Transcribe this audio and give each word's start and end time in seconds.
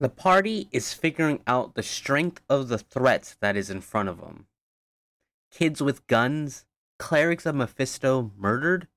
The 0.00 0.08
party 0.08 0.68
is 0.72 0.94
figuring 0.94 1.40
out 1.46 1.74
the 1.74 1.82
strength 1.82 2.40
of 2.48 2.68
the 2.68 2.78
threat 2.78 3.36
that 3.40 3.56
is 3.56 3.70
in 3.70 3.80
front 3.80 4.08
of 4.08 4.20
them. 4.20 4.46
Kids 5.50 5.82
with 5.82 6.06
guns, 6.06 6.64
clerics 6.98 7.46
of 7.46 7.54
Mephisto 7.54 8.32
murdered, 8.36 8.88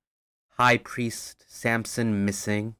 High 0.56 0.78
Priest 0.78 1.44
Sampson 1.46 2.24
missing. 2.24 2.74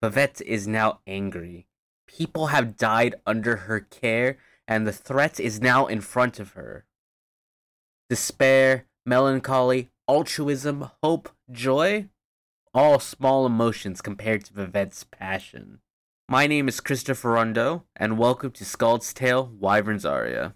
Vivet 0.00 0.40
is 0.42 0.68
now 0.68 1.00
angry. 1.06 1.66
People 2.06 2.48
have 2.48 2.76
died 2.76 3.16
under 3.26 3.56
her 3.56 3.80
care, 3.80 4.38
and 4.68 4.86
the 4.86 4.92
threat 4.92 5.40
is 5.40 5.60
now 5.60 5.86
in 5.86 6.00
front 6.00 6.38
of 6.38 6.52
her. 6.52 6.86
Despair, 8.08 8.86
melancholy, 9.04 9.90
altruism, 10.08 10.90
hope, 11.02 11.28
joy 11.50 12.08
all 12.72 13.00
small 13.00 13.46
emotions 13.46 14.00
compared 14.00 14.44
to 14.44 14.52
Vivet's 14.52 15.04
passion. 15.04 15.80
My 16.32 16.46
name 16.46 16.68
is 16.68 16.78
Christopher 16.78 17.30
Rondeau, 17.32 17.82
and 17.96 18.16
welcome 18.16 18.52
to 18.52 18.64
Scald's 18.64 19.12
Tale 19.12 19.50
Wyvern's 19.58 20.04
Aria. 20.06 20.54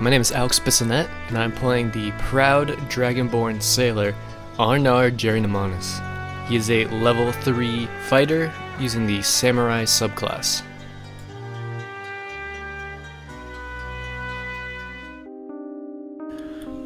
My 0.00 0.08
name 0.08 0.22
is 0.22 0.32
Alex 0.32 0.58
Bissonnette, 0.58 1.10
and 1.28 1.36
I'm 1.36 1.52
playing 1.52 1.90
the 1.90 2.10
proud 2.12 2.68
Dragonborn 2.88 3.60
sailor 3.60 4.14
Arnar 4.56 5.14
Jerynomonis. 5.14 6.00
He 6.48 6.56
is 6.56 6.70
a 6.70 6.86
level 6.86 7.30
3 7.32 7.86
fighter 8.08 8.50
using 8.78 9.06
the 9.06 9.20
Samurai 9.20 9.84
subclass. 9.84 10.62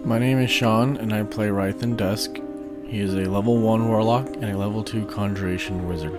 My 0.05 0.19
name 0.19 0.41
is 0.41 0.51
Sean, 0.51 0.97
and 0.97 1.15
I 1.15 1.23
play 1.23 1.47
Rythen 1.47 1.97
Dusk. 1.97 2.41
He 2.85 2.99
is 2.99 3.15
a 3.15 3.31
level 3.31 3.59
1 3.59 3.89
warlock 3.89 4.27
and 4.27 4.47
a 4.47 4.59
level 4.59 4.83
2 4.83 5.07
conjuration 5.07 5.87
wizard. 5.87 6.19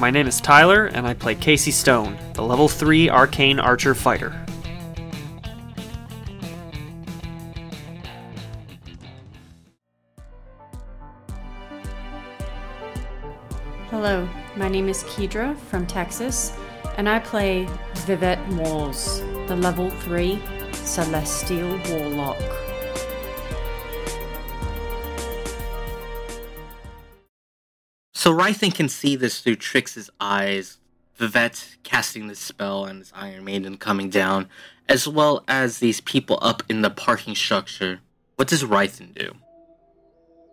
My 0.00 0.10
name 0.10 0.26
is 0.26 0.40
Tyler, 0.40 0.86
and 0.86 1.06
I 1.06 1.12
play 1.12 1.34
Kacey 1.34 1.70
Stone, 1.70 2.16
the 2.32 2.40
level 2.40 2.68
3 2.68 3.10
arcane 3.10 3.60
archer 3.60 3.94
fighter. 3.94 4.30
Hello, 13.90 14.26
my 14.56 14.70
name 14.70 14.88
is 14.88 15.04
Kiedra 15.04 15.54
from 15.68 15.86
Texas, 15.86 16.56
and 16.96 17.06
I 17.06 17.18
play 17.18 17.68
Vivet 18.06 18.38
Walls, 18.54 19.20
the 19.48 19.56
level 19.56 19.90
3 19.90 20.40
Celestial 20.72 21.78
Warlock. 21.90 22.69
So 28.20 28.36
Rythen 28.36 28.74
can 28.74 28.90
see 28.90 29.16
this 29.16 29.40
through 29.40 29.56
Trix's 29.56 30.10
eyes, 30.20 30.76
Vivet 31.16 31.78
casting 31.84 32.26
the 32.26 32.34
spell 32.34 32.84
and 32.84 32.98
his 32.98 33.10
Iron 33.16 33.46
Maiden 33.46 33.78
coming 33.78 34.10
down, 34.10 34.50
as 34.90 35.08
well 35.08 35.42
as 35.48 35.78
these 35.78 36.02
people 36.02 36.38
up 36.42 36.62
in 36.68 36.82
the 36.82 36.90
parking 36.90 37.34
structure. 37.34 38.00
What 38.36 38.48
does 38.48 38.62
Rythen 38.62 39.14
do? 39.14 39.32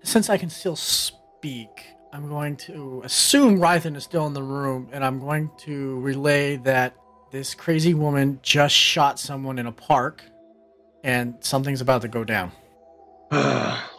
Since 0.02 0.30
I 0.30 0.38
can 0.38 0.50
still 0.50 0.78
speak, 0.78 1.68
I'm 2.14 2.30
going 2.30 2.56
to 2.56 3.02
assume 3.04 3.60
Rythen 3.60 3.98
is 3.98 4.06
still 4.06 4.26
in 4.28 4.34
the 4.34 4.44
room, 4.44 4.88
and 4.94 5.04
I'm 5.04 5.20
going 5.20 5.52
to 5.66 6.00
relay 6.00 6.56
that 6.56 6.96
this 7.34 7.54
crazy 7.54 7.94
woman 7.94 8.40
just 8.44 8.76
shot 8.76 9.20
someone 9.20 9.60
in 9.60 9.68
a 9.68 9.74
park, 9.74 10.24
and 11.04 11.36
something's 11.42 11.82
about 11.82 12.04
to 12.04 12.08
go 12.08 12.24
down. 12.24 12.54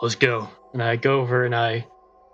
Let's 0.01 0.15
go. 0.15 0.49
And 0.73 0.83
I 0.83 0.97
go 0.97 1.21
over 1.21 1.45
and 1.45 1.55
I 1.55 1.87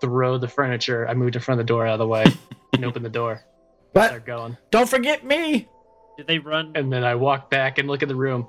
throw 0.05 0.39
the 0.39 0.49
furniture. 0.49 1.09
I 1.09 1.15
moved 1.15 1.37
in 1.37 1.43
front 1.43 1.61
of 1.61 1.67
the 1.67 1.69
door 1.69 1.87
out 1.87 1.95
of 1.95 1.99
the 1.99 2.07
way 2.07 2.25
and 2.73 2.85
open 2.85 3.03
the 3.03 3.09
door. 3.09 3.43
But 3.95 4.09
Start 4.09 4.27
going. 4.27 4.57
don't 4.73 4.89
forget 4.89 5.25
me! 5.25 5.69
Did 6.17 6.27
they 6.27 6.41
run? 6.41 6.73
And 6.75 6.93
then 6.93 7.05
I 7.05 7.15
walk 7.15 7.49
back 7.49 7.79
and 7.79 7.87
look 7.87 8.03
at 8.03 8.09
the 8.09 8.17
room. 8.17 8.49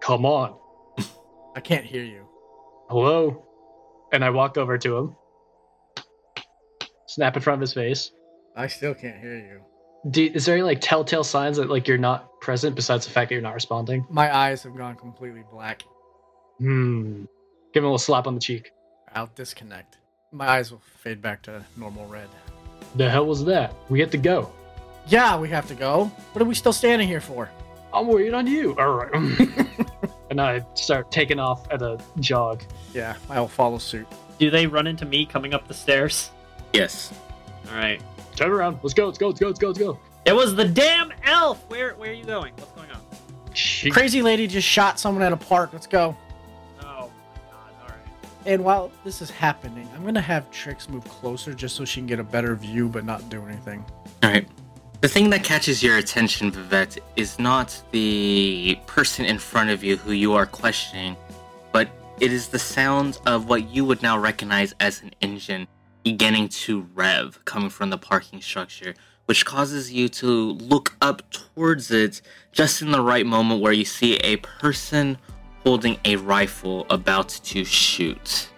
Come 0.00 0.24
on. 0.24 0.56
I 1.54 1.60
can't 1.60 1.84
hear 1.84 2.02
you. 2.02 2.26
Hello? 2.88 3.44
And 4.10 4.24
I 4.24 4.30
walk 4.30 4.56
over 4.56 4.78
to 4.78 4.96
him. 4.96 5.16
Snap 7.08 7.36
in 7.36 7.42
front 7.42 7.58
of 7.58 7.60
his 7.60 7.74
face. 7.74 8.10
I 8.56 8.68
still 8.68 8.94
can't 8.94 9.20
hear 9.20 9.36
you. 9.36 9.60
Do, 10.10 10.30
is 10.32 10.46
there 10.46 10.54
any 10.54 10.62
like 10.62 10.80
telltale 10.80 11.24
signs 11.24 11.58
that 11.58 11.68
like 11.68 11.86
you're 11.86 11.98
not 11.98 12.40
present 12.40 12.74
besides 12.74 13.04
the 13.04 13.12
fact 13.12 13.28
that 13.28 13.34
you're 13.34 13.42
not 13.42 13.52
responding? 13.52 14.06
My 14.08 14.34
eyes 14.34 14.62
have 14.62 14.74
gone 14.74 14.96
completely 14.96 15.44
black. 15.52 15.82
Hmm. 16.58 17.24
Give 17.74 17.82
him 17.82 17.84
a 17.84 17.88
little 17.88 17.98
slap 17.98 18.26
on 18.26 18.34
the 18.34 18.40
cheek. 18.40 18.70
I'll 19.12 19.30
disconnect. 19.34 19.98
My 20.32 20.46
eyes 20.48 20.70
will 20.70 20.80
fade 20.98 21.20
back 21.20 21.42
to 21.42 21.64
normal 21.76 22.06
red. 22.06 22.28
The 22.94 23.08
hell 23.10 23.26
was 23.26 23.44
that? 23.46 23.74
We 23.88 24.00
have 24.00 24.10
to 24.10 24.18
go. 24.18 24.52
Yeah, 25.08 25.38
we 25.38 25.48
have 25.48 25.66
to 25.68 25.74
go. 25.74 26.04
What 26.32 26.42
are 26.42 26.44
we 26.44 26.54
still 26.54 26.72
standing 26.72 27.08
here 27.08 27.20
for? 27.20 27.50
I'm 27.92 28.06
waiting 28.06 28.34
on 28.34 28.46
you. 28.46 28.76
All 28.78 28.92
right. 28.92 29.12
and 30.30 30.40
I 30.40 30.64
start 30.74 31.10
taking 31.10 31.40
off 31.40 31.66
at 31.72 31.82
a 31.82 31.98
jog. 32.20 32.62
Yeah, 32.94 33.16
I'll 33.28 33.48
follow 33.48 33.78
suit. 33.78 34.06
Do 34.38 34.50
they 34.50 34.66
run 34.66 34.86
into 34.86 35.04
me 35.04 35.26
coming 35.26 35.52
up 35.52 35.66
the 35.66 35.74
stairs? 35.74 36.30
Yes. 36.72 37.12
All 37.68 37.74
right. 37.76 38.00
Turn 38.36 38.50
around. 38.52 38.78
Let's 38.82 38.94
go. 38.94 39.06
Let's 39.06 39.18
go. 39.18 39.26
Let's 39.28 39.40
go. 39.40 39.46
Let's 39.48 39.58
go. 39.58 39.66
Let's 39.68 39.78
go. 39.78 39.98
It 40.24 40.32
was 40.32 40.54
the 40.54 40.64
damn 40.66 41.12
elf. 41.24 41.68
Where 41.68 41.94
Where 41.94 42.10
are 42.10 42.14
you 42.14 42.24
going? 42.24 42.54
What's 42.56 42.70
going 42.72 42.90
on? 42.90 43.00
She- 43.52 43.90
Crazy 43.90 44.22
lady 44.22 44.46
just 44.46 44.66
shot 44.68 45.00
someone 45.00 45.24
at 45.24 45.32
a 45.32 45.36
park. 45.36 45.70
Let's 45.72 45.88
go. 45.88 46.16
And 48.46 48.64
while 48.64 48.90
this 49.04 49.20
is 49.20 49.30
happening, 49.30 49.88
I'm 49.94 50.04
gonna 50.04 50.20
have 50.20 50.50
Trix 50.50 50.88
move 50.88 51.04
closer 51.04 51.52
just 51.52 51.76
so 51.76 51.84
she 51.84 52.00
can 52.00 52.06
get 52.06 52.18
a 52.18 52.24
better 52.24 52.54
view 52.54 52.88
but 52.88 53.04
not 53.04 53.28
do 53.28 53.44
anything. 53.44 53.84
Alright. 54.24 54.48
The 55.00 55.08
thing 55.08 55.30
that 55.30 55.44
catches 55.44 55.82
your 55.82 55.96
attention, 55.96 56.50
Vivet, 56.50 56.98
is 57.16 57.38
not 57.38 57.82
the 57.90 58.78
person 58.86 59.24
in 59.24 59.38
front 59.38 59.70
of 59.70 59.82
you 59.82 59.96
who 59.96 60.12
you 60.12 60.34
are 60.34 60.44
questioning, 60.44 61.16
but 61.72 61.88
it 62.20 62.32
is 62.32 62.48
the 62.48 62.58
sound 62.58 63.18
of 63.24 63.48
what 63.48 63.70
you 63.70 63.84
would 63.86 64.02
now 64.02 64.18
recognize 64.18 64.74
as 64.78 65.00
an 65.00 65.10
engine 65.22 65.66
beginning 66.04 66.48
to 66.48 66.86
rev 66.94 67.42
coming 67.46 67.70
from 67.70 67.88
the 67.88 67.96
parking 67.96 68.42
structure, 68.42 68.94
which 69.24 69.46
causes 69.46 69.90
you 69.90 70.08
to 70.08 70.52
look 70.52 70.96
up 71.00 71.30
towards 71.30 71.90
it 71.90 72.20
just 72.52 72.82
in 72.82 72.90
the 72.90 73.00
right 73.00 73.24
moment 73.24 73.62
where 73.62 73.72
you 73.72 73.84
see 73.84 74.16
a 74.18 74.36
person 74.36 75.16
holding 75.64 75.98
a 76.04 76.16
rifle 76.16 76.86
about 76.90 77.28
to 77.28 77.64
shoot. 77.64 78.48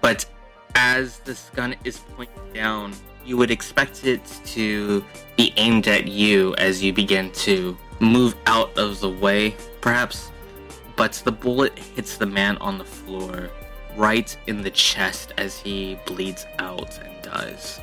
But 0.00 0.26
as 0.74 1.18
this 1.20 1.50
gun 1.54 1.74
is 1.84 1.98
pointed 1.98 2.52
down, 2.52 2.94
you 3.24 3.36
would 3.36 3.50
expect 3.50 4.04
it 4.04 4.20
to 4.46 5.04
be 5.36 5.52
aimed 5.56 5.86
at 5.88 6.08
you 6.08 6.54
as 6.56 6.82
you 6.82 6.92
begin 6.92 7.30
to 7.32 7.76
move 8.00 8.34
out 8.46 8.76
of 8.78 9.00
the 9.00 9.10
way, 9.10 9.54
perhaps. 9.80 10.30
But 10.96 11.12
the 11.24 11.32
bullet 11.32 11.78
hits 11.78 12.16
the 12.16 12.26
man 12.26 12.56
on 12.58 12.78
the 12.78 12.84
floor 12.84 13.50
right 13.96 14.34
in 14.46 14.62
the 14.62 14.70
chest 14.70 15.32
as 15.38 15.58
he 15.58 15.98
bleeds 16.06 16.46
out 16.58 16.98
and 17.04 17.22
dies. 17.22 17.80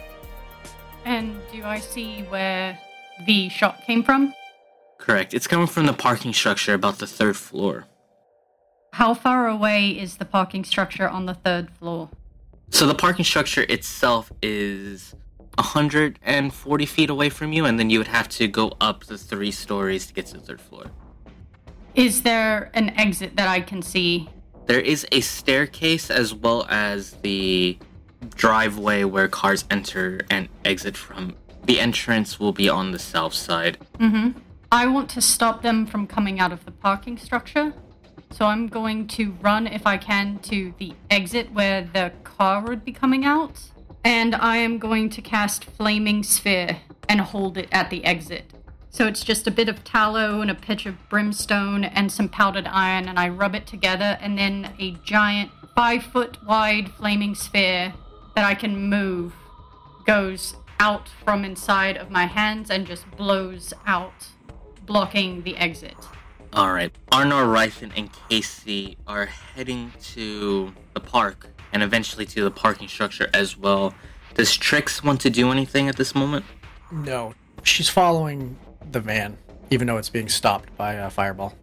And 1.06 1.40
do 1.52 1.64
I 1.64 1.80
see 1.80 2.24
where 2.24 2.78
the 3.26 3.50
shot 3.50 3.82
came 3.86 4.04
from? 4.04 4.34
Correct. 4.98 5.34
It's 5.34 5.48
coming 5.48 5.68
from 5.68 5.86
the 5.86 5.94
parking 5.94 6.34
structure 6.34 6.74
about 6.74 7.00
the 7.00 7.08
third 7.08 7.38
floor. 7.38 7.86
How 8.94 9.14
far 9.14 9.48
away 9.48 9.92
is 9.92 10.18
the 10.18 10.26
parking 10.26 10.64
structure 10.64 11.08
on 11.08 11.26
the 11.26 11.34
third 11.34 11.70
floor? 11.72 12.10
So 12.70 12.88
the 12.88 12.96
parking 12.96 13.26
structure 13.26 13.66
itself 13.70 14.32
is 14.42 15.16
140 15.56 16.86
feet 16.86 17.10
away 17.10 17.30
from 17.30 17.54
you, 17.54 17.66
and 17.66 17.80
then 17.80 17.90
you 17.90 18.00
would 18.00 18.08
have 18.08 18.28
to 18.30 18.48
go 18.48 18.74
up 18.82 19.06
the 19.06 19.18
three 19.18 19.52
stories 19.52 20.08
to 20.08 20.14
get 20.14 20.26
to 20.28 20.34
the 20.34 20.40
third 20.40 20.62
floor. 20.62 20.86
Is 21.96 22.22
there 22.24 22.70
an 22.74 22.90
exit 22.92 23.36
that 23.38 23.48
I 23.48 23.62
can 23.62 23.82
see? 23.82 24.30
There 24.66 24.80
is 24.80 25.08
a 25.12 25.22
staircase 25.22 26.12
as 26.12 26.34
well 26.34 26.68
as 26.70 27.12
the 27.22 27.78
driveway 28.36 29.04
where 29.04 29.28
cars 29.28 29.66
enter 29.72 30.22
and 30.30 30.50
exit 30.66 30.98
from. 30.98 31.36
The 31.64 31.80
entrance 31.80 32.40
will 32.40 32.54
be 32.54 32.70
on 32.70 32.92
the 32.92 33.00
south 33.00 33.34
side. 33.34 33.78
Mm-hmm. 34.00 34.40
I 34.72 34.86
want 34.88 35.10
to 35.12 35.22
stop 35.22 35.62
them 35.62 35.86
from 35.86 36.08
coming 36.08 36.42
out 36.42 36.52
of 36.52 36.66
the 36.66 36.72
parking 36.72 37.18
structure. 37.18 37.74
So 38.32 38.46
I'm 38.46 38.68
going 38.68 39.08
to 39.10 39.32
run 39.42 39.66
if 39.66 39.88
I 39.88 39.96
can 39.98 40.40
to 40.40 40.74
the 40.78 40.94
exit 41.10 41.54
where 41.54 41.90
the 41.94 42.12
car 42.26 42.62
would 42.62 42.84
be 42.84 42.92
coming 42.92 43.24
out. 43.24 43.72
And 44.04 44.36
I 44.36 44.58
am 44.58 44.78
going 44.78 45.10
to 45.12 45.22
cast 45.22 45.64
Flaming 45.64 46.22
Sphere 46.22 46.80
and 47.08 47.22
hold 47.22 47.58
it 47.58 47.70
at 47.72 47.90
the 47.90 48.04
exit. 48.04 48.52
So 48.90 49.08
it's 49.08 49.24
just 49.24 49.48
a 49.48 49.52
bit 49.52 49.70
of 49.70 49.86
tallow 49.86 50.42
and 50.42 50.52
a 50.52 50.56
pitch 50.56 50.86
of 50.86 51.08
brimstone 51.08 51.86
and 51.86 52.12
some 52.12 52.28
powdered 52.28 52.68
iron, 52.68 53.08
and 53.08 53.18
I 53.18 53.30
rub 53.30 53.56
it 53.56 53.68
together, 53.68 54.18
and 54.20 54.38
then 54.38 54.74
a 54.80 54.92
giant 55.04 55.52
five 55.76 56.04
foot 56.04 56.44
wide 56.46 56.90
flaming 56.92 57.36
sphere 57.36 57.94
that 58.36 58.44
I 58.44 58.56
can 58.56 58.90
move 58.90 59.34
goes 60.06 60.56
out 60.80 61.10
from 61.24 61.46
inside 61.46 61.96
of 61.96 62.10
my 62.10 62.26
hands 62.26 62.70
and 62.70 62.88
just 62.88 63.10
blows 63.12 63.74
out, 63.86 64.30
blocking 64.88 65.44
the 65.44 65.56
exit. 65.58 65.96
All 66.54 66.74
right. 66.74 66.92
Arnar, 67.12 67.46
Rythen, 67.46 67.92
and 67.96 68.10
Kacey 68.12 68.96
are 69.06 69.26
heading 69.26 69.92
to 70.14 70.74
the 70.96 71.00
park 71.00 71.50
and 71.72 71.84
eventually 71.84 72.26
to 72.26 72.44
the 72.44 72.50
parking 72.50 72.88
structure 72.88 73.30
as 73.34 73.56
well. 73.56 73.94
Does 74.34 74.56
Trix 74.56 75.04
want 75.04 75.22
to 75.22 75.30
do 75.30 75.52
anything 75.52 75.90
at 75.90 75.98
this 75.98 76.16
moment? 76.16 76.46
No, 76.92 77.36
she's 77.64 77.90
following 77.90 78.58
the 78.92 79.00
van, 79.00 79.38
even 79.70 79.88
though 79.88 79.98
it's 79.98 80.10
being 80.10 80.30
stopped 80.30 80.76
by 80.78 80.94
a 80.94 81.10
fireball. 81.10 81.54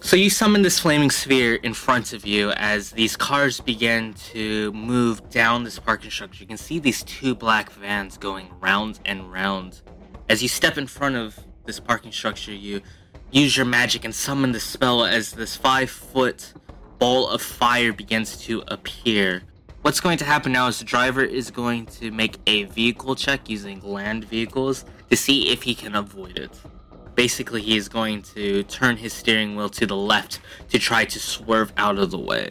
So 0.00 0.16
you 0.16 0.30
summon 0.30 0.62
this 0.62 0.78
flaming 0.78 1.10
sphere 1.10 1.56
in 1.56 1.74
front 1.74 2.12
of 2.12 2.24
you 2.24 2.52
as 2.52 2.92
these 2.92 3.16
cars 3.16 3.60
begin 3.60 4.14
to 4.32 4.72
move 4.72 5.28
down 5.30 5.64
this 5.64 5.78
parking 5.78 6.10
structure. 6.10 6.42
You 6.42 6.46
can 6.46 6.56
see 6.56 6.78
these 6.78 7.02
two 7.02 7.34
black 7.34 7.72
vans 7.72 8.16
going 8.16 8.48
round 8.60 9.00
and 9.04 9.30
round. 9.32 9.80
As 10.28 10.42
you 10.42 10.48
step 10.48 10.78
in 10.78 10.86
front 10.86 11.16
of 11.16 11.38
this 11.66 11.80
parking 11.80 12.12
structure, 12.12 12.52
you 12.52 12.80
use 13.30 13.56
your 13.56 13.66
magic 13.66 14.04
and 14.04 14.14
summon 14.14 14.52
the 14.52 14.60
spell 14.60 15.04
as 15.04 15.32
this 15.32 15.56
five 15.56 15.90
foot 15.90 16.52
ball 16.98 17.28
of 17.28 17.42
fire 17.42 17.92
begins 17.92 18.38
to 18.44 18.62
appear. 18.68 19.42
What's 19.82 20.00
going 20.00 20.18
to 20.18 20.24
happen 20.24 20.52
now 20.52 20.68
is 20.68 20.78
the 20.78 20.84
driver 20.84 21.22
is 21.22 21.50
going 21.50 21.86
to 21.86 22.10
make 22.10 22.38
a 22.46 22.64
vehicle 22.64 23.14
check 23.14 23.48
using 23.48 23.80
land 23.82 24.24
vehicles 24.24 24.84
to 25.10 25.16
see 25.16 25.50
if 25.50 25.62
he 25.62 25.74
can 25.74 25.94
avoid 25.94 26.38
it. 26.38 26.50
Basically, 27.14 27.62
he 27.62 27.76
is 27.76 27.88
going 27.88 28.22
to 28.34 28.62
turn 28.64 28.96
his 28.96 29.12
steering 29.12 29.56
wheel 29.56 29.68
to 29.70 29.86
the 29.86 29.96
left 29.96 30.40
to 30.70 30.78
try 30.78 31.04
to 31.04 31.18
swerve 31.18 31.72
out 31.76 31.98
of 31.98 32.10
the 32.10 32.18
way. 32.18 32.50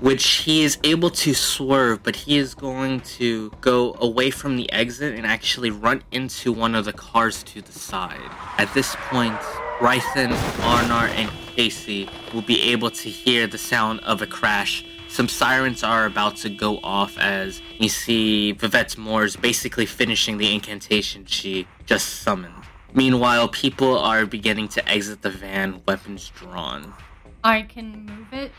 Which 0.00 0.24
he 0.44 0.62
is 0.62 0.78
able 0.84 1.10
to 1.10 1.34
swerve, 1.34 2.04
but 2.04 2.14
he 2.14 2.38
is 2.38 2.54
going 2.54 3.00
to 3.18 3.50
go 3.60 3.96
away 3.98 4.30
from 4.30 4.56
the 4.56 4.70
exit 4.72 5.16
and 5.16 5.26
actually 5.26 5.70
run 5.70 6.04
into 6.12 6.52
one 6.52 6.76
of 6.76 6.84
the 6.84 6.92
cars 6.92 7.42
to 7.44 7.60
the 7.60 7.72
side. 7.72 8.30
At 8.58 8.72
this 8.74 8.94
point, 9.10 9.40
Rythen, 9.80 10.32
Arnar, 10.60 11.08
and 11.08 11.28
Kacey 11.56 12.08
will 12.32 12.42
be 12.42 12.62
able 12.70 12.92
to 12.92 13.08
hear 13.08 13.48
the 13.48 13.58
sound 13.58 13.98
of 14.00 14.22
a 14.22 14.26
crash. 14.26 14.84
Some 15.08 15.28
sirens 15.28 15.82
are 15.82 16.06
about 16.06 16.36
to 16.38 16.48
go 16.48 16.78
off 16.84 17.18
as 17.18 17.60
you 17.78 17.88
see 17.88 18.52
Vivet 18.52 18.96
Mors 18.96 19.34
basically 19.34 19.86
finishing 19.86 20.38
the 20.38 20.54
incantation 20.54 21.26
she 21.26 21.66
just 21.86 22.20
summoned. 22.22 22.54
Meanwhile, 22.94 23.48
people 23.48 23.98
are 23.98 24.26
beginning 24.26 24.68
to 24.68 24.88
exit 24.88 25.22
the 25.22 25.30
van, 25.30 25.82
weapons 25.86 26.30
drawn. 26.36 26.94
I 27.42 27.62
can 27.62 28.06
move 28.06 28.32
it 28.32 28.52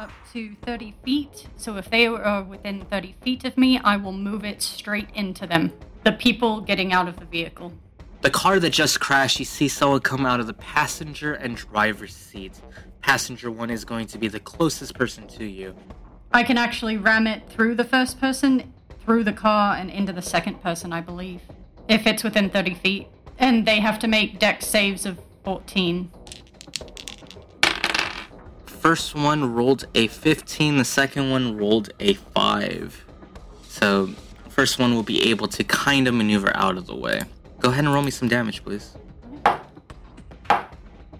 up 0.00 0.10
to 0.32 0.56
30 0.62 0.94
feet. 1.04 1.46
So 1.58 1.76
if 1.76 1.90
they 1.90 2.06
are 2.06 2.42
within 2.42 2.86
30 2.86 3.16
feet 3.20 3.44
of 3.44 3.58
me, 3.58 3.78
I 3.84 3.98
will 3.98 4.12
move 4.12 4.46
it 4.46 4.62
straight 4.62 5.08
into 5.14 5.46
them. 5.46 5.74
The 6.04 6.12
people 6.12 6.62
getting 6.62 6.94
out 6.94 7.06
of 7.06 7.18
the 7.18 7.26
vehicle. 7.26 7.74
The 8.22 8.30
car 8.30 8.58
that 8.60 8.70
just 8.70 8.98
crashed, 8.98 9.38
you 9.38 9.44
see 9.44 9.68
someone 9.68 10.00
come 10.00 10.24
out 10.24 10.40
of 10.40 10.46
the 10.46 10.54
passenger 10.54 11.34
and 11.34 11.54
driver's 11.54 12.14
seat. 12.14 12.58
Passenger 13.02 13.50
one 13.50 13.68
is 13.68 13.84
going 13.84 14.06
to 14.06 14.16
be 14.16 14.28
the 14.28 14.40
closest 14.40 14.94
person 14.94 15.28
to 15.28 15.44
you. 15.44 15.74
I 16.32 16.44
can 16.44 16.56
actually 16.56 16.96
ram 16.96 17.26
it 17.26 17.50
through 17.50 17.74
the 17.74 17.84
first 17.84 18.18
person, 18.18 18.72
through 19.04 19.24
the 19.24 19.34
car, 19.34 19.76
and 19.76 19.90
into 19.90 20.14
the 20.14 20.22
second 20.22 20.62
person, 20.62 20.94
I 20.94 21.02
believe. 21.02 21.42
If 21.88 22.06
it's 22.06 22.24
within 22.24 22.48
30 22.48 22.74
feet. 22.74 23.08
And 23.38 23.66
they 23.66 23.80
have 23.80 23.98
to 23.98 24.08
make 24.08 24.38
dex 24.38 24.66
saves 24.66 25.04
of 25.04 25.18
14. 25.44 26.10
First 28.80 29.14
one 29.14 29.52
rolled 29.52 29.86
a 29.94 30.06
15, 30.06 30.78
the 30.78 30.86
second 30.86 31.30
one 31.30 31.58
rolled 31.58 31.90
a 32.00 32.14
5. 32.14 33.04
So, 33.68 34.06
first 34.48 34.78
one 34.78 34.94
will 34.94 35.02
be 35.02 35.28
able 35.28 35.48
to 35.48 35.62
kind 35.62 36.08
of 36.08 36.14
maneuver 36.14 36.50
out 36.56 36.78
of 36.78 36.86
the 36.86 36.96
way. 36.96 37.20
Go 37.58 37.68
ahead 37.68 37.84
and 37.84 37.92
roll 37.92 38.02
me 38.02 38.10
some 38.10 38.26
damage, 38.26 38.64
please. 38.64 38.96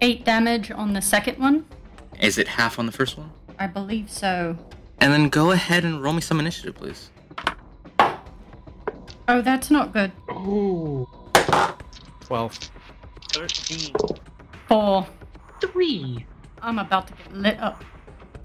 8 0.01 0.25
damage 0.25 0.71
on 0.71 0.93
the 0.93 1.03
second 1.03 1.37
one. 1.37 1.67
Is 2.19 2.39
it 2.39 2.47
half 2.47 2.79
on 2.79 2.87
the 2.87 2.91
first 2.91 3.15
one? 3.15 3.29
I 3.59 3.67
believe 3.67 4.09
so. 4.09 4.57
And 4.97 5.13
then 5.13 5.29
go 5.29 5.51
ahead 5.51 5.85
and 5.85 6.01
roll 6.01 6.13
me 6.13 6.21
some 6.21 6.39
initiative, 6.39 6.73
please. 6.73 7.11
Oh, 9.27 9.41
that's 9.43 9.69
not 9.69 9.93
good. 9.93 10.11
Ooh. 10.31 11.07
12. 12.21 12.59
13. 13.33 13.95
4. 14.67 15.07
Three. 15.61 16.25
I'm 16.61 16.77
about 16.77 17.07
to 17.07 17.13
get 17.13 17.33
lit 17.33 17.59
up. 17.59 17.83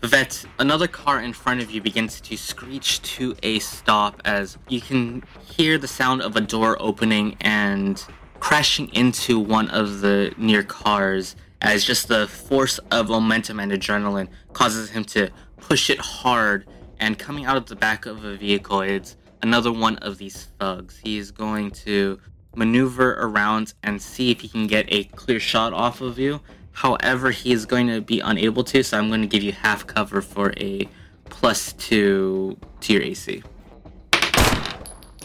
Vet, 0.02 0.44
another 0.58 0.86
car 0.86 1.20
in 1.20 1.32
front 1.32 1.60
of 1.60 1.70
you 1.70 1.80
begins 1.80 2.20
to 2.20 2.36
screech 2.36 3.02
to 3.02 3.36
a 3.42 3.58
stop 3.58 4.22
as 4.24 4.56
you 4.68 4.80
can 4.80 5.22
hear 5.40 5.78
the 5.78 5.88
sound 5.88 6.22
of 6.22 6.36
a 6.36 6.40
door 6.40 6.76
opening 6.80 7.36
and 7.40 8.04
crashing 8.40 8.88
into 8.94 9.38
one 9.38 9.68
of 9.70 10.00
the 10.00 10.32
near 10.36 10.62
cars 10.62 11.36
as 11.60 11.84
just 11.84 12.08
the 12.08 12.28
force 12.28 12.78
of 12.90 13.08
momentum 13.08 13.58
and 13.58 13.72
adrenaline 13.72 14.28
causes 14.52 14.90
him 14.90 15.04
to 15.04 15.30
push 15.56 15.90
it 15.90 15.98
hard. 15.98 16.66
And 16.98 17.18
coming 17.18 17.44
out 17.44 17.56
of 17.56 17.66
the 17.66 17.76
back 17.76 18.06
of 18.06 18.24
a 18.24 18.36
vehicle 18.36 18.80
it's 18.80 19.16
another 19.42 19.72
one 19.72 19.96
of 19.98 20.18
these 20.18 20.48
thugs. 20.58 20.98
He 21.02 21.18
is 21.18 21.30
going 21.30 21.70
to 21.72 22.18
maneuver 22.54 23.14
around 23.14 23.74
and 23.82 24.00
see 24.00 24.30
if 24.30 24.40
he 24.40 24.48
can 24.48 24.66
get 24.66 24.86
a 24.88 25.04
clear 25.04 25.40
shot 25.40 25.72
off 25.72 26.00
of 26.00 26.18
you 26.18 26.40
however 26.76 27.30
he 27.30 27.52
is 27.52 27.66
going 27.66 27.86
to 27.86 28.00
be 28.00 28.20
unable 28.20 28.64
to 28.64 28.82
so 28.82 28.98
i'm 28.98 29.08
going 29.08 29.20
to 29.20 29.26
give 29.26 29.42
you 29.42 29.52
half 29.52 29.86
cover 29.86 30.22
for 30.22 30.52
a 30.58 30.88
plus 31.24 31.72
two 31.74 32.56
to 32.80 32.92
your 32.92 33.02
ac 33.02 33.42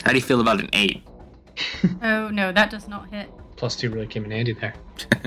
how 0.04 0.12
do 0.12 0.18
you 0.18 0.22
feel 0.22 0.42
about 0.42 0.60
an 0.60 0.70
eight 0.74 1.04
Oh 2.02 2.30
no, 2.30 2.52
that 2.52 2.70
does 2.70 2.88
not 2.88 3.10
hit. 3.10 3.30
Plus 3.56 3.76
two 3.76 3.90
really 3.90 4.08
came 4.08 4.26
in 4.26 4.32
handy 4.32 4.54
there. 4.54 4.74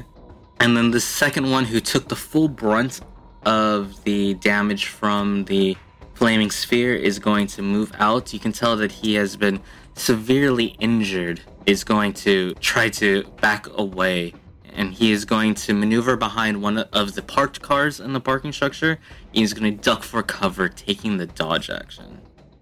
And 0.60 0.74
then 0.74 0.92
the 0.92 1.00
second 1.00 1.50
one 1.50 1.66
who 1.66 1.78
took 1.78 2.08
the 2.08 2.16
full 2.16 2.48
brunt 2.48 3.00
of 3.44 4.02
the 4.04 4.32
damage 4.34 4.86
from 4.86 5.44
the 5.44 5.76
flaming 6.14 6.50
sphere 6.50 6.94
is 6.94 7.18
going 7.18 7.48
to 7.48 7.60
move 7.60 7.92
out. 7.98 8.32
You 8.32 8.38
can 8.38 8.52
tell 8.52 8.74
that 8.76 8.90
he 8.90 9.12
has 9.14 9.36
been 9.36 9.60
severely 9.94 10.76
injured, 10.78 11.42
is 11.66 11.84
going 11.84 12.14
to 12.14 12.54
try 12.60 12.88
to 12.90 13.24
back 13.42 13.66
away. 13.76 14.32
And 14.74 14.92
he 14.92 15.12
is 15.12 15.24
going 15.24 15.54
to 15.54 15.72
maneuver 15.72 16.16
behind 16.16 16.60
one 16.60 16.78
of 16.78 17.14
the 17.14 17.22
parked 17.22 17.62
cars 17.62 18.00
in 18.00 18.12
the 18.12 18.20
parking 18.20 18.52
structure. 18.52 18.98
He's 19.32 19.52
going 19.52 19.76
to 19.76 19.82
duck 19.82 20.02
for 20.02 20.22
cover, 20.22 20.68
taking 20.68 21.16
the 21.16 21.26
dodge 21.26 21.70
action. 21.70 22.20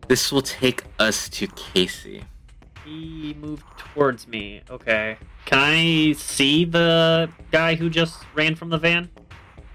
This 0.08 0.30
will 0.30 0.42
take 0.42 0.84
us 0.98 1.28
to 1.30 1.46
Kacey. 1.48 2.24
He 2.84 3.34
moved 3.40 3.64
towards 3.78 4.28
me. 4.28 4.62
Okay. 4.68 5.16
Can 5.46 5.58
I 5.58 6.12
see 6.12 6.64
the 6.64 7.30
guy 7.50 7.76
who 7.76 7.88
just 7.88 8.18
ran 8.34 8.54
from 8.54 8.70
the 8.70 8.78
van? 8.78 9.10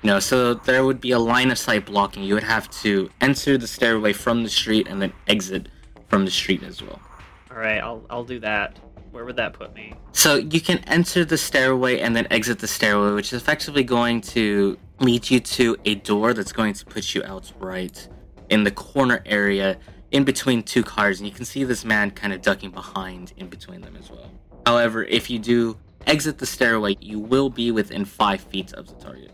No, 0.04 0.20
so 0.20 0.54
there 0.54 0.86
would 0.86 1.02
be 1.02 1.12
a 1.12 1.20
line 1.20 1.50
of 1.50 1.58
sight 1.58 1.86
blocking. 1.86 2.24
You 2.24 2.36
would 2.36 2.44
have 2.44 2.70
to 2.82 3.10
enter 3.20 3.58
the 3.58 3.68
stairway 3.68 4.14
from 4.14 4.44
the 4.44 4.50
street 4.50 4.88
and 4.88 5.02
then 5.02 5.12
exit 5.28 5.70
from 6.08 6.26
the 6.26 6.32
street 6.32 6.64
as 6.64 6.82
well. 6.82 7.02
All 7.50 7.58
right, 7.58 7.80
I'll 7.80 8.06
I'll 8.10 8.24
do 8.24 8.40
that. 8.42 8.78
Where 9.18 9.26
would 9.26 9.38
that 9.38 9.54
put 9.54 9.74
me? 9.74 9.96
So 10.12 10.36
you 10.36 10.62
can 10.62 10.78
enter 10.86 11.26
the 11.26 11.40
stairway 11.40 12.02
and 12.02 12.16
then 12.16 12.28
exit 12.30 12.60
the 12.60 12.68
stairway, 12.68 13.16
which 13.16 13.34
is 13.34 13.42
effectively 13.42 13.84
going 13.84 14.22
to 14.22 14.78
lead 15.00 15.32
you 15.32 15.40
to 15.40 15.76
a 15.86 15.96
door 15.96 16.36
that's 16.36 16.52
going 16.52 16.76
to 16.76 16.86
put 16.86 17.16
you 17.16 17.24
out 17.24 17.52
right 17.58 18.08
in 18.52 18.64
the 18.64 18.70
corner 18.70 19.24
area 19.26 19.80
in 20.12 20.24
between 20.24 20.62
two 20.62 20.84
cars. 20.84 21.20
And 21.20 21.28
you 21.28 21.34
can 21.34 21.46
see 21.46 21.64
this 21.64 21.84
man 21.84 22.12
kind 22.12 22.32
of 22.32 22.44
ducking 22.44 22.70
behind 22.70 23.34
in 23.38 23.48
between 23.48 23.82
them 23.82 23.96
as 24.00 24.12
well. 24.12 24.30
However, 24.68 25.04
if 25.04 25.32
you 25.32 25.40
do 25.40 25.80
exit 26.06 26.38
the 26.38 26.46
stairway, 26.46 26.96
you 27.02 27.18
will 27.18 27.50
be 27.50 27.72
within 27.72 28.06
five 28.06 28.42
feet 28.42 28.72
of 28.74 28.86
the 28.86 29.04
target. 29.04 29.32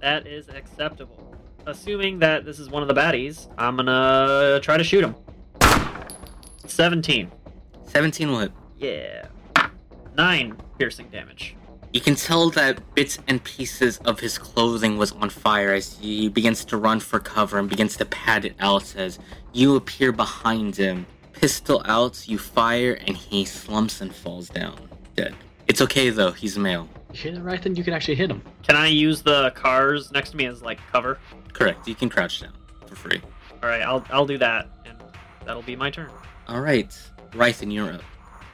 That 0.00 0.26
is 0.26 0.48
acceptable. 0.48 1.36
Assuming 1.66 2.18
that 2.18 2.44
this 2.44 2.58
is 2.58 2.68
one 2.68 2.82
of 2.82 2.88
the 2.88 2.94
baddies, 2.94 3.46
I'm 3.56 3.76
gonna 3.76 4.58
try 4.60 4.76
to 4.76 4.82
shoot 4.82 5.04
him. 5.04 5.14
17. 6.66 7.30
17 7.86 8.28
will 8.28 8.40
hit. 8.40 8.52
Yeah. 8.80 9.26
9 10.16 10.56
piercing 10.78 11.08
damage. 11.10 11.54
You 11.92 12.00
can 12.00 12.14
tell 12.14 12.50
that 12.50 12.94
bits 12.94 13.18
and 13.26 13.42
pieces 13.44 13.98
of 13.98 14.20
his 14.20 14.38
clothing 14.38 14.96
was 14.96 15.12
on 15.12 15.28
fire 15.28 15.72
as 15.72 15.98
he 15.98 16.28
begins 16.28 16.64
to 16.66 16.76
run 16.76 17.00
for 17.00 17.18
cover 17.18 17.58
and 17.58 17.68
begins 17.68 17.96
to 17.98 18.04
pad 18.04 18.44
it 18.44 18.54
out 18.60 18.96
as 18.96 19.18
you 19.52 19.76
appear 19.76 20.12
behind 20.12 20.76
him. 20.76 21.06
Pistol 21.32 21.82
out, 21.86 22.28
you 22.28 22.38
fire, 22.38 22.92
and 23.06 23.16
he 23.16 23.44
slumps 23.44 24.00
and 24.00 24.14
falls 24.14 24.48
down, 24.48 24.78
dead. 25.16 25.34
It's 25.66 25.80
okay 25.80 26.10
though, 26.10 26.30
he's 26.32 26.56
male. 26.56 26.88
You 27.12 27.18
hear 27.18 27.32
that, 27.32 27.42
Rythen? 27.42 27.76
You 27.76 27.82
can 27.82 27.92
actually 27.92 28.14
hit 28.14 28.30
him. 28.30 28.42
Can 28.62 28.76
I 28.76 28.86
use 28.86 29.22
the 29.22 29.50
cars 29.50 30.12
next 30.12 30.30
to 30.30 30.36
me 30.36 30.46
as 30.46 30.62
like 30.62 30.78
cover? 30.92 31.18
Correct, 31.52 31.88
you 31.88 31.94
can 31.94 32.08
crouch 32.08 32.40
down 32.40 32.52
for 32.86 32.94
free. 32.94 33.20
All 33.62 33.68
right, 33.68 33.82
I'll 33.82 34.04
I'll 34.10 34.26
do 34.26 34.38
that, 34.38 34.68
and 34.86 34.96
that'll 35.44 35.62
be 35.62 35.76
my 35.76 35.90
turn. 35.90 36.10
Alright, 36.48 36.96
Rythen, 37.32 37.72
you're 37.72 37.92
up. 37.94 38.02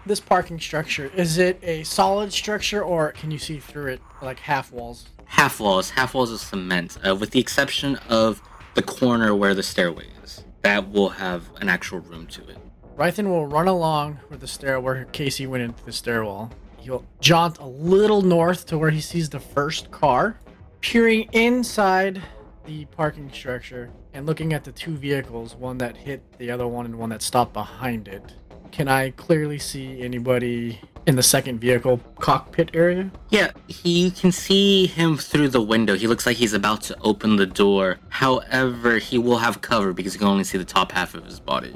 This 0.06 0.20
parking 0.20 0.60
structure, 0.60 1.10
is 1.16 1.36
it 1.36 1.58
a 1.64 1.82
solid 1.82 2.32
structure 2.32 2.80
or 2.80 3.10
can 3.10 3.32
you 3.32 3.38
see 3.38 3.58
through 3.58 3.86
it 3.86 4.00
like 4.22 4.38
half 4.38 4.70
walls? 4.70 5.08
Half 5.24 5.58
walls, 5.58 5.90
half 5.90 6.14
walls 6.14 6.30
of 6.30 6.38
cement, 6.38 6.96
uh, 7.04 7.16
with 7.16 7.32
the 7.32 7.40
exception 7.40 7.96
of 8.08 8.40
the 8.74 8.82
corner 8.82 9.34
where 9.34 9.52
the 9.52 9.64
stairway 9.64 10.06
is. 10.22 10.44
That 10.62 10.92
will 10.92 11.08
have 11.08 11.50
an 11.60 11.68
actual 11.68 11.98
room 11.98 12.28
to 12.28 12.46
it. 12.46 12.56
Rythen 12.96 13.26
will 13.26 13.48
run 13.48 13.66
along 13.66 14.20
where 14.28 14.38
the 14.38 14.46
stair 14.46 14.78
where 14.78 15.06
Kacey 15.06 15.48
went 15.48 15.64
into 15.64 15.84
the 15.84 15.92
stairwell. 15.92 16.52
He'll 16.78 17.04
jaunt 17.18 17.58
a 17.58 17.66
little 17.66 18.22
north 18.22 18.64
to 18.66 18.78
where 18.78 18.90
he 18.90 19.00
sees 19.00 19.28
the 19.28 19.40
first 19.40 19.90
car, 19.90 20.38
peering 20.82 21.28
inside 21.32 22.22
the 22.64 22.84
parking 22.84 23.28
structure 23.32 23.90
and 24.14 24.24
looking 24.24 24.52
at 24.52 24.62
the 24.62 24.70
two 24.70 24.96
vehicles, 24.96 25.56
one 25.56 25.78
that 25.78 25.96
hit 25.96 26.22
the 26.38 26.52
other 26.52 26.68
one 26.68 26.86
and 26.86 26.96
one 26.96 27.10
that 27.10 27.22
stopped 27.22 27.52
behind 27.52 28.06
it. 28.06 28.34
Can 28.76 28.88
I 28.88 29.08
clearly 29.12 29.58
see 29.58 30.02
anybody 30.02 30.78
in 31.06 31.16
the 31.16 31.22
second 31.22 31.60
vehicle 31.60 31.98
cockpit 32.20 32.72
area? 32.74 33.10
Yeah, 33.30 33.52
he, 33.68 34.04
you 34.04 34.10
can 34.10 34.30
see 34.30 34.86
him 34.86 35.16
through 35.16 35.48
the 35.48 35.62
window. 35.62 35.96
He 35.96 36.06
looks 36.06 36.26
like 36.26 36.36
he's 36.36 36.52
about 36.52 36.82
to 36.82 36.96
open 37.00 37.36
the 37.36 37.46
door. 37.46 37.96
However, 38.10 38.98
he 38.98 39.16
will 39.16 39.38
have 39.38 39.62
cover 39.62 39.94
because 39.94 40.12
you 40.12 40.18
can 40.18 40.28
only 40.28 40.44
see 40.44 40.58
the 40.58 40.64
top 40.66 40.92
half 40.92 41.14
of 41.14 41.24
his 41.24 41.40
body. 41.40 41.74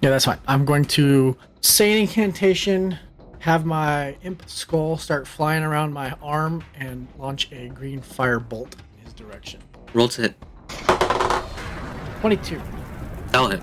Yeah, 0.00 0.08
that's 0.08 0.24
fine. 0.24 0.38
I'm 0.48 0.64
going 0.64 0.86
to 0.86 1.36
say 1.60 1.92
an 1.92 1.98
incantation, 1.98 2.98
have 3.40 3.66
my 3.66 4.16
imp 4.22 4.48
skull 4.48 4.96
start 4.96 5.28
flying 5.28 5.62
around 5.62 5.92
my 5.92 6.12
arm, 6.22 6.64
and 6.74 7.06
launch 7.18 7.52
a 7.52 7.68
green 7.68 8.00
fire 8.00 8.40
bolt 8.40 8.76
in 8.96 9.04
his 9.04 9.12
direction. 9.12 9.60
Roll 9.92 10.08
to 10.08 10.22
hit. 10.22 10.34
22. 12.22 12.58
That'll 13.30 13.48
hit. 13.48 13.60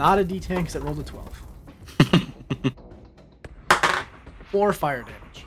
That 0.00 0.18
is 0.18 0.32
not 0.32 0.46
a 0.46 0.54
d10 0.54 0.56
because 0.56 0.76
it 0.76 0.82
rolled 0.82 0.98
a 0.98 1.02
12. 1.02 1.42
Four 4.50 4.72
fire 4.72 5.02
damage. 5.02 5.44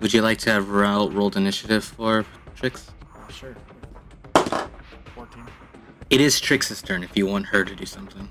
Would 0.00 0.14
you 0.14 0.22
like 0.22 0.38
to 0.38 0.50
have 0.52 0.70
ro- 0.70 1.10
rolled 1.10 1.36
initiative 1.36 1.84
for 1.84 2.24
Trix? 2.56 2.90
Sure. 3.28 3.54
14. 5.14 5.44
It 6.08 6.22
is 6.22 6.40
Trix's 6.40 6.80
turn 6.80 7.02
if 7.02 7.14
you 7.14 7.26
want 7.26 7.44
her 7.48 7.62
to 7.62 7.76
do 7.76 7.84
something. 7.84 8.30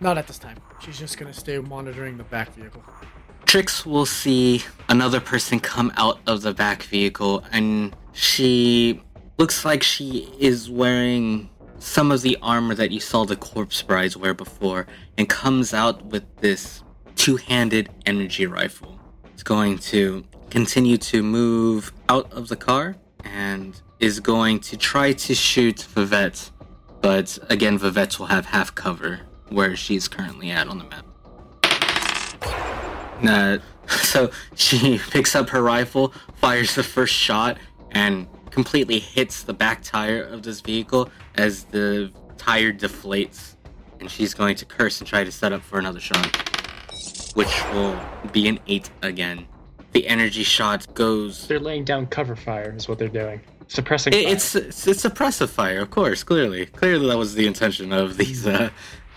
Not 0.00 0.18
at 0.18 0.26
this 0.26 0.36
time. 0.36 0.58
She's 0.80 0.98
just 0.98 1.16
going 1.16 1.32
to 1.32 1.38
stay 1.38 1.58
monitoring 1.60 2.18
the 2.18 2.24
back 2.24 2.52
vehicle. 2.52 2.84
Trix 3.46 3.86
will 3.86 4.04
see 4.04 4.64
another 4.90 5.18
person 5.20 5.60
come 5.60 5.94
out 5.96 6.20
of 6.26 6.42
the 6.42 6.52
back 6.52 6.82
vehicle, 6.82 7.42
and 7.52 7.96
she 8.12 9.00
looks 9.38 9.64
like 9.64 9.82
she 9.82 10.30
is 10.38 10.68
wearing 10.68 11.48
some 11.84 12.10
of 12.10 12.22
the 12.22 12.38
armor 12.40 12.74
that 12.74 12.90
you 12.90 12.98
saw 12.98 13.24
the 13.24 13.36
corpse 13.36 13.82
brides 13.82 14.16
wear 14.16 14.32
before, 14.32 14.86
and 15.18 15.28
comes 15.28 15.74
out 15.74 16.06
with 16.06 16.24
this 16.38 16.82
two 17.14 17.36
handed 17.36 17.90
energy 18.06 18.46
rifle. 18.46 18.98
It's 19.32 19.42
going 19.42 19.78
to 19.78 20.24
continue 20.48 20.96
to 20.96 21.22
move 21.22 21.92
out 22.08 22.32
of 22.32 22.48
the 22.48 22.56
car 22.56 22.96
and 23.22 23.80
is 24.00 24.18
going 24.18 24.60
to 24.60 24.76
try 24.78 25.12
to 25.12 25.34
shoot 25.34 25.82
Vivet, 25.82 26.50
but 27.02 27.38
again, 27.50 27.78
Vivet 27.78 28.18
will 28.18 28.26
have 28.26 28.46
half 28.46 28.74
cover 28.74 29.20
where 29.50 29.76
she's 29.76 30.08
currently 30.08 30.50
at 30.50 30.68
on 30.68 30.78
the 30.78 30.84
map. 30.84 31.06
Uh, 33.22 33.58
so 33.88 34.30
she 34.54 34.98
picks 35.10 35.34
up 35.36 35.50
her 35.50 35.62
rifle, 35.62 36.14
fires 36.36 36.74
the 36.74 36.82
first 36.82 37.14
shot, 37.14 37.58
and 37.90 38.26
completely 38.54 39.00
hits 39.00 39.42
the 39.42 39.52
back 39.52 39.82
tire 39.82 40.22
of 40.22 40.44
this 40.44 40.60
vehicle 40.60 41.10
as 41.34 41.64
the 41.64 42.10
tire 42.38 42.72
deflates. 42.72 43.56
And 43.98 44.08
she's 44.08 44.32
going 44.32 44.54
to 44.56 44.64
curse 44.64 45.00
and 45.00 45.08
try 45.08 45.24
to 45.24 45.32
set 45.32 45.52
up 45.52 45.60
for 45.60 45.80
another 45.80 45.98
shot, 45.98 46.24
which 47.34 47.52
will 47.72 47.98
be 48.32 48.46
an 48.46 48.60
8 48.68 48.90
again. 49.02 49.46
The 49.92 50.06
energy 50.06 50.44
shot 50.44 50.92
goes. 50.94 51.48
They're 51.48 51.58
laying 51.58 51.84
down 51.84 52.06
cover 52.06 52.36
fire, 52.36 52.72
is 52.76 52.88
what 52.88 52.98
they're 52.98 53.08
doing. 53.08 53.40
Suppressing 53.66 54.12
It, 54.12 54.28
it's, 54.28 54.54
it's 54.54 54.84
suppressive 54.86 55.48
fire, 55.48 55.80
of 55.80 55.90
course. 55.90 56.22
Clearly, 56.22 56.66
clearly 56.66 57.08
that 57.08 57.18
was 57.18 57.34
the 57.34 57.46
intention 57.48 57.92
of 57.92 58.18
these 58.18 58.46
uh, 58.46 58.70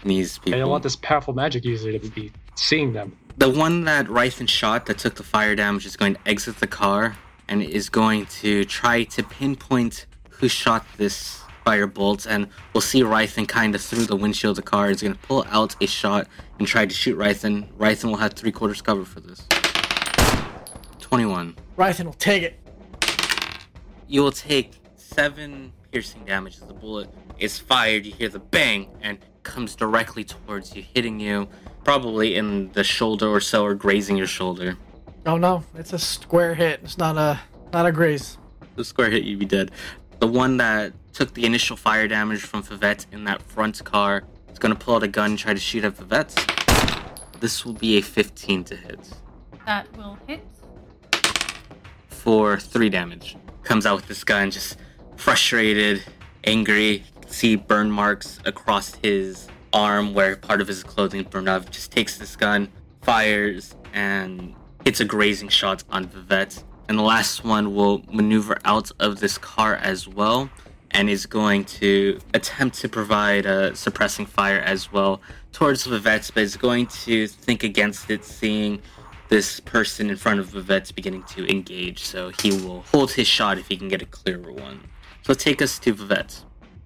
these 0.04 0.40
people. 0.40 0.56
I 0.56 0.60
don't 0.60 0.70
want 0.70 0.84
this 0.84 0.96
powerful 0.96 1.34
magic 1.34 1.66
user 1.66 1.92
to 1.92 2.10
be 2.10 2.32
seeing 2.56 2.94
them. 2.94 3.16
The 3.38 3.50
one 3.50 3.84
that 3.84 4.08
Rythen 4.08 4.48
shot 4.48 4.86
that 4.86 4.98
took 4.98 5.16
the 5.16 5.24
fire 5.24 5.56
damage 5.56 5.86
is 5.86 5.98
going 5.98 6.16
to 6.16 6.20
exit 6.26 6.60
the 6.60 6.68
car 6.68 7.18
and 7.48 7.62
is 7.62 7.90
going 7.90 8.26
to 8.28 8.66
try 8.66 9.04
to 9.04 9.24
pinpoint 9.24 10.06
who 10.30 10.48
shot 10.48 10.86
this 10.98 11.42
fire 11.64 11.88
bolt. 11.88 12.26
And 12.26 12.48
we'll 12.74 12.82
see 12.82 13.02
Rythen 13.02 13.48
kind 13.48 13.76
of 13.76 13.82
through 13.82 14.06
the 14.06 14.16
windshield 14.16 14.58
of 14.58 14.64
the 14.64 14.70
car. 14.70 14.90
Is 14.90 15.02
going 15.02 15.14
to 15.14 15.20
pull 15.20 15.46
out 15.50 15.76
a 15.82 15.88
shot 15.88 16.28
and 16.60 16.68
try 16.68 16.86
to 16.86 16.94
shoot 16.94 17.18
Rythen. 17.18 17.72
Rythen 17.74 18.06
will 18.06 18.18
have 18.18 18.34
three 18.34 18.52
quarters 18.52 18.82
cover 18.82 19.06
for 19.06 19.20
this. 19.20 19.46
21. 21.00 21.56
Rythen 21.78 22.06
will 22.06 22.14
take 22.14 22.44
it. 22.44 22.60
You 24.08 24.22
will 24.22 24.32
take 24.32 24.74
seven 24.96 25.74
piercing 25.92 26.26
damage 26.26 26.58
as 26.62 26.68
the 26.68 26.74
bullet 26.74 27.10
is 27.40 27.60
fired. 27.60 28.06
You 28.06 28.14
hear 28.14 28.30
the 28.30 28.40
bang 28.40 28.90
and 29.02 29.18
comes 29.44 29.76
directly 29.76 30.24
towards 30.24 30.76
you, 30.76 30.84
hitting 30.94 31.20
you 31.20 31.48
probably 31.84 32.36
in 32.36 32.72
the 32.74 32.84
shoulder 32.84 33.28
or 33.28 33.40
so, 33.40 33.64
or 33.64 33.74
grazing 33.74 34.18
your 34.18 34.28
shoulder. 34.28 34.78
Oh 35.28 35.36
no, 35.38 35.64
it's 35.76 35.92
a 35.92 36.00
square 36.00 36.56
hit. 36.56 36.80
It's 36.84 36.98
not 36.98 37.18
a 37.18 37.40
not 37.74 37.86
a 37.86 37.92
graze. 37.92 38.38
The 38.78 38.86
square 38.86 39.10
hit, 39.10 39.24
you'd 39.26 39.40
be 39.40 39.46
dead. 39.46 39.72
The 40.20 40.28
one 40.28 40.56
that 40.58 40.94
took 41.12 41.34
the 41.34 41.46
initial 41.46 41.76
fire 41.76 42.08
damage 42.08 42.40
from 42.42 42.64
Vivet 42.64 43.06
in 43.12 43.26
that 43.26 43.42
front 43.42 43.84
car 43.84 44.24
is 44.50 44.58
going 44.58 44.74
to 44.74 44.80
pull 44.80 44.96
out 44.96 45.04
a 45.04 45.08
gun 45.10 45.32
and 45.32 45.40
try 45.40 45.54
to 45.54 45.60
shoot 45.60 45.84
at 45.84 45.98
Vivet. 45.98 46.34
This 47.42 47.66
will 47.66 47.74
be 47.74 47.98
a 47.98 48.02
15 48.02 48.64
to 48.64 48.76
hit 48.78 49.00
That 49.66 49.86
will 49.98 50.18
hit. 50.28 50.46
for 52.08 52.58
three 52.58 52.90
damage. 52.90 53.36
Comes 53.64 53.86
out 53.86 53.98
with 53.98 54.08
this 54.08 54.24
gun, 54.24 54.50
just 54.50 54.78
frustrated, 55.18 56.04
angry. 56.46 57.04
See 57.28 57.58
burn 57.58 57.92
marks 57.92 58.40
across 58.46 58.96
his 58.96 59.50
arm 59.74 60.14
where 60.14 60.38
part 60.38 60.62
of 60.62 60.68
his 60.70 60.84
clothing 60.84 61.24
burned 61.24 61.50
off. 61.50 61.70
Just 61.70 61.92
takes 61.92 62.18
this 62.18 62.38
gun, 62.38 62.70
fires, 63.02 63.76
and 63.94 64.56
hits 64.88 65.02
a 65.02 65.06
grazing 65.06 65.50
shot 65.50 65.84
on 65.90 66.08
Vivet. 66.08 66.64
And 66.88 66.98
the 66.98 67.04
last 67.04 67.44
one 67.44 67.76
will 67.76 68.06
maneuver 68.10 68.58
out 68.64 68.90
of 69.02 69.20
this 69.20 69.38
car 69.38 69.76
as 69.76 70.08
well 70.08 70.50
and 70.92 71.10
is 71.10 71.26
going 71.26 71.66
to 71.66 72.18
attempt 72.34 72.80
to 72.80 72.88
provide 72.88 73.46
a 73.46 73.76
suppressing 73.76 74.26
fire 74.26 74.62
as 74.62 74.90
well 74.90 75.20
towards 75.52 75.86
Vivet, 75.86 76.32
but 76.34 76.42
is 76.42 76.56
going 76.56 76.88
to 77.04 77.28
think 77.28 77.64
against 77.64 78.10
it, 78.10 78.24
seeing 78.24 78.82
this 79.28 79.60
person 79.60 80.10
in 80.10 80.16
front 80.16 80.40
of 80.40 80.46
Vivet 80.46 80.96
beginning 80.96 81.24
to 81.24 81.46
engage. 81.52 82.06
So 82.06 82.32
he 82.42 82.52
will 82.52 82.84
hold 82.84 83.12
his 83.12 83.28
shot 83.28 83.58
if 83.58 83.68
he 83.68 83.76
can 83.76 83.90
get 83.90 84.02
a 84.02 84.06
clearer 84.06 84.54
one. 84.54 84.88
So 85.24 85.34
take 85.34 85.62
us 85.62 85.80
to 85.80 85.92
Vivet. 85.92 86.46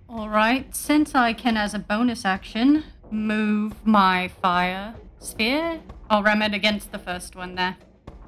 Alright, 0.09 0.75
since 0.75 1.13
I 1.13 1.33
can, 1.33 1.55
as 1.55 1.75
a 1.75 1.79
bonus 1.79 2.25
action, 2.25 2.83
move 3.11 3.75
my 3.85 4.29
fire 4.41 4.95
sphere, 5.19 5.81
I'll 6.09 6.23
ram 6.23 6.41
it 6.41 6.55
against 6.55 6.91
the 6.91 6.97
first 6.97 7.35
one 7.35 7.53
there. 7.53 7.77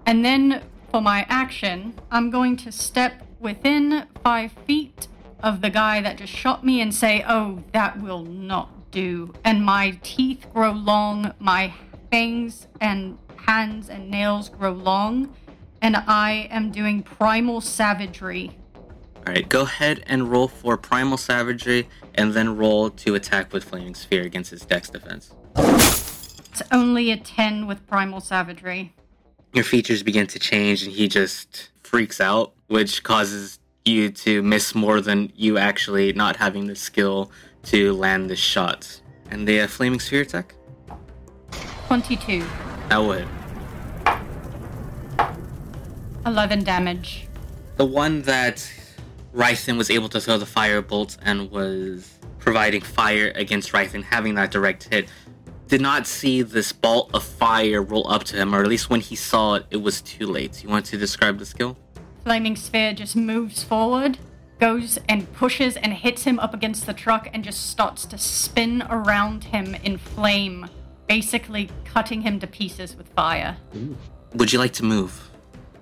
And 0.05 0.23
then 0.23 0.61
for 0.91 1.01
my 1.01 1.25
action, 1.29 1.99
I'm 2.11 2.29
going 2.29 2.57
to 2.57 2.71
step 2.71 3.25
within 3.39 4.07
five 4.23 4.51
feet 4.65 5.07
of 5.41 5.61
the 5.61 5.69
guy 5.69 6.01
that 6.01 6.17
just 6.17 6.33
shot 6.33 6.65
me 6.65 6.81
and 6.81 6.93
say, 6.93 7.23
Oh, 7.27 7.63
that 7.73 8.01
will 8.01 8.23
not 8.23 8.91
do. 8.91 9.33
And 9.43 9.65
my 9.65 9.99
teeth 10.03 10.45
grow 10.53 10.71
long, 10.71 11.33
my 11.39 11.73
fangs 12.11 12.67
and 12.79 13.17
hands 13.37 13.89
and 13.89 14.09
nails 14.09 14.49
grow 14.49 14.71
long, 14.71 15.33
and 15.81 15.97
I 15.97 16.47
am 16.49 16.71
doing 16.71 17.03
primal 17.03 17.59
savagery 17.59 18.57
Alright, 19.25 19.47
go 19.47 19.61
ahead 19.61 20.03
and 20.05 20.29
roll 20.29 20.49
for 20.49 20.75
Primal 20.75 21.17
Savagery 21.17 21.87
and 22.13 22.33
then 22.33 22.57
roll 22.57 22.89
to 22.89 23.15
attack 23.15 23.53
with 23.53 23.63
Flaming 23.63 23.95
Sphere 23.95 24.23
against 24.23 24.51
his 24.51 24.65
dex 24.65 24.89
defense. 24.89 25.33
It's 25.55 26.61
only 26.73 27.09
a 27.09 27.15
10 27.15 27.65
with 27.65 27.87
primal 27.87 28.19
savagery. 28.19 28.93
Your 29.53 29.63
features 29.63 30.01
begin 30.01 30.25
to 30.27 30.39
change 30.39 30.83
and 30.83 30.91
he 30.91 31.07
just 31.07 31.69
freaks 31.83 32.19
out, 32.19 32.53
which 32.67 33.03
causes 33.03 33.59
you 33.85 34.09
to 34.09 34.41
miss 34.41 34.73
more 34.73 34.99
than 34.99 35.31
you 35.35 35.59
actually 35.59 36.11
not 36.13 36.37
having 36.37 36.65
the 36.65 36.75
skill 36.75 37.29
to 37.63 37.93
land 37.93 38.31
the 38.31 38.35
shot. 38.35 38.99
And 39.29 39.47
the 39.47 39.61
uh, 39.61 39.67
Flaming 39.67 39.99
Sphere 39.99 40.21
attack? 40.21 40.55
22. 41.87 42.43
That 42.89 42.97
would. 42.97 43.27
11 46.25 46.63
damage. 46.63 47.27
The 47.77 47.85
one 47.85 48.23
that 48.23 48.67
Rythen 49.35 49.77
was 49.77 49.91
able 49.91 50.09
to 50.09 50.19
throw 50.19 50.39
the 50.39 50.47
fire 50.47 50.81
bolts 50.81 51.19
and 51.21 51.51
was 51.51 52.11
providing 52.39 52.81
fire 52.81 53.31
against 53.35 53.71
Rythen, 53.71 54.03
having 54.03 54.33
that 54.35 54.49
direct 54.49 54.91
hit, 54.91 55.09
did 55.73 55.81
not 55.81 56.05
see 56.05 56.43
this 56.43 56.71
ball 56.71 57.09
of 57.15 57.23
fire 57.23 57.81
roll 57.81 58.07
up 58.07 58.23
to 58.23 58.37
him, 58.37 58.53
or 58.53 58.61
at 58.61 58.67
least 58.67 58.91
when 58.91 58.99
he 58.99 59.15
saw 59.15 59.55
it, 59.55 59.65
it 59.71 59.77
was 59.77 60.03
too 60.03 60.27
late. 60.27 60.63
You 60.63 60.69
want 60.69 60.85
to 60.85 60.99
describe 60.99 61.39
the 61.39 61.47
skill? 61.47 61.75
Flaming 62.23 62.55
Sphere 62.55 62.93
just 62.93 63.15
moves 63.15 63.63
forward, 63.63 64.19
goes 64.59 64.99
and 65.09 65.33
pushes 65.33 65.75
and 65.75 65.91
hits 65.91 66.25
him 66.25 66.37
up 66.37 66.53
against 66.53 66.85
the 66.85 66.93
truck, 66.93 67.27
and 67.33 67.43
just 67.43 67.71
starts 67.71 68.05
to 68.05 68.19
spin 68.19 68.83
around 68.87 69.45
him 69.45 69.73
in 69.83 69.97
flame, 69.97 70.69
basically 71.07 71.71
cutting 71.85 72.21
him 72.21 72.39
to 72.41 72.45
pieces 72.45 72.95
with 72.95 73.07
fire. 73.07 73.57
Would 74.35 74.53
you 74.53 74.59
like 74.59 74.73
to 74.73 74.85
move? 74.85 75.31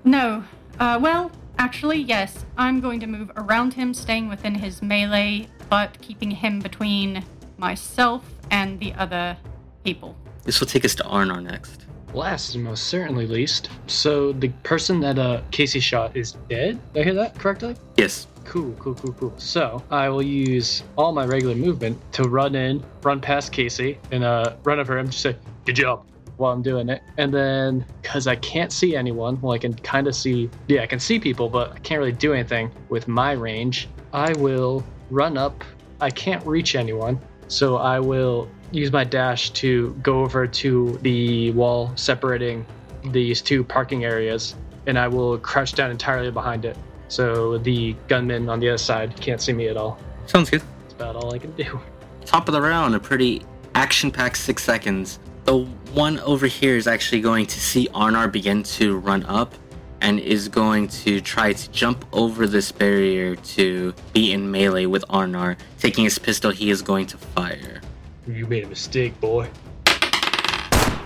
No. 0.06 0.46
Uh, 0.80 1.00
well, 1.02 1.34
actually, 1.58 2.00
yes. 2.00 2.46
I'm 2.58 2.80
going 2.80 3.02
to 3.02 3.08
move 3.08 3.30
around 3.36 3.74
him, 3.74 3.94
staying 3.94 4.30
within 4.30 4.56
his 4.56 4.82
melee, 4.82 5.50
but 5.70 6.00
keeping 6.00 6.32
him 6.32 6.62
between 6.62 7.26
myself 7.58 8.24
and 8.52 8.80
the 8.80 8.94
other 8.94 9.36
people. 9.84 10.16
This 10.44 10.60
will 10.60 10.68
take 10.68 10.86
us 10.86 10.96
to 10.96 11.04
Arnar 11.04 11.42
next. 11.42 11.86
Last 12.14 12.56
and 12.56 12.64
most 12.64 12.86
certainly 12.88 13.26
least. 13.26 13.70
So 13.88 14.34
the 14.34 14.50
person 14.64 15.00
that 15.02 15.18
uh 15.18 15.42
Kacey 15.52 15.82
shot 15.82 16.16
is 16.18 16.34
dead. 16.50 16.80
Did 16.94 17.02
I 17.02 17.04
hear 17.04 17.14
that 17.14 17.38
correctly? 17.38 17.76
Yes. 17.98 18.28
Cool, 18.44 18.74
cool, 18.80 18.96
cool, 18.96 19.14
cool. 19.14 19.34
So 19.38 19.82
I 19.92 20.10
will 20.10 20.24
use 20.24 20.84
all 20.98 21.14
my 21.14 21.26
regular 21.26 21.56
movement 21.56 21.98
to 22.14 22.24
run 22.24 22.56
in, 22.56 22.84
run 23.04 23.22
past 23.22 23.54
Kacey, 23.54 23.98
and 24.12 24.24
uh 24.24 24.56
run 24.64 24.80
over 24.80 24.98
him. 24.98 25.08
Just 25.08 25.22
say, 25.22 25.36
"Good 25.66 25.76
job." 25.76 26.06
While 26.38 26.54
I'm 26.54 26.64
doing 26.64 26.90
it, 26.90 27.02
and 27.18 27.32
then 27.32 27.86
because 28.02 28.26
I 28.26 28.36
can't 28.38 28.72
see 28.74 28.96
anyone, 28.96 29.40
well, 29.42 29.54
I 29.54 29.60
can 29.60 29.74
kind 29.76 30.08
of 30.08 30.16
see. 30.16 30.50
Yeah, 30.68 30.82
I 30.82 30.88
can 30.88 31.00
see 31.00 31.20
people, 31.20 31.48
but 31.50 31.72
I 31.72 31.80
can't 31.80 32.00
really 32.00 32.12
do 32.12 32.34
anything 32.34 32.72
with 32.90 33.08
my 33.08 33.34
range. 33.34 33.88
I 34.12 34.34
will 34.34 34.84
run 35.12 35.38
up. 35.38 35.64
I 36.02 36.10
can't 36.10 36.44
reach 36.48 36.74
anyone, 36.76 37.22
so 37.48 37.78
I 37.78 38.00
will 38.00 38.50
use 38.72 38.92
my 38.92 39.04
dash 39.04 39.51
to 39.51 39.94
go 40.01 40.22
over 40.22 40.48
to 40.48 40.98
the 41.01 41.51
wall 41.51 41.92
separating 41.96 42.66
these 43.06 43.42
two 43.42 43.63
parking 43.63 44.06
areas, 44.06 44.56
and 44.88 44.98
I 44.98 45.08
will 45.08 45.38
crouch 45.38 45.74
down 45.74 45.92
entirely 45.92 46.32
behind 46.32 46.66
it. 46.66 46.78
So 47.08 47.58
the 47.58 47.96
gunman 48.08 48.50
on 48.50 48.60
the 48.60 48.70
other 48.70 48.78
side 48.78 49.16
can't 49.20 49.42
see 49.42 49.54
me 49.54 49.68
at 49.68 49.78
all. 49.78 50.00
Sounds 50.28 50.50
good. 50.50 50.62
That's 50.84 50.94
about 50.94 51.16
all 51.16 51.34
I 51.34 51.40
can 51.40 51.51
do. 51.54 51.80
Top 52.25 52.48
of 52.48 52.54
the 52.54 52.62
round, 52.62 52.96
a 52.96 53.00
pretty 53.00 53.44
action 53.75 54.12
packed 54.12 54.38
six 54.38 54.63
seconds. 54.63 55.20
The 55.44 55.58
one 55.94 56.20
over 56.20 56.48
here 56.48 56.78
is 56.78 56.88
actually 56.88 57.22
going 57.22 57.48
to 57.48 57.60
see 57.60 57.88
Arnar 57.90 58.32
begin 58.32 58.63
to 58.63 58.98
run 59.00 59.24
up 59.24 59.54
and 60.00 60.20
is 60.20 60.48
going 60.48 60.88
to 60.88 61.20
try 61.22 61.54
to 61.54 61.72
jump 61.72 62.06
over 62.13 62.48
this 62.48 62.72
barrier 62.72 63.36
to 63.36 63.94
be 64.13 64.32
in 64.32 64.50
melee 64.50 64.86
with 64.86 65.04
Arnar. 65.10 65.58
Taking 65.80 66.06
his 66.06 66.18
pistol, 66.18 66.51
he 66.51 66.70
is 66.70 66.82
going 66.82 67.08
to 67.08 67.18
fire. 67.18 67.81
You 68.28 68.46
made 68.46 68.63
a 68.63 68.68
mistake, 68.68 69.20
boy. 69.20 69.50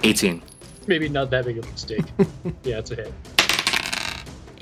18. 0.04 0.42
Maybe 0.86 1.08
not 1.08 1.30
that 1.30 1.46
big 1.46 1.58
of 1.58 1.66
a 1.66 1.72
mistake. 1.72 2.04
yeah, 2.64 2.80
it's 2.80 2.92
a 2.92 2.96
hit. 2.96 3.14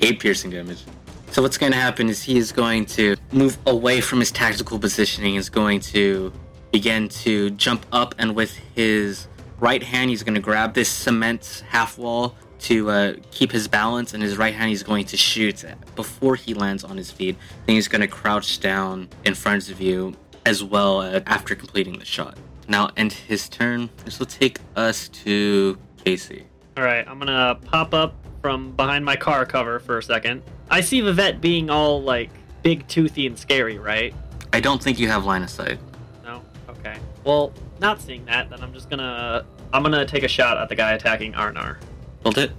8 0.00 0.20
piercing 0.20 0.50
damage. 0.52 0.84
So 1.32 1.42
what's 1.42 1.58
going 1.58 1.72
to 1.72 1.78
happen 1.78 2.08
is 2.08 2.22
he 2.22 2.38
is 2.38 2.52
going 2.52 2.86
to 2.86 3.16
move 3.32 3.58
away 3.66 4.00
from 4.00 4.20
his 4.20 4.30
tactical 4.30 4.78
positioning, 4.78 5.34
is 5.34 5.50
going 5.50 5.80
to 5.80 6.32
begin 6.70 7.08
to 7.08 7.50
jump 7.50 7.84
up, 7.90 8.14
and 8.18 8.36
with 8.36 8.56
his 8.76 9.26
right 9.58 9.82
hand, 9.82 10.10
he's 10.10 10.22
going 10.22 10.36
to 10.36 10.40
grab 10.40 10.74
this 10.74 10.88
cement 10.88 11.64
half 11.68 11.98
wall 11.98 12.36
to 12.60 12.88
uh, 12.88 13.14
keep 13.32 13.50
his 13.50 13.66
balance, 13.66 14.14
and 14.14 14.22
his 14.22 14.38
right 14.38 14.54
hand, 14.54 14.68
he's 14.68 14.84
going 14.84 15.06
to 15.06 15.16
shoot 15.16 15.64
before 15.96 16.36
he 16.36 16.54
lands 16.54 16.84
on 16.84 16.96
his 16.96 17.10
feet. 17.10 17.36
Then 17.66 17.74
he's 17.74 17.88
going 17.88 18.00
to 18.00 18.08
crouch 18.08 18.60
down 18.60 19.08
in 19.24 19.34
front 19.34 19.70
of 19.70 19.80
you 19.80 20.14
as 20.46 20.62
well 20.62 21.00
uh, 21.00 21.20
after 21.26 21.54
completing 21.54 21.98
the 21.98 22.04
shot. 22.04 22.36
Now 22.68 22.90
end 22.96 23.12
his 23.12 23.48
turn. 23.48 23.90
This 24.04 24.18
will 24.18 24.26
take 24.26 24.58
us 24.76 25.08
to 25.08 25.78
Kacey. 26.04 26.44
All 26.76 26.84
right, 26.84 27.06
I'm 27.06 27.18
gonna 27.18 27.58
pop 27.66 27.94
up 27.94 28.14
from 28.42 28.72
behind 28.72 29.04
my 29.04 29.16
car 29.16 29.46
cover 29.46 29.78
for 29.78 29.98
a 29.98 30.02
second. 30.02 30.42
I 30.70 30.80
see 30.80 31.00
Vivet 31.00 31.40
being 31.40 31.70
all 31.70 32.02
like 32.02 32.30
big, 32.62 32.86
toothy, 32.88 33.26
and 33.26 33.38
scary, 33.38 33.78
right? 33.78 34.14
I 34.52 34.60
don't 34.60 34.82
think 34.82 34.98
you 34.98 35.08
have 35.08 35.24
line 35.24 35.42
of 35.42 35.50
sight. 35.50 35.78
No. 36.24 36.42
Okay. 36.68 36.96
Well, 37.24 37.52
not 37.80 38.00
seeing 38.00 38.24
that, 38.26 38.50
then 38.50 38.60
I'm 38.62 38.72
just 38.72 38.90
gonna 38.90 39.44
I'm 39.72 39.82
gonna 39.82 40.06
take 40.06 40.22
a 40.22 40.28
shot 40.28 40.58
at 40.58 40.68
the 40.68 40.74
guy 40.74 40.92
attacking 40.92 41.32
Arnar. 41.34 41.78
Hold 42.22 42.38
it. 42.38 42.52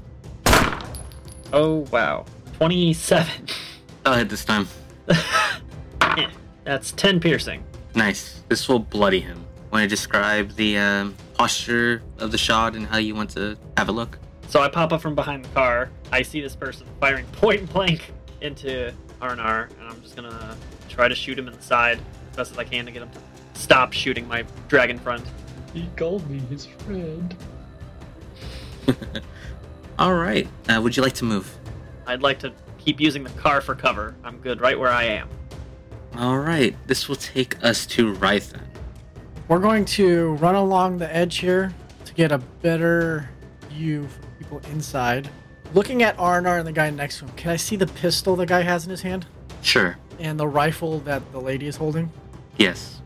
Oh 1.53 1.85
wow, 1.91 2.25
27. 2.57 3.47
Go 4.03 4.13
hit 4.13 4.29
this 4.29 4.45
time. 4.45 4.67
That's 6.65 6.91
10 6.93 7.19
piercing. 7.19 7.63
Nice. 7.95 8.41
This 8.49 8.67
will 8.67 8.79
bloody 8.79 9.21
him. 9.21 9.45
Want 9.71 9.83
to 9.83 9.87
describe 9.87 10.51
the 10.55 10.77
um, 10.77 11.15
posture 11.33 12.01
of 12.19 12.31
the 12.31 12.37
shot 12.37 12.75
and 12.75 12.85
how 12.85 12.97
you 12.97 13.15
want 13.15 13.29
to 13.31 13.57
have 13.77 13.87
a 13.87 13.91
look? 13.91 14.19
So 14.49 14.61
I 14.61 14.67
pop 14.67 14.91
up 14.91 15.01
from 15.01 15.15
behind 15.15 15.45
the 15.45 15.49
car. 15.49 15.89
I 16.11 16.21
see 16.21 16.41
this 16.41 16.55
person 16.55 16.85
firing 16.99 17.25
point 17.33 17.71
blank 17.71 18.11
into 18.41 18.93
Arnar, 19.21 19.69
and 19.79 19.89
I'm 19.89 20.01
just 20.01 20.15
gonna 20.15 20.55
try 20.89 21.07
to 21.07 21.15
shoot 21.15 21.39
him 21.39 21.47
in 21.47 21.53
the 21.53 21.61
side 21.61 21.99
as 22.31 22.37
best 22.37 22.51
as 22.51 22.57
I 22.57 22.63
can 22.65 22.85
to 22.85 22.91
get 22.91 23.01
him 23.01 23.09
to 23.09 23.59
stop 23.59 23.93
shooting 23.93 24.27
my 24.27 24.45
dragon 24.67 24.99
front. 24.99 25.25
He 25.73 25.89
called 25.95 26.29
me 26.29 26.39
his 26.39 26.65
friend. 26.65 27.35
All 29.99 30.13
right. 30.13 30.47
Uh, 30.69 30.79
would 30.81 30.95
you 30.95 31.03
like 31.03 31.13
to 31.13 31.25
move? 31.25 31.57
I'd 32.05 32.21
like 32.21 32.39
to 32.39 32.53
keep 32.77 32.99
using 32.99 33.23
the 33.23 33.29
car 33.31 33.61
for 33.61 33.73
cover. 33.73 34.15
I'm 34.23 34.37
good 34.37 34.61
right 34.61 34.77
where 34.77 34.91
I 34.91 35.03
am. 35.05 35.29
All 36.17 36.39
right. 36.39 36.75
This 36.87 37.07
will 37.09 37.15
take 37.17 37.61
us 37.63 37.85
to 37.87 38.13
Rythen. 38.15 38.61
We're 39.47 39.59
going 39.59 39.85
to 39.85 40.33
run 40.35 40.55
along 40.55 40.97
the 40.97 41.13
edge 41.15 41.37
here 41.37 41.73
to 42.05 42.13
get 42.13 42.31
a 42.31 42.37
better 42.37 43.29
view 43.69 44.07
for 44.07 44.21
people 44.39 44.61
inside. 44.71 45.29
Looking 45.73 46.03
at 46.03 46.15
Arnar 46.17 46.57
and 46.57 46.67
the 46.67 46.71
guy 46.71 46.89
next 46.89 47.19
to 47.19 47.25
him, 47.25 47.31
can 47.35 47.51
I 47.51 47.55
see 47.57 47.75
the 47.75 47.87
pistol 47.87 48.35
the 48.35 48.45
guy 48.45 48.61
has 48.61 48.85
in 48.85 48.89
his 48.91 49.01
hand 49.01 49.25
Sure. 49.61 49.97
and 50.19 50.39
the 50.39 50.47
rifle 50.47 50.99
that 51.01 51.31
the 51.31 51.39
lady 51.39 51.67
is 51.67 51.75
holding? 51.75 52.09
Yes. 52.57 53.01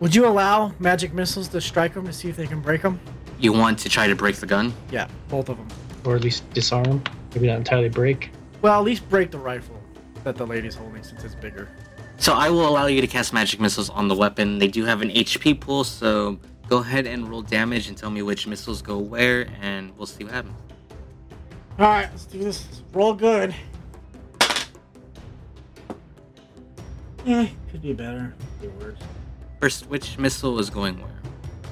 Would 0.00 0.14
you 0.14 0.26
allow 0.26 0.72
magic 0.78 1.12
missiles 1.12 1.48
to 1.48 1.60
strike 1.60 1.94
them 1.94 2.06
to 2.06 2.12
see 2.12 2.28
if 2.28 2.36
they 2.36 2.46
can 2.46 2.60
break 2.60 2.82
them? 2.82 3.00
You 3.38 3.52
want 3.52 3.78
to 3.80 3.88
try 3.88 4.06
to 4.06 4.14
break 4.14 4.36
the 4.36 4.46
gun? 4.46 4.72
Yeah, 4.90 5.08
both 5.28 5.48
of 5.48 5.56
them. 5.56 5.68
Or 6.04 6.14
at 6.16 6.22
least 6.22 6.48
disarm 6.54 6.84
him. 6.84 7.02
Maybe 7.34 7.48
not 7.48 7.56
entirely 7.58 7.88
break. 7.88 8.30
Well, 8.62 8.78
at 8.78 8.84
least 8.84 9.08
break 9.08 9.30
the 9.30 9.38
rifle 9.38 9.80
that 10.24 10.36
the 10.36 10.46
lady's 10.46 10.74
holding 10.76 11.02
since 11.02 11.24
it's 11.24 11.34
bigger. 11.34 11.68
So 12.22 12.34
I 12.34 12.50
will 12.50 12.68
allow 12.68 12.86
you 12.86 13.00
to 13.00 13.08
cast 13.08 13.32
magic 13.32 13.58
missiles 13.58 13.90
on 13.90 14.06
the 14.06 14.14
weapon. 14.14 14.58
They 14.58 14.68
do 14.68 14.84
have 14.84 15.02
an 15.02 15.10
HP 15.10 15.58
pool, 15.58 15.82
so 15.82 16.38
go 16.68 16.78
ahead 16.78 17.04
and 17.04 17.28
roll 17.28 17.42
damage 17.42 17.88
and 17.88 17.98
tell 17.98 18.10
me 18.10 18.22
which 18.22 18.46
missiles 18.46 18.80
go 18.80 18.96
where, 18.96 19.48
and 19.60 19.90
we'll 19.98 20.06
see 20.06 20.22
what 20.22 20.32
happens. 20.32 20.54
All 21.80 21.86
right, 21.86 22.08
let's 22.08 22.26
do 22.26 22.38
this. 22.38 22.64
Roll 22.92 23.12
good. 23.12 23.52
Eh, 27.26 27.48
could 27.72 27.82
be 27.82 27.92
better. 27.92 28.32
Could 28.60 28.78
be 28.78 28.84
worse. 28.84 29.00
First, 29.60 29.88
which 29.88 30.16
missile 30.16 30.60
is 30.60 30.70
going 30.70 31.00
where? 31.00 31.10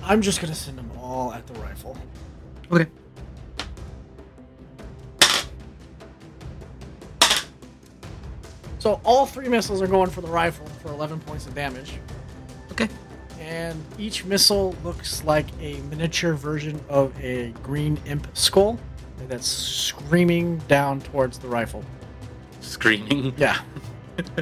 I'm 0.03 0.21
just 0.21 0.41
gonna 0.41 0.57
send 0.57 0.77
them 0.77 0.91
all 0.99 1.33
at 1.33 1.47
the 1.47 1.55
rifle. 1.61 1.97
Okay. 2.73 2.91
So 8.81 8.99
all 9.05 9.27
three 9.27 9.49
missiles 9.49 9.83
are 9.83 9.87
going 9.87 10.09
for 10.09 10.23
the 10.23 10.29
rifle 10.29 10.67
for 10.83 10.89
11 10.89 11.21
points 11.21 11.47
of 11.47 11.55
damage. 11.55 11.99
Okay. 12.73 12.89
And 13.39 13.83
each 13.99 14.25
missile 14.25 14.75
looks 14.83 15.23
like 15.25 15.47
a 15.61 15.75
miniature 15.83 16.33
version 16.33 16.81
of 16.89 17.13
a 17.23 17.51
green 17.63 18.01
imp 18.07 18.27
skull 18.33 18.79
that's 19.29 19.47
screaming 19.47 20.57
down 20.67 21.03
towards 21.03 21.39
the 21.39 21.47
rifle. 21.47 21.85
Screaming. 22.61 23.35
Yeah. 23.37 23.61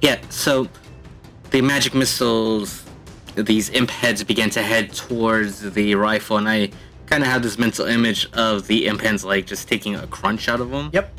Yeah, 0.00 0.20
so 0.28 0.68
the 1.50 1.62
magic 1.62 1.94
missiles, 1.94 2.84
these 3.36 3.70
imp 3.70 3.90
heads 3.90 4.24
begin 4.24 4.50
to 4.50 4.62
head 4.62 4.92
towards 4.92 5.60
the 5.72 5.94
rifle, 5.94 6.36
and 6.36 6.48
I 6.48 6.70
kind 7.06 7.22
of 7.22 7.30
have 7.30 7.42
this 7.42 7.58
mental 7.58 7.86
image 7.86 8.28
of 8.32 8.66
the 8.66 8.86
imp 8.86 9.00
heads 9.02 9.24
like 9.24 9.46
just 9.46 9.68
taking 9.68 9.94
a 9.94 10.06
crunch 10.08 10.48
out 10.48 10.60
of 10.60 10.70
them. 10.70 10.90
Yep. 10.92 11.10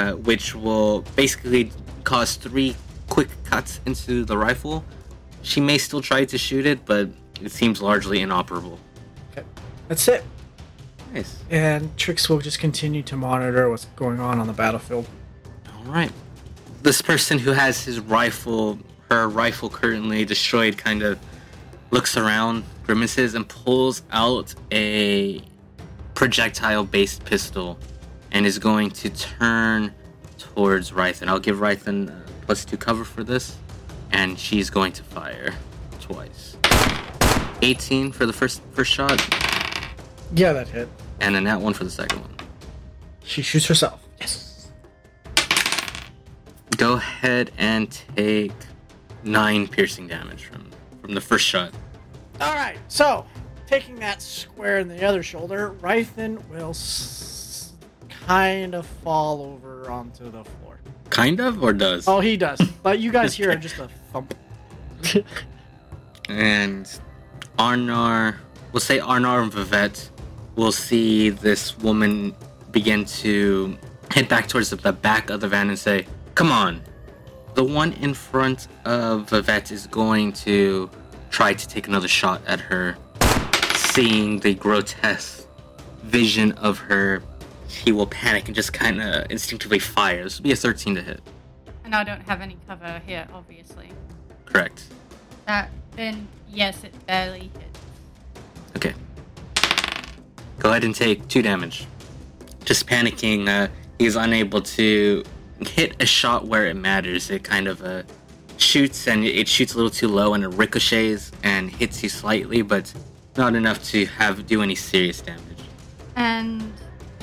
Uh, 0.00 0.12
which 0.12 0.54
will 0.54 1.02
basically 1.14 1.70
cause 2.04 2.36
three 2.36 2.74
quick 3.10 3.28
cuts 3.44 3.80
into 3.84 4.24
the 4.24 4.38
rifle. 4.38 4.82
She 5.42 5.60
may 5.60 5.76
still 5.76 6.00
try 6.00 6.24
to 6.24 6.38
shoot 6.38 6.64
it, 6.64 6.86
but 6.86 7.10
it 7.42 7.52
seems 7.52 7.82
largely 7.82 8.20
inoperable. 8.20 8.78
Okay. 9.30 9.46
That's 9.88 10.08
it. 10.08 10.24
Nice. 11.12 11.42
And 11.50 11.94
Trix 11.98 12.30
will 12.30 12.38
just 12.38 12.58
continue 12.58 13.02
to 13.02 13.16
monitor 13.16 13.68
what's 13.68 13.84
going 13.94 14.20
on 14.20 14.38
on 14.38 14.46
the 14.46 14.54
battlefield. 14.54 15.06
All 15.76 15.92
right. 15.92 16.12
This 16.82 17.02
person 17.02 17.38
who 17.38 17.50
has 17.50 17.84
his 17.84 18.00
rifle, 18.00 18.78
her 19.10 19.28
rifle 19.28 19.68
currently 19.68 20.24
destroyed, 20.24 20.78
kind 20.78 21.02
of 21.02 21.18
looks 21.90 22.16
around, 22.16 22.64
grimaces, 22.84 23.34
and 23.34 23.46
pulls 23.46 24.00
out 24.12 24.54
a 24.72 25.42
projectile 26.14 26.84
based 26.84 27.22
pistol 27.26 27.78
and 28.32 28.46
is 28.46 28.58
going 28.58 28.90
to 28.90 29.10
turn 29.10 29.92
towards 30.38 30.92
Rythen. 30.92 31.28
I'll 31.28 31.38
give 31.40 31.58
Rythen 31.58 32.10
uh, 32.10 32.28
plus 32.46 32.64
two 32.64 32.76
cover 32.76 33.04
for 33.04 33.24
this, 33.24 33.56
and 34.12 34.38
she's 34.38 34.70
going 34.70 34.92
to 34.92 35.02
fire 35.02 35.54
twice. 36.00 36.56
18 37.62 38.12
for 38.12 38.24
the 38.26 38.32
first 38.32 38.62
first 38.72 38.90
shot, 38.92 39.20
Yeah, 40.34 40.52
that 40.54 40.68
hit. 40.68 40.88
and 41.20 41.34
then 41.34 41.44
that 41.44 41.60
one 41.60 41.74
for 41.74 41.84
the 41.84 41.90
second 41.90 42.20
one. 42.20 42.34
She 43.22 43.42
shoots 43.42 43.66
herself. 43.66 44.00
Yes. 44.20 44.68
Go 46.76 46.94
ahead 46.94 47.50
and 47.58 47.90
take 48.16 48.52
nine 49.22 49.68
piercing 49.68 50.08
damage 50.08 50.44
from 50.44 50.70
from 51.02 51.14
the 51.14 51.20
first 51.20 51.44
shot. 51.44 51.72
All 52.40 52.54
right. 52.54 52.78
So, 52.88 53.26
taking 53.66 53.96
that 53.96 54.22
square 54.22 54.78
in 54.78 54.88
the 54.88 55.04
other 55.04 55.22
shoulder, 55.22 55.74
Rythen 55.80 56.42
will 56.48 56.70
s- 56.70 57.39
kind 58.30 58.76
of 58.76 58.86
fall 58.86 59.42
over 59.42 59.90
onto 59.90 60.30
the 60.30 60.44
floor. 60.44 60.78
Kind 61.08 61.40
of, 61.40 61.60
or 61.64 61.72
does? 61.72 62.06
Oh, 62.06 62.20
he 62.20 62.36
does. 62.36 62.60
But 62.80 63.00
you 63.00 63.10
guys 63.10 63.34
hear 63.38 63.54
just 63.56 63.78
a 63.78 63.88
thump. 64.12 64.34
And 66.28 66.86
Arnar, 67.58 68.36
we'll 68.70 68.78
say 68.78 69.00
Arnar 69.00 69.42
and 69.42 69.52
Vivet 69.52 70.10
will 70.54 70.70
see 70.70 71.30
this 71.30 71.76
woman 71.78 72.36
begin 72.70 73.04
to 73.04 73.76
head 74.12 74.28
back 74.28 74.46
towards 74.46 74.70
the, 74.70 74.76
the 74.76 74.92
back 74.92 75.28
of 75.28 75.40
the 75.40 75.48
van 75.48 75.70
and 75.70 75.76
say, 75.78 76.06
Come 76.36 76.52
on. 76.52 76.82
The 77.54 77.64
one 77.64 77.94
in 77.94 78.14
front 78.14 78.68
of 78.84 79.28
Vivet 79.28 79.72
is 79.72 79.88
going 79.88 80.34
to 80.44 80.88
try 81.30 81.52
to 81.52 81.66
take 81.66 81.88
another 81.88 82.06
shot 82.06 82.42
at 82.46 82.60
her. 82.60 82.96
Seeing 83.74 84.38
the 84.38 84.54
grotesque 84.54 85.48
vision 86.04 86.52
of 86.52 86.78
her, 86.78 87.24
he 87.70 87.92
will 87.92 88.06
panic 88.06 88.46
and 88.46 88.54
just 88.54 88.72
kind 88.72 89.00
of 89.00 89.30
instinctively 89.30 89.78
fire. 89.78 90.24
This 90.24 90.38
will 90.38 90.44
be 90.44 90.52
a 90.52 90.56
13 90.56 90.94
to 90.96 91.02
hit. 91.02 91.20
And 91.84 91.94
I 91.94 92.04
don't 92.04 92.22
have 92.28 92.40
any 92.40 92.56
cover 92.66 93.00
here, 93.06 93.26
obviously. 93.32 93.88
Correct. 94.46 94.84
That 95.46 95.70
then 95.96 96.28
yes, 96.48 96.84
it 96.84 96.94
barely 97.06 97.50
hit. 97.58 97.78
Okay. 98.76 98.94
Go 100.58 100.70
ahead 100.70 100.84
and 100.84 100.94
take 100.94 101.26
two 101.28 101.42
damage. 101.42 101.86
Just 102.64 102.86
panicking, 102.86 103.48
uh, 103.48 103.68
he's 103.98 104.16
unable 104.16 104.60
to 104.60 105.24
hit 105.60 105.96
a 106.00 106.06
shot 106.06 106.46
where 106.46 106.66
it 106.66 106.74
matters. 106.74 107.30
It 107.30 107.44
kind 107.44 107.66
of 107.66 107.82
uh, 107.82 108.02
shoots 108.56 109.08
and 109.08 109.24
it 109.24 109.48
shoots 109.48 109.74
a 109.74 109.76
little 109.76 109.90
too 109.90 110.08
low 110.08 110.34
and 110.34 110.44
it 110.44 110.48
ricochets 110.48 111.32
and 111.42 111.70
hits 111.70 112.02
you 112.02 112.08
slightly, 112.08 112.62
but 112.62 112.92
not 113.36 113.54
enough 113.54 113.82
to 113.84 114.06
have 114.06 114.46
do 114.46 114.62
any 114.62 114.74
serious 114.74 115.20
damage. 115.20 115.42
And 116.16 116.72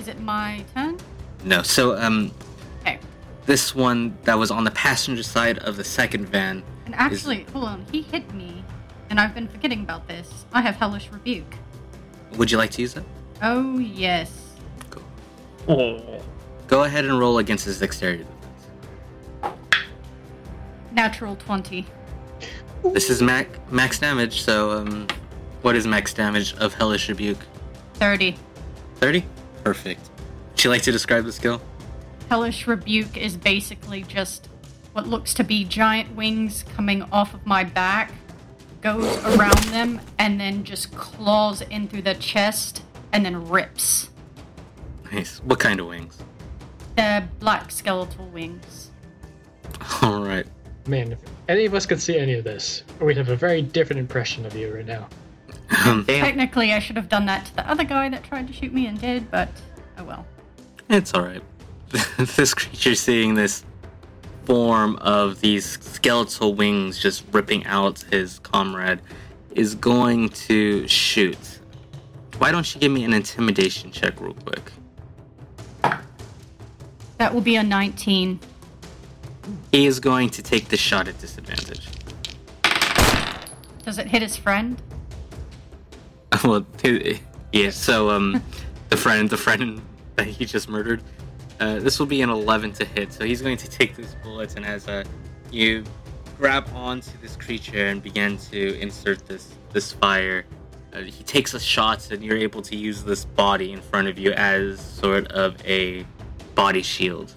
is 0.07 0.15
it 0.15 0.21
my 0.21 0.63
turn? 0.73 0.97
No. 1.43 1.61
So 1.63 1.97
um, 1.97 2.31
Okay. 2.81 2.99
this 3.45 3.75
one 3.75 4.17
that 4.23 4.39
was 4.39 4.51
on 4.51 4.63
the 4.63 4.71
passenger 4.71 5.23
side 5.23 5.57
of 5.59 5.75
the 5.75 5.83
second 5.83 6.27
van. 6.27 6.63
And 6.85 6.95
actually, 6.95 7.43
hold 7.51 7.65
on, 7.65 7.85
he 7.91 8.01
hit 8.01 8.33
me, 8.33 8.63
and 9.09 9.19
I've 9.19 9.35
been 9.35 9.49
forgetting 9.49 9.81
about 9.81 10.07
this. 10.07 10.45
I 10.53 10.61
have 10.61 10.75
hellish 10.77 11.09
rebuke. 11.11 11.53
Would 12.37 12.49
you 12.51 12.57
like 12.57 12.71
to 12.71 12.81
use 12.81 12.95
it? 12.95 13.03
Oh 13.41 13.77
yes. 13.79 14.31
Cool. 14.89 15.03
Oh. 15.67 16.21
Go 16.67 16.83
ahead 16.83 17.05
and 17.05 17.19
roll 17.19 17.37
against 17.39 17.65
his 17.65 17.79
dexterity. 17.79 18.25
Defense. 19.41 19.57
Natural 20.93 21.35
twenty. 21.35 21.85
This 22.93 23.09
is 23.09 23.21
max 23.21 23.59
max 23.71 23.99
damage. 23.99 24.41
So 24.41 24.71
um, 24.71 25.07
what 25.63 25.75
is 25.75 25.85
max 25.85 26.13
damage 26.13 26.55
of 26.55 26.73
hellish 26.73 27.09
rebuke? 27.09 27.39
Thirty. 27.95 28.37
30? 28.95 29.23
Perfect. 29.67 30.09
Would 30.51 30.63
you 30.63 30.69
like 30.69 30.83
to 30.83 30.93
describe 30.93 31.25
the 31.25 31.31
skill? 31.33 31.61
Hellish 32.29 32.67
rebuke 32.67 33.17
is 33.17 33.35
basically 33.35 34.01
just 34.01 34.47
what 34.93 35.07
looks 35.07 35.33
to 35.33 35.43
be 35.43 35.65
giant 35.65 36.15
wings 36.15 36.63
coming 36.77 37.03
off 37.11 37.33
of 37.33 37.45
my 37.45 37.65
back, 37.65 38.13
goes 38.79 39.17
around 39.25 39.61
them, 39.65 39.99
and 40.19 40.39
then 40.39 40.63
just 40.63 40.95
claws 40.95 41.63
in 41.63 41.89
through 41.89 42.03
the 42.03 42.13
chest, 42.13 42.81
and 43.11 43.25
then 43.25 43.49
rips. 43.49 44.09
Nice. 45.11 45.39
What 45.39 45.59
kind 45.59 45.81
of 45.81 45.87
wings? 45.87 46.17
They're 46.95 47.27
black 47.41 47.69
skeletal 47.69 48.27
wings. 48.27 48.91
All 50.01 50.23
right. 50.23 50.45
Man, 50.87 51.11
if 51.11 51.19
any 51.49 51.65
of 51.65 51.73
us 51.73 51.85
could 51.85 52.01
see 52.01 52.17
any 52.17 52.35
of 52.35 52.45
this, 52.45 52.83
we'd 53.01 53.17
have 53.17 53.27
a 53.27 53.35
very 53.35 53.61
different 53.61 53.99
impression 53.99 54.45
of 54.45 54.55
you 54.55 54.73
right 54.73 54.85
now. 54.85 55.09
Um, 55.85 56.05
Technically, 56.05 56.73
I 56.73 56.79
should 56.79 56.95
have 56.95 57.09
done 57.09 57.25
that 57.25 57.45
to 57.47 57.55
the 57.55 57.69
other 57.69 57.83
guy 57.83 58.09
that 58.09 58.23
tried 58.23 58.47
to 58.47 58.53
shoot 58.53 58.73
me 58.73 58.87
and 58.87 58.99
did, 58.99 59.29
but 59.29 59.49
oh 59.97 60.03
well. 60.03 60.25
it's 60.89 61.13
all 61.13 61.21
right. 61.21 61.43
this 62.17 62.53
creature 62.53 62.95
seeing 62.95 63.35
this 63.35 63.63
form 64.45 64.95
of 64.97 65.41
these 65.41 65.77
skeletal 65.81 66.53
wings 66.53 66.99
just 66.99 67.25
ripping 67.33 67.65
out 67.65 67.99
his 68.11 68.39
comrade 68.39 69.01
is 69.51 69.75
going 69.75 70.29
to 70.29 70.87
shoot. 70.87 71.59
Why 72.37 72.51
don't 72.51 72.73
you 72.73 72.79
give 72.79 72.91
me 72.91 73.03
an 73.03 73.13
intimidation 73.13 73.91
check 73.91 74.21
real 74.21 74.33
quick? 74.33 74.71
That 77.17 77.33
will 77.33 77.41
be 77.41 77.55
a 77.55 77.63
19. 77.63 78.39
He 79.71 79.85
is 79.87 79.99
going 79.99 80.29
to 80.29 80.43
take 80.43 80.69
the 80.69 80.77
shot 80.77 81.07
at 81.07 81.19
disadvantage. 81.19 81.87
Does 83.83 83.97
it 83.97 84.07
hit 84.07 84.21
his 84.21 84.37
friend? 84.37 84.81
well, 86.43 86.65
yeah. 87.51 87.69
So, 87.69 88.09
um, 88.09 88.43
the 88.89 88.97
friend, 88.97 89.29
the 89.29 89.37
friend 89.37 89.81
that 90.15 90.27
he 90.27 90.45
just 90.45 90.69
murdered, 90.69 91.01
uh, 91.59 91.79
this 91.79 91.99
will 91.99 92.05
be 92.05 92.21
an 92.21 92.29
11 92.29 92.73
to 92.73 92.85
hit. 92.85 93.13
So 93.13 93.25
he's 93.25 93.41
going 93.41 93.57
to 93.57 93.69
take 93.69 93.95
these 93.95 94.15
bullets, 94.23 94.55
and 94.55 94.65
as 94.65 94.87
uh, 94.87 95.03
you 95.51 95.83
grab 96.37 96.69
onto 96.73 97.17
this 97.21 97.35
creature 97.35 97.87
and 97.87 98.01
begin 98.01 98.37
to 98.37 98.79
insert 98.79 99.25
this 99.25 99.53
this 99.73 99.91
fire, 99.91 100.45
uh, 100.93 100.99
he 100.99 101.23
takes 101.23 101.53
a 101.53 101.59
shot, 101.59 102.11
and 102.11 102.23
you're 102.23 102.37
able 102.37 102.61
to 102.63 102.75
use 102.75 103.03
this 103.03 103.25
body 103.25 103.71
in 103.71 103.81
front 103.81 104.07
of 104.07 104.17
you 104.17 104.31
as 104.33 104.79
sort 104.79 105.27
of 105.31 105.55
a 105.65 106.05
body 106.55 106.81
shield 106.81 107.33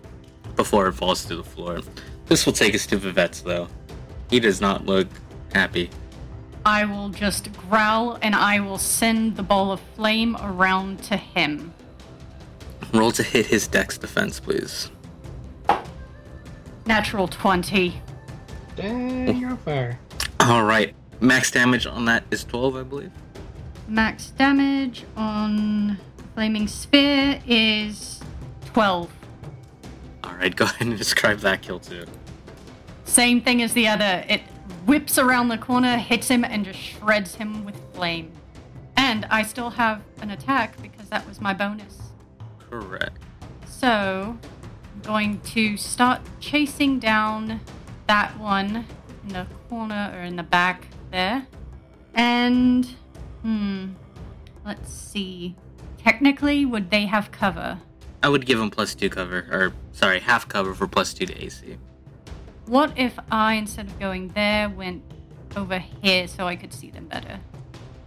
before 0.56 0.88
it 0.88 0.92
falls 0.92 1.24
to 1.26 1.36
the 1.36 1.44
floor. 1.44 1.80
This 2.26 2.46
will 2.46 2.52
take 2.52 2.74
us 2.74 2.86
to 2.86 2.96
Vivet, 2.96 3.42
though. 3.44 3.68
He 4.28 4.38
does 4.40 4.60
not 4.60 4.86
look 4.86 5.08
happy. 5.52 5.90
I 6.64 6.84
will 6.84 7.08
just 7.08 7.52
growl 7.52 8.18
and 8.22 8.34
I 8.34 8.60
will 8.60 8.78
send 8.78 9.36
the 9.36 9.42
ball 9.42 9.72
of 9.72 9.80
flame 9.96 10.36
around 10.40 11.02
to 11.04 11.16
him. 11.16 11.72
Roll 12.92 13.12
to 13.12 13.22
hit 13.22 13.46
his 13.46 13.66
dex 13.66 13.96
defense, 13.96 14.40
please. 14.40 14.90
Natural 16.86 17.28
20. 17.28 18.00
Dang, 18.76 19.36
you're 19.36 19.50
on 19.50 19.56
fire. 19.58 19.98
All 20.40 20.64
right. 20.64 20.94
Max 21.20 21.50
damage 21.50 21.86
on 21.86 22.06
that 22.06 22.24
is 22.30 22.44
12, 22.44 22.76
I 22.76 22.82
believe. 22.82 23.12
Max 23.88 24.30
damage 24.30 25.04
on 25.16 25.98
Flaming 26.34 26.66
Sphere 26.66 27.40
is 27.46 28.20
12. 28.66 29.10
All 30.24 30.34
right, 30.34 30.54
go 30.56 30.64
ahead 30.64 30.88
and 30.88 30.96
describe 30.96 31.38
that 31.40 31.62
kill 31.62 31.78
too. 31.80 32.06
Same 33.04 33.40
thing 33.40 33.62
as 33.62 33.72
the 33.74 33.88
other. 33.88 34.24
It 34.28 34.42
whips 34.86 35.18
around 35.18 35.48
the 35.48 35.58
corner, 35.58 35.96
hits 35.96 36.28
him, 36.28 36.44
and 36.44 36.64
just 36.64 36.78
shreds 36.78 37.34
him 37.34 37.64
with 37.64 37.80
flame. 37.92 38.32
And 38.96 39.26
I 39.30 39.42
still 39.42 39.70
have 39.70 40.02
an 40.20 40.30
attack 40.30 40.80
because 40.82 41.08
that 41.08 41.26
was 41.26 41.40
my 41.40 41.54
bonus. 41.54 41.98
Correct. 42.68 43.18
So, 43.66 44.38
I'm 44.94 45.02
going 45.02 45.40
to 45.40 45.76
start 45.76 46.20
chasing 46.40 46.98
down 46.98 47.60
that 48.06 48.38
one 48.38 48.84
in 49.24 49.32
the 49.32 49.46
corner 49.68 50.12
or 50.14 50.22
in 50.22 50.36
the 50.36 50.42
back 50.42 50.88
there. 51.10 51.46
And, 52.14 52.86
hmm, 53.42 53.88
let's 54.64 54.92
see. 54.92 55.56
Technically, 55.98 56.64
would 56.64 56.90
they 56.90 57.06
have 57.06 57.30
cover? 57.30 57.80
I 58.22 58.28
would 58.28 58.44
give 58.44 58.60
him 58.60 58.70
plus 58.70 58.94
two 58.94 59.08
cover, 59.08 59.46
or 59.50 59.72
sorry, 59.92 60.20
half 60.20 60.48
cover 60.48 60.74
for 60.74 60.86
plus 60.86 61.14
two 61.14 61.26
to 61.26 61.44
AC. 61.44 61.78
What 62.70 62.96
if 62.96 63.18
I, 63.32 63.54
instead 63.54 63.86
of 63.88 63.98
going 63.98 64.28
there, 64.28 64.68
went 64.68 65.02
over 65.56 65.80
here 65.80 66.28
so 66.28 66.46
I 66.46 66.54
could 66.54 66.72
see 66.72 66.92
them 66.92 67.06
better? 67.06 67.40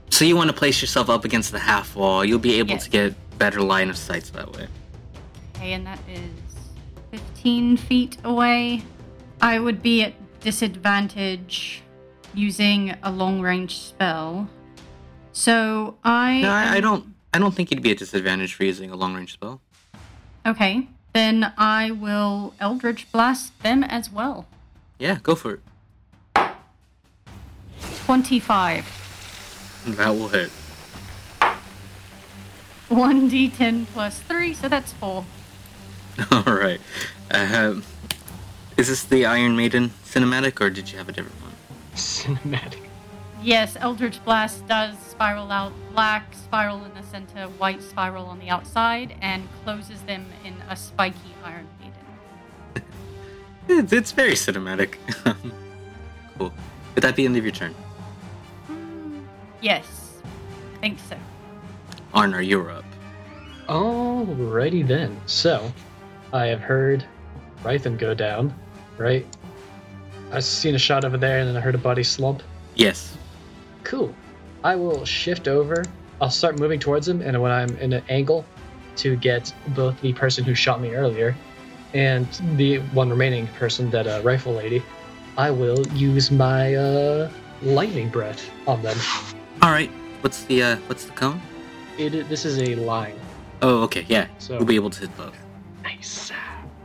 So 0.10 0.24
you 0.24 0.38
want 0.38 0.52
to 0.52 0.56
place 0.56 0.80
yourself 0.80 1.10
up 1.10 1.26
against 1.26 1.52
the 1.52 1.60
half 1.60 1.98
wall. 1.98 2.24
You'll 2.24 2.40
be 2.40 2.54
able 2.60 2.70
Yes. 2.70 2.86
to 2.86 2.90
get 2.90 3.38
better 3.38 3.62
line 3.62 3.90
of 3.90 3.98
sight 3.98 4.24
that 4.34 4.54
way. 4.54 4.68
Okay, 5.58 5.74
and 5.74 5.86
that 5.86 6.00
is 6.08 6.32
15 7.12 7.76
feet 7.76 8.16
away. 8.24 8.84
I 9.42 9.60
would 9.60 9.84
be 9.84 10.02
at 10.04 10.14
disadvantage 10.40 11.82
using 12.34 12.96
a 13.04 13.12
long 13.12 13.42
range 13.42 13.78
spell. 13.80 14.48
So 15.34 15.98
I. 16.06 16.40
No, 16.40 16.50
I, 16.52 16.76
I 16.76 16.80
don't. 16.80 17.14
I 17.34 17.40
don't 17.40 17.54
think 17.54 17.70
you'd 17.70 17.84
be 17.84 17.92
at 17.92 17.98
disadvantage 17.98 18.54
for 18.54 18.64
using 18.64 18.92
a 18.92 18.96
long 18.96 19.14
range 19.14 19.34
spell. 19.34 19.60
Okay, 20.46 20.88
then 21.14 21.54
I 21.58 21.92
will 21.92 22.54
Eldritch 22.60 23.12
Blast 23.12 23.58
them 23.62 23.84
as 23.84 24.12
well. 24.12 24.48
Yeah, 25.00 25.20
go 25.22 25.36
for 25.36 25.54
it. 25.54 25.60
25. 28.06 29.84
That 29.88 30.10
will 30.10 30.30
hit. 30.30 30.52
1d10 32.90 33.86
plus 33.88 34.20
3, 34.20 34.54
so 34.54 34.68
that's 34.68 34.94
4. 34.94 35.26
All 36.32 36.44
right. 36.44 36.80
Um, 37.32 37.84
is 38.78 38.88
this 38.88 39.04
the 39.04 39.26
Iron 39.26 39.56
Maiden 39.56 39.92
cinematic, 40.06 40.62
or 40.62 40.70
did 40.70 40.92
you 40.92 40.98
have 40.98 41.10
a 41.10 41.12
different 41.12 41.42
one? 41.42 41.54
Cinematic. 41.96 42.83
Yes, 43.44 43.76
Eldritch 43.78 44.24
Blast 44.24 44.66
does 44.68 44.98
spiral 45.00 45.52
out 45.52 45.74
black, 45.92 46.34
spiral 46.34 46.86
in 46.86 46.94
the 46.94 47.04
center, 47.04 47.48
white 47.58 47.84
spiral 47.84 48.26
on 48.28 48.40
the 48.40 48.50
outside, 48.50 49.16
and 49.22 49.50
closes 49.66 50.02
them 50.04 50.26
in 50.46 50.56
a 50.70 50.78
spiky 50.78 51.18
Iron 51.44 51.68
Maiden. 51.82 52.88
It's, 53.68 53.92
it's 53.92 54.12
very 54.14 54.32
cinematic. 54.34 54.96
cool. 56.38 56.54
Would 56.96 57.04
that 57.04 57.18
be 57.18 57.24
the 57.24 57.26
end 57.26 57.36
of 57.36 57.44
your 57.44 57.52
turn? 57.52 57.74
Hmm, 58.68 59.20
Yes, 59.62 60.22
I 60.76 60.80
think 60.80 61.00
so. 61.10 61.18
Arnar, 62.14 62.48
you're 62.48 62.72
up. 62.72 62.86
Alrighty 63.68 64.88
then. 64.88 65.20
So, 65.26 65.70
I 66.32 66.46
have 66.46 66.62
heard 66.62 67.04
Rythen 67.62 67.98
go 67.98 68.14
down, 68.14 68.54
right? 68.98 69.26
I've 70.32 70.46
seen 70.46 70.76
a 70.76 70.80
shot 70.80 71.04
over 71.04 71.18
there 71.18 71.40
and 71.40 71.50
then 71.50 71.58
I 71.58 71.60
heard 71.60 71.76
a 71.76 71.80
body 71.80 72.04
slump. 72.04 72.42
Yes. 72.76 73.18
Cool. 73.84 74.14
I 74.64 74.76
will 74.76 75.06
shift 75.06 75.48
over. 75.48 75.84
I'll 76.22 76.30
start 76.30 76.60
moving 76.60 76.80
towards 76.80 77.08
him, 77.08 77.22
and 77.22 77.42
when 77.42 77.52
I'm 77.52 77.76
in 77.78 77.94
an 77.94 78.04
angle 78.10 78.46
to 78.98 79.16
get 79.16 79.54
both 79.70 80.00
the 80.02 80.14
person 80.14 80.44
who 80.44 80.54
shot 80.56 80.80
me 80.80 80.94
earlier 80.96 81.36
and 81.94 82.28
the 82.56 82.80
one 82.94 83.10
remaining 83.10 83.48
person, 83.60 83.90
that 83.92 84.08
uh, 84.08 84.22
rifle 84.24 84.54
lady, 84.54 84.82
I 85.38 85.52
will 85.52 85.86
use 85.90 86.32
my 86.32 86.76
uh, 86.76 87.30
lightning 87.62 88.10
breath 88.10 88.50
on 88.68 88.82
them. 88.84 88.98
All 89.62 89.72
right. 89.72 89.90
What's 90.22 90.44
the 90.46 90.64
uh, 90.64 90.76
what's 90.88 91.06
the 91.06 91.12
cone? 91.12 91.42
It, 91.98 92.30
this 92.30 92.46
is 92.46 92.58
a 92.60 92.76
line. 92.76 93.20
Oh, 93.62 93.82
okay. 93.84 94.06
Yeah. 94.08 94.28
So- 94.40 94.58
We'll 94.58 94.66
be 94.66 94.76
able 94.76 94.90
to 94.92 95.00
hit 95.02 95.18
both. 95.18 95.36
Nice. 95.84 96.32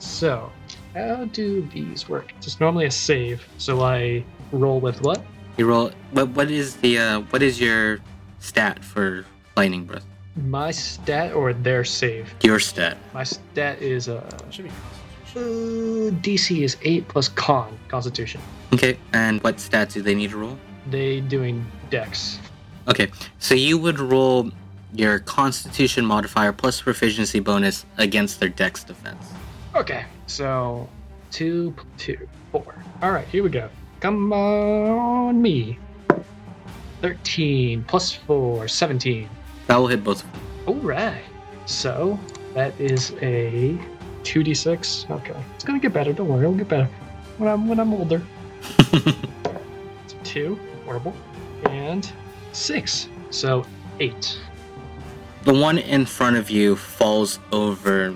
So, 0.00 0.50
how 0.94 1.26
do 1.26 1.62
these 1.72 2.08
work? 2.08 2.32
It's 2.38 2.58
normally 2.60 2.86
a 2.86 2.90
save, 2.90 3.46
so 3.58 3.82
I 3.82 4.24
roll 4.52 4.80
with 4.80 5.00
what? 5.02 5.22
You 5.58 5.66
roll. 5.66 5.90
What 6.12 6.28
what 6.30 6.50
is 6.50 6.76
the 6.76 6.98
uh, 6.98 7.20
what 7.30 7.42
is 7.42 7.60
your 7.60 7.98
stat 8.38 8.84
for 8.84 9.26
lightning 9.56 9.84
breath? 9.84 10.04
My 10.36 10.70
stat 10.70 11.34
or 11.34 11.52
their 11.52 11.84
save? 11.84 12.32
Your 12.42 12.60
stat. 12.60 12.96
My 13.12 13.24
stat 13.24 13.82
is 13.82 14.08
uh, 14.08 14.22
Should 14.50 14.66
be 14.66 14.70
uh 15.34 16.14
DC 16.22 16.62
is 16.62 16.76
eight 16.82 17.08
plus 17.08 17.28
con 17.28 17.76
Constitution. 17.88 18.40
Okay. 18.72 18.96
And 19.12 19.42
what 19.42 19.56
stats 19.56 19.94
do 19.94 20.02
they 20.02 20.14
need 20.14 20.30
to 20.30 20.38
roll? 20.38 20.58
They 20.90 21.20
doing 21.20 21.66
Dex. 21.90 22.38
Okay. 22.86 23.10
So 23.38 23.54
you 23.54 23.78
would 23.78 23.98
roll 23.98 24.50
your 24.94 25.18
Constitution 25.18 26.06
modifier 26.06 26.52
plus 26.52 26.80
proficiency 26.80 27.40
bonus 27.40 27.84
against 27.98 28.40
their 28.40 28.48
Dex 28.48 28.84
defense. 28.84 29.22
Okay, 29.74 30.06
so 30.26 30.88
two, 31.30 31.74
p- 31.76 31.84
two, 31.98 32.28
four. 32.52 32.74
All 33.02 33.10
right, 33.10 33.26
here 33.28 33.42
we 33.42 33.50
go. 33.50 33.68
Come 34.00 34.32
on, 34.32 35.40
me. 35.42 35.78
Thirteen 37.00 37.84
plus 37.84 38.12
four, 38.12 38.66
17. 38.68 39.28
That 39.66 39.76
will 39.76 39.86
hit 39.86 40.02
both. 40.02 40.24
of 40.24 40.32
them. 40.32 40.40
All 40.66 40.74
right. 40.76 41.22
So 41.66 42.18
that 42.54 42.78
is 42.80 43.12
a 43.22 43.78
two 44.24 44.42
d 44.42 44.54
six. 44.54 45.06
Okay, 45.10 45.34
it's 45.54 45.64
gonna 45.64 45.78
get 45.78 45.92
better. 45.92 46.12
Don't 46.12 46.28
worry, 46.28 46.40
it'll 46.40 46.54
get 46.54 46.68
better 46.68 46.88
when 47.38 47.48
I'm 47.50 47.68
when 47.68 47.78
I'm 47.80 47.92
older. 47.94 48.22
So 50.06 50.16
two, 50.24 50.58
horrible, 50.84 51.14
and 51.68 52.10
six. 52.52 53.08
So 53.30 53.64
eight. 54.00 54.38
the 55.44 55.52
one 55.52 55.76
in 55.78 56.06
front 56.06 56.36
of 56.36 56.48
you 56.50 56.76
falls 56.76 57.38
over, 57.52 58.14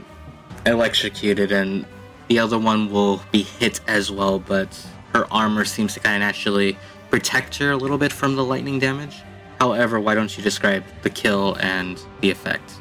electrocuted, 0.66 1.52
and 1.52 1.84
the 2.28 2.38
other 2.38 2.58
one 2.58 2.90
will 2.90 3.22
be 3.30 3.42
hit 3.42 3.80
as 3.86 4.10
well, 4.10 4.38
but 4.38 4.68
her 5.14 5.26
armor 5.32 5.64
seems 5.64 5.94
to 5.94 6.00
kind 6.00 6.16
of 6.16 6.20
naturally 6.26 6.76
protect 7.10 7.56
her 7.58 7.72
a 7.72 7.76
little 7.76 7.98
bit 7.98 8.12
from 8.12 8.36
the 8.36 8.44
lightning 8.44 8.78
damage. 8.78 9.22
However, 9.60 10.00
why 10.00 10.14
don't 10.14 10.36
you 10.36 10.42
describe 10.42 10.82
the 11.02 11.10
kill 11.10 11.56
and 11.60 12.02
the 12.20 12.30
effect? 12.30 12.80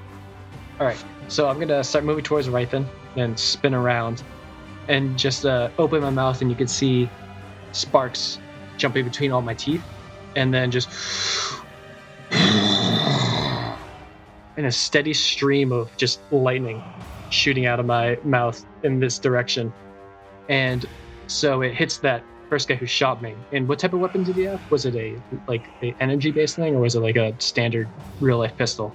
All 0.79 0.87
right. 0.87 1.03
So 1.27 1.47
I'm 1.47 1.59
gonna 1.59 1.83
start 1.83 2.03
moving 2.03 2.23
towards 2.23 2.47
Rythen 2.49 2.85
and 3.15 3.39
spin 3.39 3.73
around, 3.73 4.23
and 4.87 5.17
just 5.17 5.45
uh, 5.45 5.69
open 5.77 6.01
my 6.01 6.09
mouth, 6.09 6.41
and 6.41 6.49
you 6.49 6.57
can 6.57 6.67
see 6.67 7.09
sparks 7.71 8.39
jumping 8.77 9.05
between 9.05 9.31
all 9.31 9.41
my 9.41 9.53
teeth, 9.53 9.83
and 10.35 10.53
then 10.53 10.71
just 10.71 10.89
in 14.57 14.65
a 14.65 14.71
steady 14.71 15.13
stream 15.13 15.71
of 15.71 15.95
just 15.97 16.19
lightning 16.31 16.83
shooting 17.29 17.65
out 17.65 17.79
of 17.79 17.85
my 17.85 18.17
mouth 18.23 18.65
in 18.83 18.99
this 18.99 19.19
direction, 19.19 19.71
and 20.49 20.85
so 21.31 21.61
it 21.61 21.73
hits 21.73 21.97
that 21.97 22.23
first 22.49 22.67
guy 22.67 22.75
who 22.75 22.85
shot 22.85 23.21
me. 23.21 23.33
And 23.53 23.67
what 23.67 23.79
type 23.79 23.93
of 23.93 24.01
weapon 24.01 24.23
did 24.23 24.35
he 24.35 24.43
have? 24.43 24.59
Was 24.69 24.85
it 24.85 24.95
a 24.95 25.15
like 25.47 25.65
a 25.81 25.95
energy 25.99 26.31
based 26.31 26.57
thing, 26.57 26.75
or 26.75 26.81
was 26.81 26.95
it 26.95 26.99
like 26.99 27.15
a 27.15 27.33
standard 27.39 27.87
real 28.19 28.37
life 28.37 28.55
pistol? 28.57 28.93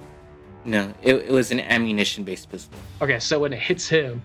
No, 0.63 0.93
it, 1.01 1.15
it 1.15 1.31
was 1.31 1.51
an 1.51 1.59
ammunition 1.61 2.23
based 2.23 2.51
pistol. 2.51 2.77
Okay, 3.01 3.19
so 3.19 3.39
when 3.39 3.53
it 3.53 3.59
hits 3.59 3.87
him, 3.87 4.21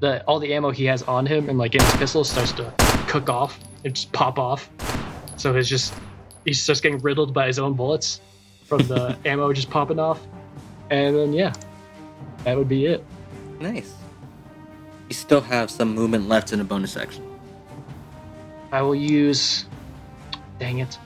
the 0.00 0.24
all 0.24 0.40
the 0.40 0.52
ammo 0.52 0.70
he 0.70 0.84
has 0.86 1.02
on 1.04 1.24
him 1.24 1.48
and 1.48 1.56
like 1.58 1.74
in 1.74 1.82
his 1.82 1.96
pistol 1.96 2.24
starts 2.24 2.52
to 2.52 2.74
cook 3.06 3.28
off 3.28 3.60
and 3.84 3.94
just 3.94 4.10
pop 4.12 4.38
off. 4.38 4.68
So 5.36 5.54
he's 5.54 5.68
just 5.68 5.94
he 6.44 6.52
starts 6.52 6.80
getting 6.80 6.98
riddled 6.98 7.32
by 7.32 7.46
his 7.46 7.58
own 7.58 7.74
bullets 7.74 8.20
from 8.64 8.78
the 8.88 9.16
ammo 9.24 9.52
just 9.52 9.70
popping 9.70 10.00
off. 10.00 10.20
And 10.90 11.14
then 11.14 11.32
yeah, 11.32 11.52
that 12.42 12.56
would 12.56 12.68
be 12.68 12.86
it. 12.86 13.04
Nice. 13.60 13.94
You 15.08 15.14
still 15.14 15.40
have 15.40 15.70
some 15.70 15.94
movement 15.94 16.28
left 16.28 16.52
in 16.52 16.60
a 16.60 16.64
bonus 16.64 16.96
action. 16.96 17.27
I 18.72 18.82
will 18.82 18.94
use 18.94 19.66
dang 20.58 20.78
it. 20.78 20.98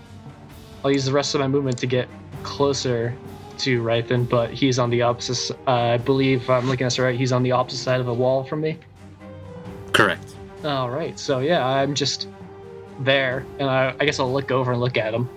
I'll 0.84 0.90
use 0.90 1.04
the 1.04 1.12
rest 1.12 1.34
of 1.34 1.40
my 1.40 1.48
movement 1.48 1.78
to 1.78 1.86
get 1.86 2.08
closer 2.42 3.14
to 3.58 3.82
Rythen, 3.82 4.28
but 4.28 4.50
he's 4.50 4.78
on 4.78 4.90
the 4.90 5.02
opposite 5.02 5.56
uh, 5.66 5.70
I 5.70 5.98
believe 5.98 6.42
if 6.42 6.50
I'm 6.50 6.66
looking 6.68 6.84
at 6.84 6.88
this 6.88 6.98
right, 6.98 7.18
he's 7.18 7.32
on 7.32 7.42
the 7.42 7.52
opposite 7.52 7.78
side 7.78 8.00
of 8.00 8.08
a 8.08 8.14
wall 8.14 8.44
from 8.44 8.60
me. 8.60 8.78
Correct. 9.92 10.34
All 10.64 10.90
right, 10.90 11.18
so 11.18 11.40
yeah, 11.40 11.64
I'm 11.64 11.94
just 11.94 12.28
there, 13.00 13.44
and 13.58 13.68
I, 13.68 13.94
I 14.00 14.04
guess 14.04 14.18
I'll 14.18 14.32
look 14.32 14.50
over 14.50 14.72
and 14.72 14.80
look 14.80 14.96
at 14.96 15.12
him, 15.12 15.28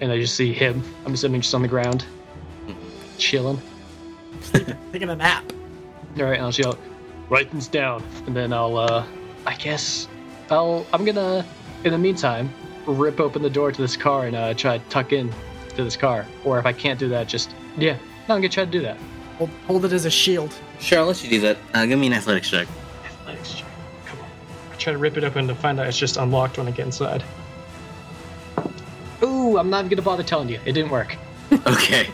and 0.00 0.10
I 0.10 0.18
just 0.18 0.34
see 0.34 0.52
him. 0.52 0.82
I'm 1.04 1.14
assuming 1.14 1.40
just 1.40 1.54
on 1.54 1.62
the 1.62 1.68
ground, 1.68 2.04
chilling. 3.18 3.60
taking 4.92 5.10
a 5.10 5.16
nap. 5.16 5.52
All 6.16 6.24
right, 6.24 6.34
and 6.34 6.44
I'll 6.44 6.52
yell, 6.52 6.78
"Rythen's 7.28 7.68
down," 7.68 8.04
and 8.26 8.34
then 8.34 8.52
I'll, 8.52 8.76
uh, 8.76 9.04
I 9.46 9.54
guess, 9.54 10.08
I'll, 10.50 10.86
I'm 10.92 11.04
gonna, 11.04 11.44
in 11.84 11.92
the 11.92 11.98
meantime, 11.98 12.52
rip 12.86 13.20
open 13.20 13.42
the 13.42 13.50
door 13.50 13.70
to 13.70 13.80
this 13.80 13.96
car 13.96 14.26
and 14.26 14.34
uh, 14.34 14.54
try 14.54 14.78
to 14.78 14.84
tuck 14.88 15.12
in 15.12 15.32
to 15.76 15.84
this 15.84 15.96
car, 15.96 16.26
or 16.44 16.58
if 16.58 16.66
I 16.66 16.72
can't 16.72 16.98
do 16.98 17.08
that, 17.10 17.28
just 17.28 17.54
yeah, 17.78 17.94
no, 18.28 18.34
I'm 18.34 18.40
gonna 18.40 18.48
try 18.48 18.64
to 18.64 18.70
do 18.70 18.80
that. 18.82 18.96
Hold, 19.38 19.50
hold 19.66 19.84
it 19.84 19.92
as 19.92 20.04
a 20.04 20.10
shield. 20.10 20.52
Sure, 20.80 20.98
I'll 20.98 21.06
let 21.06 21.22
you 21.22 21.30
do 21.30 21.40
that. 21.40 21.56
Uh, 21.72 21.86
give 21.86 21.98
me 21.98 22.08
an 22.08 22.12
athletics 22.12 22.50
check. 22.50 22.66
Athletics 23.04 23.54
check. 23.54 23.68
Come 24.06 24.18
on. 24.18 24.28
I 24.72 24.76
try 24.76 24.92
to 24.92 24.98
rip 24.98 25.16
it 25.16 25.24
open 25.24 25.46
to 25.48 25.54
find 25.54 25.78
out 25.78 25.86
it's 25.86 25.98
just 25.98 26.16
unlocked 26.16 26.58
when 26.58 26.66
I 26.66 26.72
get 26.72 26.86
inside. 26.86 27.22
Ooh, 29.22 29.56
I'm 29.56 29.70
not 29.70 29.84
even 29.84 29.90
gonna 29.90 30.02
bother 30.02 30.22
telling 30.22 30.48
you. 30.48 30.58
It 30.64 30.72
didn't 30.72 30.90
work. 30.90 31.16
Okay. 31.66 32.08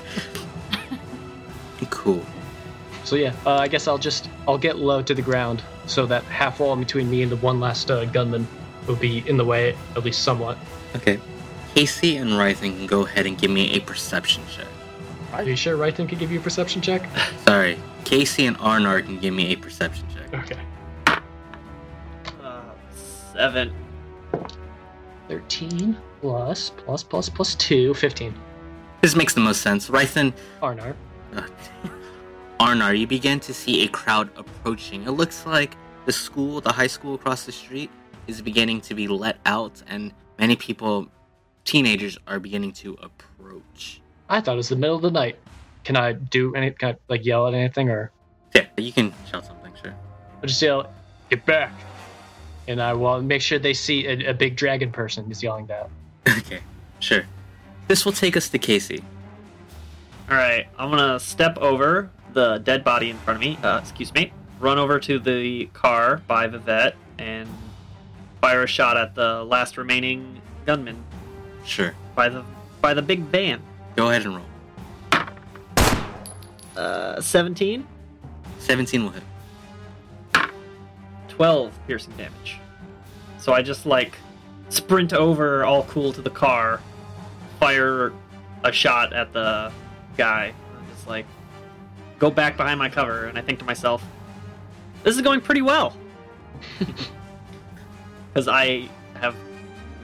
cool. 1.91 2.25
So 3.05 3.17
yeah, 3.17 3.35
uh, 3.47 3.57
I 3.57 3.69
guess 3.69 3.87
I'll 3.87 3.99
just 3.99 4.29
I'll 4.49 4.59
get 4.59 4.77
low 4.77 5.03
to 5.03 5.15
the 5.15 5.23
ground 5.23 5.63
so 5.87 6.07
that 6.07 6.23
half 6.25 6.61
wall 6.61 6.77
between 6.77 7.09
me 7.11 7.23
and 7.23 7.31
the 7.31 7.37
one 7.37 7.61
last 7.61 7.91
uh, 7.91 8.05
gunman 8.07 8.47
will 8.87 8.97
be 8.97 9.27
in 9.29 9.37
the 9.37 9.45
way 9.45 9.77
at 9.97 10.05
least 10.05 10.23
somewhat. 10.23 10.59
Okay. 10.95 11.19
Kacey 11.75 12.21
and 12.21 12.31
Rythen 12.31 12.77
can 12.77 12.87
go 12.87 13.05
ahead 13.05 13.27
and 13.27 13.37
give 13.37 13.51
me 13.51 13.73
a 13.73 13.81
perception 13.81 14.43
check. 14.51 14.67
Are 15.33 15.43
you 15.43 15.57
sure 15.57 15.77
Rythen 15.77 16.09
could 16.09 16.19
give 16.19 16.33
you 16.33 16.41
a 16.41 16.43
perception 16.43 16.81
check? 16.81 17.09
Sorry. 17.47 17.79
Kacey 18.05 18.47
and 18.49 18.57
Arnar 18.59 19.05
can 19.05 19.19
give 19.19 19.35
me 19.35 19.53
a 19.53 19.57
perception 19.57 20.07
check. 20.15 20.33
Okay. 20.45 21.21
Uh, 22.43 22.61
seven. 23.35 23.73
13 25.29 25.97
plus 26.21 26.71
plus 26.71 27.03
plus 27.03 27.29
plus 27.29 27.55
2, 27.57 27.93
15. 27.95 28.35
This 29.03 29.15
makes 29.15 29.35
the 29.35 29.41
most 29.41 29.61
sense. 29.61 29.91
Rythen, 29.91 30.33
Arnar. 30.63 30.95
uh, 31.35 31.43
Arnar, 32.59 32.99
you 32.99 33.07
begin 33.07 33.39
to 33.41 33.53
see 33.53 33.85
a 33.85 33.89
crowd 33.89 34.31
approaching. 34.37 35.03
It 35.03 35.11
looks 35.11 35.45
like 35.45 35.77
the 36.07 36.13
school, 36.13 36.61
the 36.61 36.73
high 36.73 36.87
school 36.87 37.15
across 37.15 37.45
the 37.45 37.53
street, 37.53 37.91
is 38.27 38.41
beginning 38.41 38.81
to 38.83 38.95
be 38.95 39.07
let 39.09 39.37
out, 39.45 39.83
and 39.87 40.13
many 40.39 40.57
people, 40.57 41.09
teenagers, 41.65 42.17
are 42.27 42.41
beginning 42.41 42.73
to 42.73 42.97
approach. 43.03 44.01
I 44.29 44.41
thought 44.41 44.55
it 44.55 44.57
was 44.57 44.71
the 44.71 44.77
middle 44.77 44.97
of 44.97 45.03
the 45.03 45.11
night. 45.11 45.39
Can 45.85 45.97
I 45.97 46.13
do 46.13 46.55
any 46.55 46.71
kind 46.71 46.95
of 46.95 47.01
like 47.09 47.25
yell 47.25 47.47
at 47.47 47.55
anything 47.55 47.91
or 47.91 48.11
Yeah, 48.55 48.67
you 48.77 48.93
can 48.93 49.13
shout 49.31 49.47
something, 49.47 49.73
sure. 49.81 49.95
I'll 50.43 50.49
just 50.49 50.61
yell, 50.61 50.93
get 51.31 51.45
back. 51.45 51.73
And 52.69 52.83
I 52.83 52.95
will 52.95 53.23
make 53.23 53.43
sure 53.43 53.59
they 53.59 53.75
see 53.75 54.07
a, 54.07 54.31
a 54.31 54.35
big 54.35 54.57
dragon 54.57 54.91
person 54.91 55.31
is 55.31 55.43
yelling 55.43 55.67
that. 55.67 55.91
Okay, 56.39 56.61
sure. 56.99 57.25
This 57.87 58.05
will 58.05 58.13
take 58.13 58.37
us 58.37 58.49
to 58.49 58.59
Kacey. 58.59 59.03
All 60.29 60.37
right, 60.37 60.67
I'm 60.77 60.91
gonna 60.91 61.21
step 61.21 61.57
over 61.59 62.11
the 62.37 62.59
dead 62.59 62.85
body 62.85 63.09
in 63.09 63.17
front 63.17 63.37
of 63.37 63.41
me. 63.41 63.59
Uh, 63.63 63.79
excuse 63.83 64.13
me. 64.13 64.31
Run 64.61 64.79
over 64.79 65.01
to 65.01 65.19
the 65.19 65.67
car 65.73 66.23
by 66.29 66.47
Vivet 66.47 66.95
and 67.19 67.49
fire 68.43 68.63
a 68.63 68.67
shot 68.67 68.99
at 68.99 69.15
the 69.15 69.43
last 69.45 69.79
remaining 69.79 70.41
gunman 70.67 71.03
Sure. 71.65 71.95
by 72.15 72.29
the 72.29 72.45
by 72.83 72.93
the 72.95 73.01
big 73.03 73.21
van. 73.21 73.61
Go 73.97 74.11
ahead 74.11 74.27
and 74.27 74.37
roll. 74.37 74.47
Uh, 76.77 77.21
17, 77.23 77.87
17 78.59 79.03
will 79.03 79.11
hit. 79.11 79.23
12 81.29 81.79
piercing 81.87 82.13
damage. 82.19 82.59
So 83.39 83.55
I 83.55 83.63
just 83.63 83.87
like 83.87 84.15
sprint 84.69 85.15
over, 85.15 85.65
all 85.65 85.85
cool, 85.85 86.13
to 86.13 86.21
the 86.21 86.31
car, 86.31 86.81
fire 87.61 88.13
a 88.63 88.73
shot 88.73 89.15
at 89.15 89.33
the 89.33 89.73
guy. 90.19 90.53
I'm 90.79 90.87
just 90.95 91.07
like 91.09 91.25
go 92.19 92.31
back 92.31 92.57
behind 92.57 92.79
my 92.79 92.89
cover, 92.89 93.27
and 93.27 93.37
I 93.39 93.43
think 93.43 93.59
to 93.61 93.65
myself, 93.65 94.05
this 95.03 95.15
is 95.17 95.23
going 95.23 95.41
pretty 95.41 95.63
well. 95.63 95.97
Because 98.33 98.49
I 98.49 98.91
have, 99.15 99.35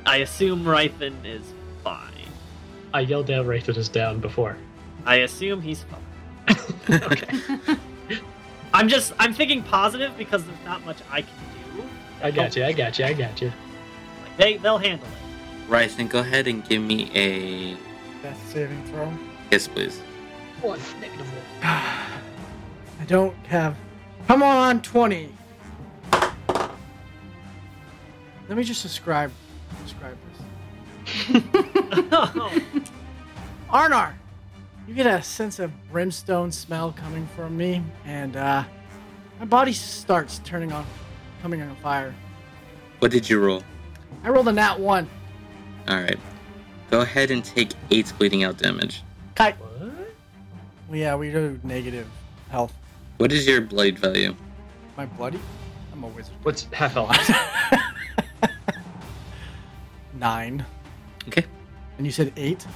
I 0.06 0.16
assume 0.18 0.64
Rythen 0.64 1.12
is 1.22 1.42
fine. 1.84 2.10
I 2.94 3.00
yelled 3.00 3.30
out 3.30 3.44
Rythen 3.44 3.76
is 3.76 3.90
down 3.90 4.20
before. 4.20 4.56
I 5.04 5.16
assume 5.16 5.60
he's 5.60 5.84
fine. 5.84 6.58
okay. 7.02 7.76
I'm 8.74 8.88
just, 8.88 9.12
I'm 9.18 9.34
thinking 9.34 9.62
positive 9.62 10.16
because 10.16 10.46
there's 10.46 10.64
not 10.64 10.82
much 10.86 10.96
I 11.10 11.20
can 11.20 11.30
do. 11.76 11.84
I 12.22 12.30
got 12.30 12.56
you. 12.56 12.64
I 12.64 12.72
got 12.72 12.98
you. 12.98 13.04
I 13.04 13.12
got 13.12 13.38
you. 13.42 13.48
Like 14.22 14.36
they, 14.38 14.56
they'll 14.56 14.78
handle 14.78 15.06
it. 15.06 15.70
Rythen, 15.70 16.08
go 16.08 16.20
ahead 16.20 16.46
and 16.46 16.66
give 16.66 16.80
me 16.80 17.10
a 17.14 17.74
Death 18.22 18.50
saving 18.50 18.82
throw. 18.86 19.12
kiss, 19.50 19.68
please. 19.68 20.00
One 20.62 20.78
negative 21.00 21.26
one. 21.26 21.42
I 21.62 23.04
don't 23.08 23.34
have. 23.46 23.76
Come 24.28 24.44
on, 24.44 24.80
20. 24.80 25.28
Let 28.48 28.56
me 28.56 28.62
just 28.62 28.82
describe 28.82 29.32
describe 29.82 30.16
this. 30.28 31.42
Arnar, 33.70 34.12
you 34.86 34.94
get 34.94 35.06
a 35.06 35.20
sense 35.20 35.58
of 35.58 35.72
brimstone 35.90 36.52
smell 36.52 36.92
coming 36.92 37.26
from 37.34 37.56
me, 37.56 37.82
and 38.04 38.36
uh, 38.36 38.62
my 39.40 39.46
body 39.46 39.72
starts 39.72 40.40
turning 40.44 40.70
on, 40.70 40.86
coming 41.42 41.60
on 41.60 41.74
fire. 41.76 42.14
What 43.00 43.10
did 43.10 43.28
you 43.28 43.40
roll? 43.40 43.64
I 44.22 44.30
rolled 44.30 44.46
a 44.46 44.52
nat 44.52 44.78
one. 44.78 45.08
Alright. 45.88 46.20
Go 46.88 47.00
ahead 47.00 47.32
and 47.32 47.44
take 47.44 47.72
8 47.90 48.12
bleeding 48.16 48.44
out 48.44 48.58
damage. 48.58 49.02
Kite. 49.34 49.56
What? 50.92 50.98
Well, 50.98 51.00
yeah, 51.00 51.16
we 51.16 51.30
do 51.30 51.58
negative 51.62 52.06
health. 52.50 52.74
What 53.16 53.32
is 53.32 53.46
your 53.46 53.62
blade 53.62 53.98
value? 53.98 54.36
My 54.94 55.06
bloody? 55.06 55.40
I'm 55.90 56.04
a 56.04 56.08
wizard. 56.08 56.34
What's 56.42 56.66
half 56.70 56.92
health? 56.92 57.16
Nine. 60.18 60.66
Okay. 61.28 61.46
And 61.96 62.06
you 62.06 62.12
said 62.12 62.30
eight? 62.36 62.66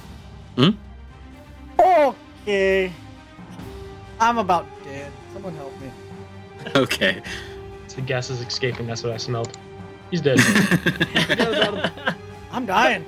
Hmm? 0.55 0.69
Okay. 1.79 2.91
I'm 4.19 4.39
about 4.39 4.65
dead. 4.83 5.11
Someone 5.31 5.55
help 5.55 5.79
me. 5.79 5.91
Okay. 6.75 7.21
the 7.95 8.01
gas 8.01 8.31
is 8.31 8.41
escaping. 8.41 8.87
That's 8.87 9.03
what 9.03 9.13
I 9.13 9.17
smelled. 9.17 9.55
He's 10.09 10.21
dead. 10.21 10.39
I'm 12.51 12.65
dying. 12.65 13.05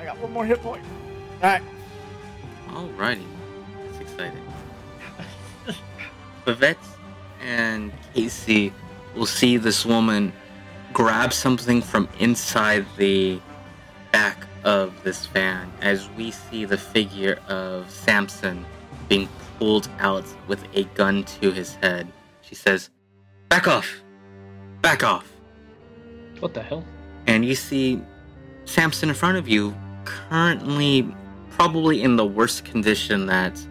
I 0.00 0.04
got 0.04 0.18
one 0.18 0.32
more 0.32 0.44
hit 0.44 0.60
point. 0.62 0.82
Alright. 1.40 1.62
Alrighty. 2.70 3.24
Exciting. 4.22 5.76
Vivet 6.44 6.78
and 7.40 7.92
Kacey 8.14 8.72
will 9.14 9.26
see 9.26 9.56
this 9.56 9.84
woman 9.84 10.32
grab 10.92 11.32
something 11.32 11.80
from 11.80 12.08
inside 12.18 12.84
the 12.96 13.40
back 14.12 14.46
of 14.64 15.02
this 15.02 15.26
van 15.26 15.72
as 15.80 16.08
we 16.10 16.30
see 16.30 16.64
the 16.64 16.76
figure 16.76 17.38
of 17.48 17.90
Sampson 17.90 18.64
being 19.08 19.28
pulled 19.58 19.88
out 19.98 20.24
with 20.48 20.62
a 20.74 20.84
gun 20.94 21.24
to 21.24 21.50
his 21.50 21.74
head. 21.76 22.06
She 22.42 22.54
says, 22.54 22.90
Back 23.48 23.68
off! 23.68 24.02
Back 24.80 25.02
off! 25.02 25.28
what 26.40 26.54
the 26.54 26.62
hell? 26.62 26.84
and 27.28 27.44
you 27.44 27.54
see 27.54 28.00
Sampson 28.64 29.08
in 29.08 29.14
front 29.14 29.38
of 29.38 29.46
you, 29.48 29.74
currently 30.04 31.06
probably 31.50 32.02
in 32.02 32.16
the 32.16 32.26
worst 32.26 32.64
condition 32.64 33.26
that 33.26 33.64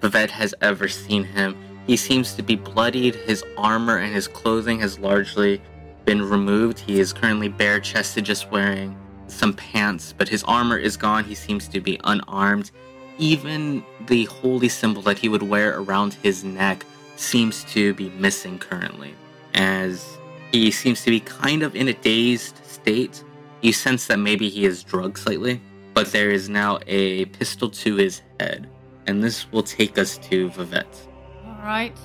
Vivet 0.00 0.30
has 0.30 0.54
ever 0.60 0.88
seen 0.88 1.24
him. 1.24 1.56
He 1.86 1.96
seems 1.96 2.34
to 2.34 2.42
be 2.42 2.56
bloodied, 2.56 3.14
his 3.14 3.44
armor 3.56 3.96
and 3.98 4.14
his 4.14 4.28
clothing 4.28 4.78
has 4.80 4.98
largely 4.98 5.60
been 6.04 6.22
removed. 6.22 6.78
He 6.78 7.00
is 7.00 7.12
currently 7.12 7.48
bare 7.48 7.80
chested, 7.80 8.24
just 8.24 8.50
wearing 8.50 8.96
some 9.26 9.52
pants, 9.54 10.14
but 10.16 10.28
his 10.28 10.44
armor 10.44 10.78
is 10.78 10.96
gone. 10.96 11.24
He 11.24 11.34
seems 11.34 11.68
to 11.68 11.80
be 11.80 12.00
unarmed. 12.04 12.70
Even 13.18 13.84
the 14.06 14.24
holy 14.26 14.68
symbol 14.68 15.02
that 15.02 15.18
he 15.18 15.28
would 15.28 15.42
wear 15.42 15.80
around 15.80 16.14
his 16.14 16.44
neck 16.44 16.84
seems 17.16 17.64
to 17.64 17.94
be 17.94 18.10
missing 18.10 18.58
currently, 18.58 19.14
as 19.54 20.18
he 20.52 20.70
seems 20.70 21.02
to 21.02 21.10
be 21.10 21.20
kind 21.20 21.62
of 21.62 21.74
in 21.74 21.88
a 21.88 21.92
dazed 21.92 22.64
state. 22.64 23.24
You 23.60 23.72
sense 23.72 24.06
that 24.06 24.18
maybe 24.18 24.48
he 24.48 24.64
is 24.64 24.84
drugged 24.84 25.18
slightly, 25.18 25.60
but 25.94 26.12
there 26.12 26.30
is 26.30 26.48
now 26.48 26.78
a 26.86 27.24
pistol 27.26 27.68
to 27.70 27.96
his 27.96 28.22
head, 28.38 28.68
and 29.08 29.24
this 29.24 29.50
will 29.50 29.62
take 29.62 29.98
us 29.98 30.18
to 30.18 30.50
Vivet. 30.50 31.08
Alright. 31.46 31.98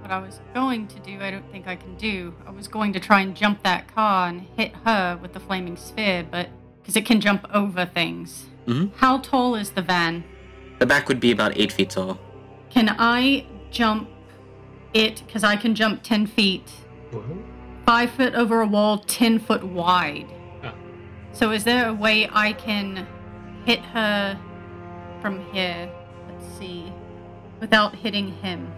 What 0.00 0.12
I 0.12 0.18
was 0.18 0.40
going 0.54 0.86
to 0.86 1.00
do, 1.00 1.20
I 1.20 1.32
don't 1.32 1.50
think 1.50 1.66
I 1.66 1.74
can 1.74 1.96
do. 1.96 2.32
I 2.46 2.52
was 2.52 2.68
going 2.68 2.92
to 2.92 3.00
try 3.00 3.20
and 3.20 3.34
jump 3.34 3.64
that 3.64 3.92
car 3.92 4.28
and 4.28 4.42
hit 4.56 4.72
her 4.84 5.18
with 5.20 5.32
the 5.32 5.40
flaming 5.40 5.76
sphere, 5.76 6.24
but. 6.30 6.48
Because 6.80 6.96
it 6.96 7.04
can 7.04 7.20
jump 7.20 7.44
over 7.52 7.84
things. 7.84 8.46
Mhm. 8.66 8.92
How 8.96 9.18
tall 9.18 9.56
is 9.56 9.70
the 9.70 9.82
van? 9.82 10.22
The 10.78 10.86
back 10.86 11.08
would 11.08 11.18
be 11.18 11.32
about 11.32 11.56
eight 11.56 11.72
feet 11.72 11.90
tall. 11.90 12.20
Can 12.70 12.94
I 12.96 13.44
jump 13.72 14.08
it? 14.94 15.24
Because 15.26 15.42
I 15.42 15.56
can 15.56 15.74
jump 15.74 16.04
10 16.04 16.26
feet. 16.26 16.70
What? 17.10 17.24
Five 17.84 18.10
foot 18.10 18.34
over 18.34 18.60
a 18.60 18.66
wall, 18.66 18.98
10 18.98 19.40
foot 19.40 19.64
wide. 19.64 20.28
Oh. 20.62 20.70
So 21.32 21.50
is 21.50 21.64
there 21.64 21.88
a 21.88 21.92
way 21.94 22.28
I 22.32 22.52
can 22.52 23.06
hit 23.64 23.80
her 23.86 24.38
from 25.20 25.40
here? 25.52 25.90
Let's 26.56 26.72
see. 26.72 26.92
Without 27.60 27.94
hitting 27.94 28.32
him. 28.32 28.72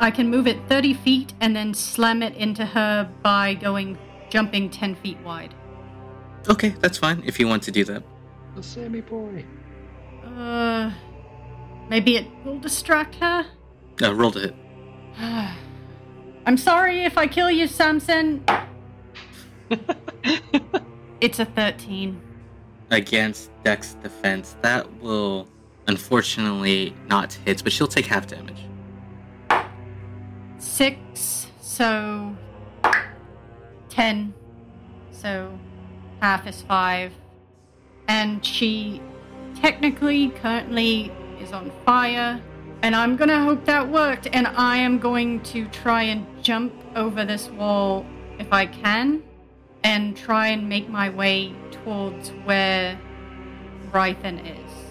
I 0.00 0.10
can 0.10 0.28
move 0.28 0.48
it 0.48 0.58
30 0.68 0.94
feet 0.94 1.32
and 1.40 1.54
then 1.54 1.72
slam 1.72 2.22
it 2.22 2.34
into 2.34 2.66
her 2.66 3.08
by 3.22 3.54
going 3.54 3.96
jumping 4.30 4.68
10 4.68 4.96
feet 4.96 5.18
wide. 5.20 5.54
Okay, 6.48 6.70
that's 6.80 6.98
fine 6.98 7.22
if 7.24 7.38
you 7.38 7.46
want 7.46 7.62
to 7.64 7.70
do 7.70 7.84
that. 7.84 8.02
The 8.56 8.62
Sammy 8.62 9.00
boy. 9.00 9.44
Uh, 10.24 10.90
maybe 11.88 12.16
it 12.16 12.26
will 12.44 12.58
distract 12.58 13.14
her. 13.16 13.46
Uh, 14.02 14.14
roll 14.14 14.32
to 14.32 14.40
hit. 14.40 14.54
I'm 16.46 16.56
sorry 16.56 17.04
if 17.04 17.16
I 17.16 17.26
kill 17.26 17.50
you, 17.50 17.68
Sampson. 17.68 18.44
It's 21.24 21.38
a 21.38 21.46
13. 21.46 22.20
Against 22.90 23.50
Dex 23.62 23.94
defense, 24.02 24.56
that 24.60 25.00
will 25.00 25.48
unfortunately 25.86 26.94
not 27.06 27.32
hits, 27.32 27.62
but 27.62 27.72
she'll 27.72 27.86
take 27.86 28.06
half 28.06 28.26
damage. 28.26 28.64
Six, 30.58 31.48
so 31.60 32.36
10. 33.94 34.34
So 35.12 35.58
half 36.20 36.46
is 36.46 36.62
five. 36.62 37.12
And 38.08 38.44
she 38.44 39.00
technically 39.54 40.30
currently 40.30 41.12
is 41.40 41.52
on 41.52 41.70
fire. 41.86 42.40
And 42.82 42.94
I'm 42.94 43.16
gonna 43.16 43.42
hope 43.42 43.64
that 43.66 43.88
worked. 43.88 44.28
And 44.32 44.46
I 44.46 44.78
am 44.78 44.98
going 44.98 45.42
to 45.44 45.66
try 45.68 46.02
and 46.02 46.26
jump 46.42 46.74
over 46.96 47.24
this 47.24 47.48
wall 47.50 48.04
if 48.38 48.52
I 48.52 48.66
can. 48.66 49.22
And 49.84 50.16
try 50.16 50.48
and 50.48 50.68
make 50.68 50.88
my 50.88 51.10
way 51.10 51.54
towards 51.70 52.30
where 52.44 52.98
Rythen 53.92 54.40
is. 54.40 54.83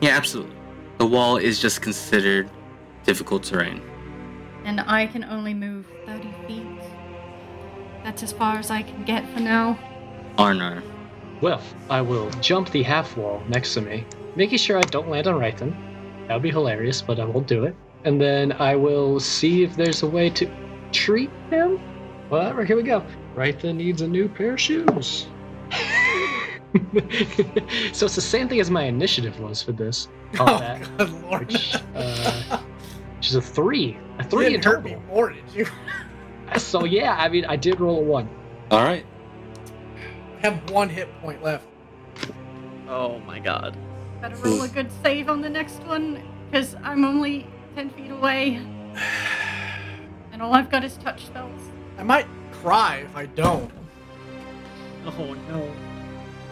Yeah, 0.00 0.16
absolutely. 0.16 0.56
The 0.98 1.06
wall 1.06 1.36
is 1.36 1.60
just 1.60 1.82
considered 1.82 2.50
difficult 3.04 3.42
terrain. 3.42 3.82
And 4.64 4.80
I 4.80 5.06
can 5.06 5.24
only 5.24 5.54
move 5.54 5.86
30 6.06 6.34
feet. 6.46 6.80
That's 8.04 8.22
as 8.22 8.32
far 8.32 8.58
as 8.58 8.70
I 8.70 8.82
can 8.82 9.04
get 9.04 9.28
for 9.30 9.40
now. 9.40 9.78
Arnar. 10.36 10.82
Well, 11.40 11.62
I 11.88 12.00
will 12.00 12.30
jump 12.40 12.70
the 12.70 12.82
half 12.82 13.16
wall 13.16 13.42
next 13.48 13.74
to 13.74 13.80
me, 13.80 14.04
making 14.36 14.58
sure 14.58 14.78
I 14.78 14.82
don't 14.82 15.08
land 15.08 15.26
on 15.26 15.34
Rythen. 15.34 15.74
That 16.26 16.34
would 16.34 16.42
be 16.42 16.50
hilarious, 16.50 17.00
but 17.02 17.18
I 17.18 17.24
won't 17.24 17.46
do 17.46 17.64
it. 17.64 17.74
And 18.04 18.20
then 18.20 18.52
I 18.52 18.76
will 18.76 19.18
see 19.20 19.64
if 19.64 19.76
there's 19.76 20.02
a 20.02 20.06
way 20.06 20.30
to 20.30 20.50
treat 20.92 21.30
him. 21.50 21.78
Whatever, 22.28 22.64
here 22.64 22.76
we 22.76 22.82
go. 22.82 23.04
Rythen 23.34 23.76
needs 23.76 24.02
a 24.02 24.08
new 24.08 24.28
pair 24.28 24.52
of 24.52 24.60
shoes. 24.60 25.26
so 27.92 28.06
it's 28.06 28.14
the 28.14 28.20
same 28.20 28.48
thing 28.48 28.60
as 28.60 28.70
my 28.70 28.84
initiative 28.84 29.38
was 29.40 29.62
for 29.62 29.72
this. 29.72 30.08
Oh, 30.34 30.44
combat, 30.44 30.88
good 30.98 31.22
lord. 31.22 31.46
which, 31.48 31.74
uh, 31.94 32.58
which 33.16 33.28
is 33.28 33.34
a 33.36 33.42
three. 33.42 33.98
A 34.18 34.24
three 34.24 34.46
in 34.46 34.52
didn't 34.52 34.64
hurt 34.64 34.84
me 34.84 34.96
more, 35.08 35.30
did 35.30 35.44
you? 35.54 35.66
So 36.56 36.84
yeah, 36.84 37.16
I 37.18 37.28
mean, 37.28 37.44
I 37.44 37.56
did 37.56 37.80
roll 37.80 37.98
a 37.98 38.02
one. 38.02 38.28
All 38.70 38.82
right. 38.82 39.04
I 40.36 40.40
have 40.40 40.70
one 40.70 40.88
hit 40.88 41.08
point 41.20 41.42
left. 41.42 41.66
Oh 42.88 43.18
my 43.20 43.38
god. 43.38 43.76
Better 44.20 44.36
roll 44.36 44.62
a 44.62 44.68
good 44.68 44.90
save 45.02 45.28
on 45.28 45.40
the 45.40 45.48
next 45.48 45.82
one, 45.84 46.22
because 46.50 46.74
I'm 46.82 47.04
only 47.04 47.46
10 47.74 47.90
feet 47.90 48.10
away. 48.10 48.60
And 50.30 50.42
all 50.44 50.54
I've 50.54 50.70
got 50.70 50.84
is 50.84 50.96
touch 50.98 51.26
spells. 51.26 51.60
I 51.98 52.04
might 52.04 52.28
cry 52.52 52.98
if 52.98 53.16
I 53.16 53.26
don't. 53.26 53.72
Oh 55.04 55.34
no. 55.48 55.68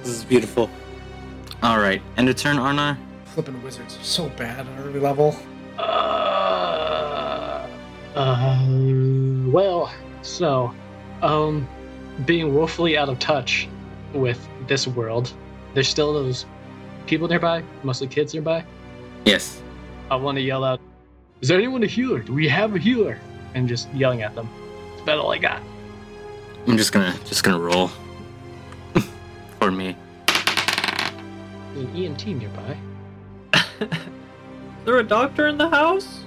This 0.02 0.12
is 0.12 0.24
beautiful. 0.24 0.70
All 1.62 1.78
right. 1.78 2.00
End 2.16 2.28
of 2.28 2.36
turn, 2.36 2.56
Arnar. 2.56 2.96
Flipping 3.26 3.62
wizards 3.62 3.96
are 3.98 4.04
so 4.04 4.28
bad 4.30 4.66
at 4.66 4.78
early 4.80 5.00
level. 5.00 5.36
Uh, 5.78 7.66
uh, 8.14 8.64
well, 9.46 9.92
so, 10.22 10.72
um, 11.22 11.68
being 12.24 12.54
woefully 12.54 12.96
out 12.96 13.08
of 13.08 13.18
touch 13.18 13.68
with 14.14 14.48
this 14.66 14.86
world, 14.86 15.32
there's 15.74 15.88
still 15.88 16.12
those 16.14 16.46
people 17.06 17.28
nearby, 17.28 17.62
mostly 17.82 18.06
kids 18.06 18.32
nearby. 18.32 18.64
Yes. 19.24 19.60
I 20.10 20.16
want 20.16 20.36
to 20.36 20.42
yell 20.42 20.64
out, 20.64 20.80
"Is 21.40 21.48
there 21.48 21.58
anyone 21.58 21.82
a 21.82 21.86
healer? 21.86 22.20
Do 22.20 22.32
we 22.32 22.48
have 22.48 22.74
a 22.74 22.78
healer?" 22.78 23.18
And 23.54 23.68
just 23.68 23.92
yelling 23.92 24.22
at 24.22 24.34
them. 24.34 24.48
That's 24.90 25.02
about 25.02 25.18
all 25.18 25.32
I 25.32 25.38
got. 25.38 25.60
I'm 26.66 26.76
just 26.76 26.92
gonna 26.92 27.14
just 27.24 27.42
gonna 27.44 27.58
roll. 27.58 27.90
For 29.66 29.72
me. 29.72 29.96
An 30.28 31.88
EMT 31.88 32.38
nearby. 32.38 32.76
Is 33.80 33.88
there 34.84 34.98
a 34.98 35.02
doctor 35.02 35.48
in 35.48 35.58
the 35.58 35.68
house? 35.68 36.22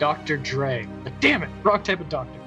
Dr. 0.00 0.36
Dre. 0.36 0.88
Like, 1.04 1.20
damn 1.20 1.44
it, 1.44 1.48
wrong 1.62 1.80
type 1.84 2.00
of 2.00 2.08
doctor. 2.08 2.40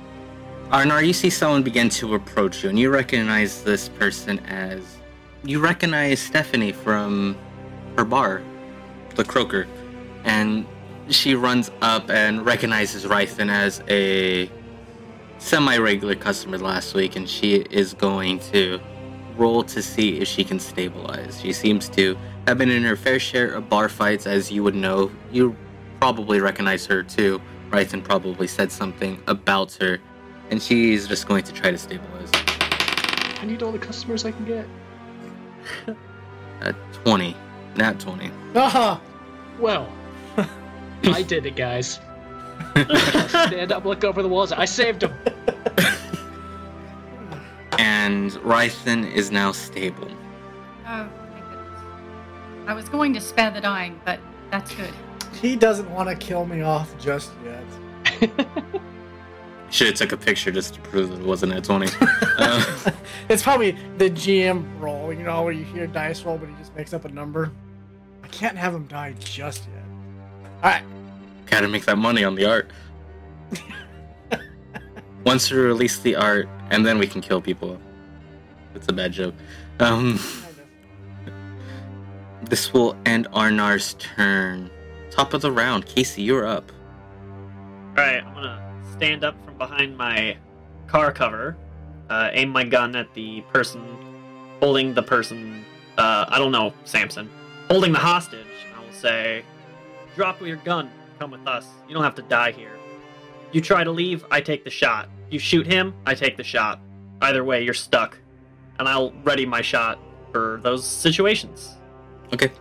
Arnar, 0.72 1.08
you 1.08 1.14
see 1.14 1.30
someone 1.30 1.64
begin 1.64 1.88
to 1.92 2.16
approach 2.16 2.64
you, 2.64 2.70
and 2.70 2.78
you 2.78 2.90
recognize 2.90 3.64
this 3.64 3.88
person 3.88 4.40
as 4.40 4.98
you 5.46 5.62
recognize 5.62 6.20
Stephanie 6.20 6.74
from 6.74 7.38
her 7.96 8.04
bar, 8.04 8.42
the 9.16 9.24
Croaker, 9.24 9.68
and 10.26 10.66
she 11.08 11.34
runs 11.34 11.72
up 11.82 12.10
and 12.10 12.46
recognizes 12.46 13.06
Rythen 13.06 13.50
as 13.50 13.82
a 13.88 14.52
semi-regular 15.38 16.16
customer 16.16 16.58
last 16.58 16.94
week, 16.94 17.16
and 17.16 17.30
she 17.30 17.56
is 17.56 17.94
going 17.94 18.40
to 18.52 18.82
roll 19.40 19.64
to 19.64 19.82
see 19.82 20.20
if 20.20 20.28
she 20.28 20.44
can 20.44 20.60
stabilize. 20.60 21.40
She 21.42 21.54
seems 21.54 21.90
to 21.90 22.18
have 22.46 22.58
been 22.58 22.70
in 22.70 22.84
her 22.84 22.96
fair 22.96 23.20
share 23.20 23.54
of 23.54 23.70
bar 23.70 23.90
fights, 23.90 24.28
as 24.28 24.52
you 24.52 24.64
would 24.64 24.76
know. 24.76 25.10
You 25.32 25.56
probably 26.00 26.40
recognize 26.40 26.86
her 26.86 27.02
too. 27.04 27.42
Rythen 27.72 28.04
probably 28.04 28.48
said 28.48 28.72
something 28.72 29.22
about 29.28 29.74
her 29.74 30.00
and 30.52 30.62
she's 30.62 31.08
just 31.08 31.28
going 31.28 31.44
to 31.44 31.54
try 31.54 31.72
to 31.72 31.78
stabilize. 31.78 32.30
I 33.42 33.46
need 33.46 33.62
all 33.64 33.72
the 33.72 33.80
customers 33.80 34.26
I 34.26 34.32
can 34.32 34.46
get. 34.46 34.66
At 36.62 36.76
20, 37.06 37.36
not 37.76 38.00
20. 38.00 38.32
Ah, 38.56 39.00
Well, 39.60 39.88
I 41.04 41.22
did 41.22 41.46
it, 41.46 41.56
guys. 41.56 42.00
Stand 43.28 43.72
up, 43.72 43.86
look 43.86 44.04
over 44.04 44.22
the 44.22 44.28
walls. 44.28 44.52
I 44.52 44.66
saved 44.66 45.04
him. 45.04 45.14
And 47.90 48.32
Rythen 48.44 49.12
is 49.12 49.32
now 49.32 49.52
stable. 49.52 50.08
Oh, 50.88 51.10
thank 51.34 51.46
goodness. 51.50 51.82
I 52.68 52.74
was 52.76 52.88
going 52.88 53.14
to 53.16 53.22
spare 53.22 53.50
the 53.50 53.62
dying, 53.62 54.00
but 54.06 54.20
that's 54.52 54.76
good. 54.76 54.94
he 55.42 55.56
doesn't 55.56 55.90
want 55.90 56.08
to 56.08 56.16
kill 56.16 56.46
me 56.46 56.62
off 56.62 56.96
just 57.00 57.32
yet. 57.44 58.30
Should 59.72 59.88
have 59.88 59.96
took 59.96 60.12
a 60.12 60.18
picture 60.18 60.52
just 60.52 60.76
to 60.76 60.82
prove 60.82 61.10
that 61.10 61.20
it 61.22 61.26
wasn't 61.26 61.54
at 61.54 61.64
20. 61.64 61.88
uh, 62.38 62.92
It's 63.28 63.42
probably 63.42 63.72
the 63.98 64.10
GM 64.12 64.80
roll, 64.80 65.12
you 65.12 65.24
know, 65.24 65.42
where 65.44 65.54
you 65.54 65.64
hear 65.64 65.88
dice 65.88 66.22
roll, 66.24 66.38
but 66.38 66.48
he 66.50 66.56
just 66.56 66.76
makes 66.76 66.94
up 66.94 67.06
a 67.06 67.10
number. 67.10 67.52
I 68.24 68.28
can't 68.28 68.58
have 68.58 68.74
him 68.76 68.86
die 68.86 69.16
just 69.20 69.64
yet. 69.74 69.84
Alright, 70.64 70.84
gotta 71.48 71.68
make 71.68 71.86
that 71.86 71.98
money 71.98 72.24
on 72.24 72.36
the 72.36 72.46
art. 72.46 72.70
Once 75.26 75.52
we 75.52 75.58
release 75.58 76.00
the 76.00 76.16
art, 76.16 76.48
and 76.70 76.86
then 76.86 76.98
we 76.98 77.08
can 77.08 77.22
kill 77.22 77.42
people. 77.42 77.80
It's 78.76 78.88
a 78.88 78.94
bad 78.94 79.12
joke. 79.12 79.34
Um, 79.80 80.20
this 82.44 82.74
will 82.74 82.96
end 83.06 83.28
Arnar's 83.34 83.96
turn. 83.96 84.70
Top 85.12 85.34
of 85.34 85.42
the 85.42 85.52
round, 85.52 85.86
Kacey, 85.86 86.24
you're 86.24 86.48
up. 86.48 86.72
Alright, 87.90 88.24
I'm 88.24 88.34
gonna 88.34 88.74
stand 88.96 89.24
up 89.24 89.36
from 89.44 89.58
behind 89.58 89.98
my 89.98 90.38
car 90.88 91.12
cover, 91.12 91.58
uh, 92.10 92.30
aim 92.32 92.50
my 92.50 92.64
gun 92.64 92.96
at 92.96 93.14
the 93.14 93.42
person 93.54 93.82
holding 94.60 94.94
the 94.94 95.04
person, 95.04 95.64
uh, 95.98 96.26
I 96.28 96.38
don't 96.38 96.52
know, 96.52 96.74
Sampson, 96.86 97.30
holding 97.70 97.92
the 97.92 98.00
hostage. 98.00 98.46
I 98.76 98.86
will 98.86 98.94
say, 98.94 99.44
drop 100.16 100.42
your 100.42 100.58
gun, 100.58 100.90
come 101.18 101.32
with 101.32 101.48
us. 101.48 101.66
You 101.88 101.94
don't 101.94 102.04
have 102.04 102.16
to 102.16 102.22
die 102.24 102.52
here. 102.52 102.79
You 103.52 103.62
try 103.62 103.84
to 103.84 103.92
leave, 103.92 104.26
I 104.30 104.42
take 104.42 104.64
the 104.64 104.70
shot. 104.70 105.10
You 105.30 105.40
shoot 105.40 105.66
him, 105.66 105.94
I 106.06 106.14
take 106.14 106.38
the 106.38 106.44
shot. 106.44 106.80
Either 107.22 107.44
way, 107.44 107.64
you're 107.64 107.74
stuck. 107.74 108.18
And 108.78 108.88
I'll 108.88 109.12
ready 109.24 109.46
my 109.46 109.62
shot 109.62 110.00
for 110.32 110.60
those 110.64 110.86
situations. 110.86 111.76
Okay. 112.34 112.52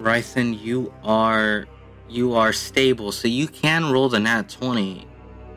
Rythen, 0.00 0.60
you 0.60 0.92
are 1.02 1.66
you 2.08 2.34
are 2.34 2.52
stable, 2.52 3.10
so 3.10 3.26
you 3.26 3.48
can 3.48 3.90
roll 3.90 4.08
the 4.08 4.20
nat 4.20 4.48
20. 4.48 5.06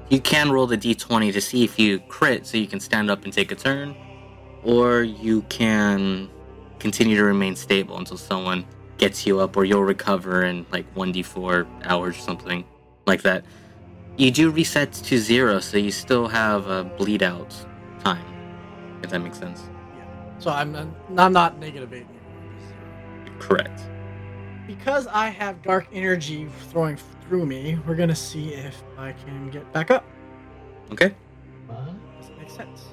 You 0.10 0.20
can 0.20 0.52
roll 0.52 0.66
the 0.66 0.78
d20 0.78 1.32
to 1.34 1.42
see 1.42 1.64
if 1.64 1.78
you 1.78 2.00
crit 2.00 2.48
so 2.48 2.58
you 2.58 2.66
can 2.66 2.80
stand 2.80 3.12
up 3.12 3.24
and 3.24 3.32
take 3.32 3.52
a 3.52 3.56
turn. 3.56 3.96
Or 4.64 5.04
you 5.04 5.44
can 5.44 6.30
continue 6.80 7.16
to 7.18 7.24
remain 7.24 7.56
stable 7.56 7.98
until 7.98 8.18
someone 8.18 8.66
gets 8.98 9.26
you 9.26 9.40
up 9.40 9.56
or 9.56 9.66
you'll 9.66 9.84
recover 9.84 10.44
in 10.44 10.66
like 10.72 10.92
1d4 10.96 11.86
hours 11.86 12.18
or 12.18 12.20
something 12.20 12.66
like 13.06 13.22
that. 13.22 13.46
You 14.20 14.32
do 14.32 14.52
reset 14.52 14.92
to 14.92 15.18
zero, 15.18 15.62
so 15.62 15.78
you 15.78 15.92
still 15.92 16.28
have 16.28 16.68
a 16.68 16.84
bleed 16.84 17.24
out 17.24 17.56
time. 18.04 18.26
If 19.02 19.12
that 19.12 19.20
makes 19.20 19.40
sense. 19.40 19.70
Yeah. 19.96 20.04
So 20.40 20.52
I'm, 20.52 20.76
uh, 20.76 20.88
I'm 21.18 21.32
not 21.32 21.58
negative 21.58 21.94
8 21.94 22.06
Correct. 23.40 23.80
Because 24.68 25.08
I 25.08 25.30
have 25.30 25.62
dark 25.62 25.88
energy 25.94 26.50
throwing 26.70 26.98
through 26.98 27.46
me, 27.46 27.80
we're 27.88 27.96
gonna 27.96 28.14
see 28.14 28.54
if 28.54 28.84
I 28.98 29.14
can 29.14 29.50
get 29.52 29.72
back 29.72 29.90
up. 29.90 30.04
Okay. 30.92 31.16
Does 31.70 32.28
it 32.30 32.38
make 32.38 32.50
sense? 32.50 32.88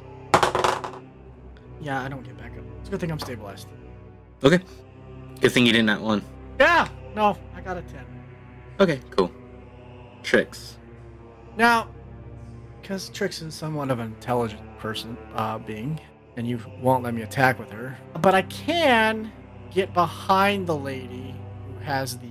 Yeah, 1.81 2.05
I 2.05 2.09
don't 2.09 2.22
get 2.22 2.39
back 2.39 2.57
up. 2.57 2.62
It's 2.79 2.87
a 2.87 2.93
good 2.93 3.01
thing 3.01 3.11
I'm 3.11 3.18
stabilized. 3.18 3.66
Okay. 4.45 4.61
Good 5.41 5.51
thing 5.51 5.66
you 5.66 5.72
didn't 5.72 5.89
at 5.89 6.01
one. 6.01 6.22
Yeah! 6.61 6.87
No, 7.16 7.37
I 7.57 7.62
got 7.62 7.77
a 7.77 7.83
10. 7.83 8.07
Okay, 8.79 9.01
cool. 9.11 9.33
Tricks. 10.22 10.79
Now, 11.57 11.89
because 12.81 13.09
Trix 13.09 13.43
is 13.43 13.55
somewhat 13.55 13.91
of 13.91 13.99
an 13.99 14.07
intelligent 14.07 14.79
person, 14.79 15.17
uh, 15.35 15.59
being, 15.59 16.01
and 16.37 16.47
you 16.47 16.61
won't 16.81 17.03
let 17.03 17.15
me 17.15 17.23
attack 17.23 17.59
with 17.59 17.71
her, 17.71 17.97
but 18.21 18.35
I 18.35 18.43
can 18.43 19.33
get 19.71 19.93
behind 19.95 20.67
the 20.67 20.77
lady 20.77 21.35
who 21.67 21.85
has 21.85 22.19
the 22.19 22.29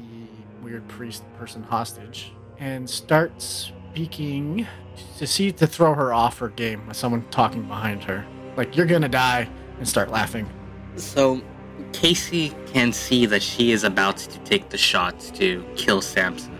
weird 0.64 0.88
priest 0.88 1.24
person 1.38 1.64
hostage 1.64 2.32
and 2.60 2.90
start 2.90 3.42
speaking 3.42 4.66
to 5.18 5.28
see 5.28 5.52
to 5.52 5.68
throw 5.68 5.94
her 5.94 6.14
off 6.14 6.38
her 6.40 6.50
game 6.50 6.88
with 6.88 6.96
someone 6.96 7.26
talking 7.30 7.64
behind 7.64 8.04
her. 8.04 8.26
Like, 8.56 8.78
you're 8.78 8.86
gonna 8.86 9.10
die, 9.10 9.50
and 9.78 9.88
start 9.88 10.10
laughing. 10.10 10.48
So, 10.96 11.42
Kacey 11.92 12.54
can 12.68 12.94
see 12.94 13.26
that 13.26 13.44
she 13.44 13.72
is 13.72 13.84
about 13.84 14.18
to 14.18 14.40
take 14.40 14.70
the 14.70 14.78
shot 14.78 15.20
to 15.36 15.66
kill 15.76 16.02
Sampson. 16.02 16.58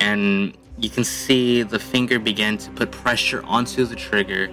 And 0.00 0.56
you 0.78 0.88
can 0.88 1.04
see 1.04 1.62
the 1.62 1.78
finger 1.78 2.18
begin 2.18 2.56
to 2.58 2.70
put 2.70 2.90
pressure 2.90 3.42
onto 3.44 3.84
the 3.84 3.96
trigger. 3.96 4.48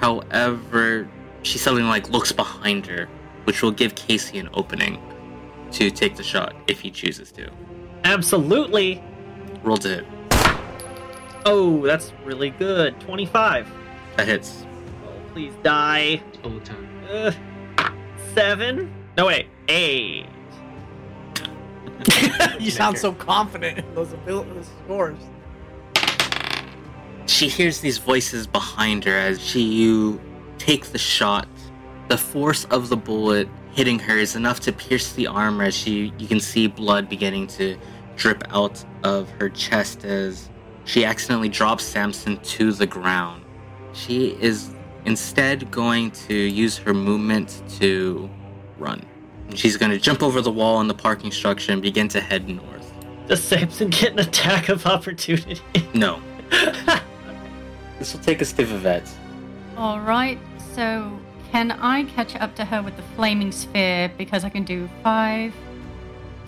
However, 0.00 1.08
she 1.42 1.58
suddenly 1.58 1.84
like 1.84 2.10
looks 2.10 2.32
behind 2.32 2.86
her, 2.86 3.08
which 3.44 3.62
will 3.62 3.70
give 3.70 3.94
Kacey 3.94 4.38
an 4.38 4.50
opening 4.54 5.00
to 5.72 5.90
take 5.90 6.16
the 6.16 6.22
shot 6.22 6.54
if 6.66 6.80
he 6.80 6.90
chooses 6.90 7.32
to. 7.32 7.50
Absolutely! 8.04 9.02
Roll 9.62 9.76
to 9.78 9.88
hit. 9.88 10.06
Oh, 11.46 11.84
that's 11.86 12.12
really 12.24 12.50
good. 12.50 12.98
25. 13.00 13.70
That 14.16 14.26
hits. 14.26 14.66
Oh, 15.04 15.32
please 15.32 15.54
die. 15.62 16.22
All 16.44 16.50
the 16.50 16.60
time. 16.60 16.88
Uh, 17.08 17.32
seven? 18.34 18.92
No, 19.16 19.26
wait. 19.26 19.46
Eight. 19.68 20.26
you 22.60 22.70
sound 22.70 22.98
so 22.98 23.12
confident 23.12 23.78
in 23.78 23.94
those 23.94 24.12
abilities, 24.12 24.54
those 24.54 24.70
scores. 24.84 25.18
She 27.26 27.48
hears 27.48 27.80
these 27.80 27.98
voices 27.98 28.46
behind 28.46 29.04
her 29.04 29.16
as 29.16 29.40
she 29.40 29.62
you 29.62 30.20
take 30.58 30.86
the 30.86 30.98
shot. 30.98 31.48
The 32.08 32.18
force 32.18 32.64
of 32.66 32.88
the 32.88 32.96
bullet 32.96 33.48
hitting 33.72 33.98
her 34.00 34.16
is 34.16 34.34
enough 34.34 34.60
to 34.60 34.72
pierce 34.72 35.12
the 35.12 35.26
armor 35.26 35.64
as 35.64 35.76
she 35.76 36.12
you 36.18 36.26
can 36.26 36.40
see 36.40 36.66
blood 36.66 37.08
beginning 37.08 37.46
to 37.46 37.76
drip 38.16 38.42
out 38.50 38.84
of 39.04 39.30
her 39.30 39.48
chest 39.48 40.04
as 40.04 40.50
she 40.84 41.04
accidentally 41.04 41.48
drops 41.48 41.84
Sampson 41.84 42.38
to 42.38 42.72
the 42.72 42.86
ground. 42.86 43.44
She 43.92 44.36
is 44.40 44.74
instead 45.04 45.70
going 45.70 46.10
to 46.12 46.34
use 46.34 46.76
her 46.78 46.92
movement 46.92 47.62
to 47.78 48.28
run. 48.78 49.04
She's 49.54 49.76
going 49.76 49.92
to 49.92 49.98
jump 49.98 50.22
over 50.22 50.40
the 50.40 50.50
wall 50.50 50.80
in 50.80 50.88
the 50.88 50.94
parking 50.94 51.30
structure 51.30 51.72
and 51.72 51.82
begin 51.82 52.08
to 52.08 52.20
head 52.20 52.48
north. 52.48 52.92
Does 53.28 53.42
Sampson 53.42 53.90
get 53.90 54.12
an 54.12 54.18
attack 54.18 54.68
of 54.68 54.86
opportunity? 54.86 55.60
No. 55.94 56.20
this 57.98 58.12
will 58.12 58.20
take 58.20 58.42
us 58.42 58.52
to 58.54 58.64
Vivet. 58.64 59.08
Alright, 59.76 60.38
so 60.74 61.18
can 61.50 61.72
I 61.72 62.04
catch 62.04 62.36
up 62.36 62.54
to 62.56 62.64
her 62.64 62.82
with 62.82 62.96
the 62.96 63.02
flaming 63.14 63.52
sphere 63.52 64.10
because 64.18 64.44
I 64.44 64.48
can 64.48 64.64
do 64.64 64.88
5, 65.02 65.54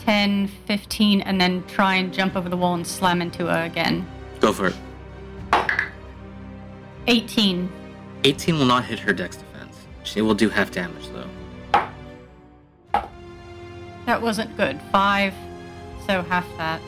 10, 0.01 0.49
15, 0.49 1.21
and 1.23 1.41
then 1.41 1.65
try 1.67 1.95
and 1.95 2.13
jump 2.13 2.37
over 2.37 2.49
the 2.49 2.57
wall 2.57 2.75
and 2.75 2.87
slam 2.87 3.23
into 3.23 3.47
her 3.47 3.65
again? 3.65 4.07
Go 4.41 4.53
for 4.53 4.69
it. 4.69 4.77
18. 7.07 7.71
18 8.25 8.59
will 8.59 8.65
not 8.65 8.85
hit 8.85 8.99
her 9.01 9.13
dex 9.13 9.37
defense. 9.37 9.77
She 10.05 10.21
will 10.21 10.35
do 10.35 10.49
half 10.49 10.71
damage 10.71 11.09
though. 11.09 11.29
That 14.13 14.21
wasn't 14.21 14.55
good. 14.59 14.79
5, 14.93 15.33
so 16.07 16.21
half 16.21 16.47
that. 16.59 16.83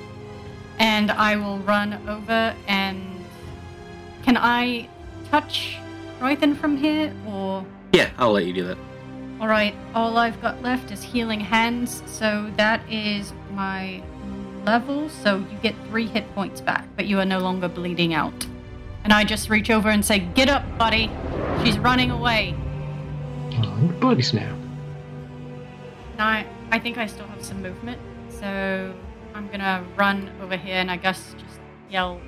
And 0.79 1.11
I 1.11 1.37
will 1.37 1.57
run 1.61 1.95
over 2.07 2.55
and. 2.68 3.25
Can 4.25 4.37
I 4.37 4.91
touch 5.31 5.79
Rythen 6.20 6.55
from 6.55 6.77
here 6.77 7.14
or. 7.27 7.64
Yeah, 7.95 8.11
I'll 8.18 8.33
let 8.33 8.45
you 8.45 8.53
do 8.53 8.64
that. 8.64 8.77
Alright, 9.41 9.75
all 9.95 10.18
I've 10.18 10.39
got 10.43 10.61
left 10.61 10.91
is 10.91 11.03
healing 11.03 11.41
hands, 11.41 12.03
so 12.05 12.53
that 12.59 12.83
is 12.93 13.33
my 13.53 14.03
level, 14.66 15.09
so 15.09 15.39
you 15.39 15.57
get 15.62 15.75
three 15.89 16.07
hit 16.07 16.31
points 16.35 16.61
back, 16.61 16.87
but 16.95 17.07
you 17.07 17.18
are 17.20 17.25
no 17.25 17.39
longer 17.39 17.68
bleeding 17.68 18.12
out. 18.12 18.47
And 19.03 19.14
I 19.14 19.25
just 19.25 19.49
reach 19.49 19.70
over 19.70 19.89
and 19.89 20.05
say, 20.05 20.18
Get 20.18 20.51
up, 20.51 20.77
buddy! 20.77 21.11
She's 21.64 21.79
running 21.79 22.11
away. 22.11 22.55
Oh, 23.53 23.79
we're 23.81 23.95
buddies 23.95 24.35
now. 24.35 24.55
Now, 26.18 26.27
I, 26.29 26.47
I 26.75 26.81
think 26.81 26.99
I 26.99 27.07
still 27.07 27.29
have 27.29 27.45
some 27.45 27.62
movement, 27.62 28.01
so 28.29 28.93
I'm 29.33 29.47
gonna 29.47 29.87
run 29.95 30.29
over 30.43 30.57
here 30.57 30.75
and 30.75 30.91
I 30.91 30.97
guess 30.97 31.37
just 31.39 31.61
yell, 31.89 32.20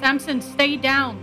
Sampson, 0.00 0.40
stay 0.40 0.78
down! 0.78 1.18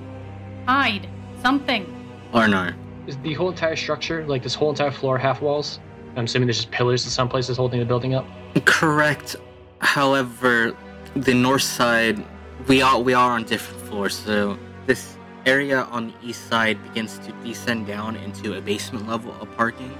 Hide! 0.68 1.10
Something! 1.42 1.92
Arnar. 2.36 2.76
Is 3.08 3.18
the 3.18 3.34
whole 3.34 3.50
entire 3.50 3.76
structure, 3.76 4.28
like 4.28 4.44
this 4.44 4.54
whole 4.54 4.70
entire 4.70 4.92
floor, 4.92 5.18
half 5.18 5.42
walls? 5.42 5.80
I'm 6.16 6.26
assuming 6.26 6.46
there's 6.46 6.58
just 6.58 6.70
pillars 6.70 7.04
in 7.04 7.10
some 7.10 7.28
places 7.28 7.58
holding 7.58 7.80
the 7.80 7.86
building 7.88 8.14
up. 8.14 8.28
Correct. 8.66 9.36
However, 9.80 10.78
the 11.16 11.34
north 11.34 11.64
side, 11.64 12.24
we 12.68 12.84
are 12.84 13.00
we 13.00 13.16
are 13.16 13.32
on 13.32 13.46
different 13.46 13.82
floors, 13.88 14.16
so 14.16 14.56
this 14.86 15.18
area 15.48 15.82
on 15.90 16.10
the 16.10 16.14
east 16.30 16.48
side 16.48 16.78
begins 16.84 17.18
to 17.26 17.32
descend 17.44 17.88
down 17.88 18.18
into 18.18 18.56
a 18.56 18.62
basement 18.62 19.08
level 19.10 19.34
of 19.42 19.52
parking. 19.58 19.98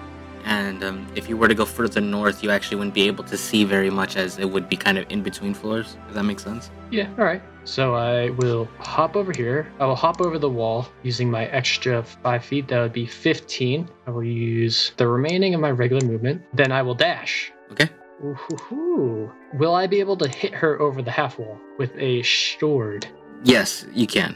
And 0.48 0.82
um, 0.82 1.06
if 1.14 1.28
you 1.28 1.36
were 1.36 1.50
to 1.50 1.54
go 1.54 1.66
further 1.66 2.00
north, 2.00 2.42
you 2.42 2.52
actually 2.52 2.78
wouldn't 2.78 2.94
be 2.94 3.06
able 3.06 3.26
to 3.26 3.38
see 3.38 3.66
very 3.66 3.90
much, 3.90 4.16
as 4.16 4.40
it 4.40 4.50
would 4.50 4.70
be 4.70 4.78
kind 4.78 4.98
of 4.98 5.06
in 5.10 5.22
between 5.22 5.54
floors. 5.54 5.98
Does 6.08 6.16
that 6.16 6.24
make 6.24 6.40
sense? 6.40 6.72
Yeah, 6.90 7.10
all 7.18 7.26
right. 7.26 7.42
So 7.66 7.96
I 7.96 8.30
will 8.30 8.70
hop 8.80 9.18
over 9.18 9.34
here. 9.34 9.70
I 9.82 9.86
will 9.86 9.98
hop 9.98 10.22
over 10.22 10.40
the 10.40 10.50
wall 10.50 10.88
using 11.04 11.30
my 11.30 11.48
extra 11.48 12.02
five 12.02 12.46
feet. 12.46 12.70
That 12.70 12.80
would 12.80 12.94
be 12.94 13.06
15. 13.06 13.90
I 14.08 14.10
will 14.10 14.24
use 14.24 14.94
the 14.96 15.06
remaining 15.06 15.54
of 15.54 15.60
my 15.60 15.72
regular 15.72 16.08
movement. 16.08 16.42
Then 16.54 16.72
I 16.72 16.82
will 16.82 16.96
dash. 16.96 17.52
Okay. 17.74 17.90
Ooh, 18.24 19.30
Will 19.56 19.76
I 19.76 19.86
be 19.86 20.00
able 20.00 20.16
to 20.16 20.30
hit 20.30 20.54
her 20.54 20.82
over 20.82 21.02
the 21.02 21.12
half 21.12 21.38
wall 21.38 21.60
with 21.78 21.92
a 21.98 22.24
sword? 22.24 23.06
Yes, 23.44 23.86
you 23.94 24.08
can. 24.08 24.34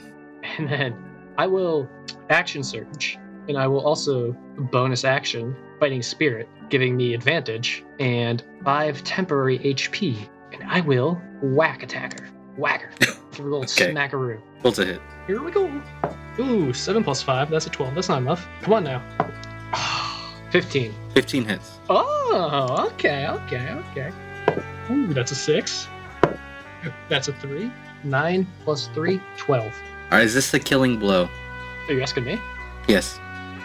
And 0.58 0.68
then 0.68 0.96
I 1.38 1.48
will 1.48 1.88
action 2.30 2.64
surge. 2.64 3.18
And 3.48 3.58
I 3.58 3.68
will 3.68 3.86
also 3.86 4.34
bonus 4.72 5.06
action 5.06 5.56
fighting 5.82 6.04
spirit, 6.04 6.48
giving 6.70 6.96
me 6.96 7.16
advantage 7.16 7.84
and 8.00 8.44
five 8.64 9.04
temporary 9.04 9.58
HP. 9.60 10.16
And 10.54 10.62
I 10.70 10.80
will 10.82 11.20
whack 11.42 11.82
attacker. 11.82 12.30
Whack 12.56 12.82
her. 12.84 12.92
Give 13.00 13.10
her 13.38 13.42
a 13.42 13.44
little 13.44 13.62
Okay. 13.64 13.92
smackaroo. 13.92 14.40
Roll 14.64 14.74
to 14.74 14.86
hit. 14.86 15.02
Here 15.26 15.42
we 15.42 15.50
go. 15.52 15.82
Ooh, 16.38 16.72
7 16.72 17.04
plus 17.04 17.24
5. 17.24 17.50
That's 17.50 17.66
a 17.66 17.70
12. 17.72 17.96
That's 17.96 18.10
not 18.10 18.22
enough. 18.22 18.48
Come 18.62 18.74
on 18.76 18.84
now. 18.84 19.02
15. 20.52 20.94
15 21.16 21.46
hits. 21.46 21.80
Oh, 21.90 22.90
okay, 22.94 23.28
okay, 23.28 23.70
okay. 23.92 24.12
Ooh, 24.92 25.14
that's 25.14 25.32
a 25.32 25.36
6. 25.36 25.88
That's 27.10 27.28
a 27.28 27.34
3. 27.34 27.72
9 28.04 28.48
plus 28.64 28.88
3, 28.94 29.20
12. 29.38 29.74
Alright, 30.12 30.26
is 30.26 30.34
this 30.36 30.52
the 30.52 30.60
killing 30.60 31.00
blow? 31.00 31.28
Are 31.88 31.94
you 31.94 32.02
asking 32.04 32.26
me? 32.26 32.40
Yes. 32.88 33.20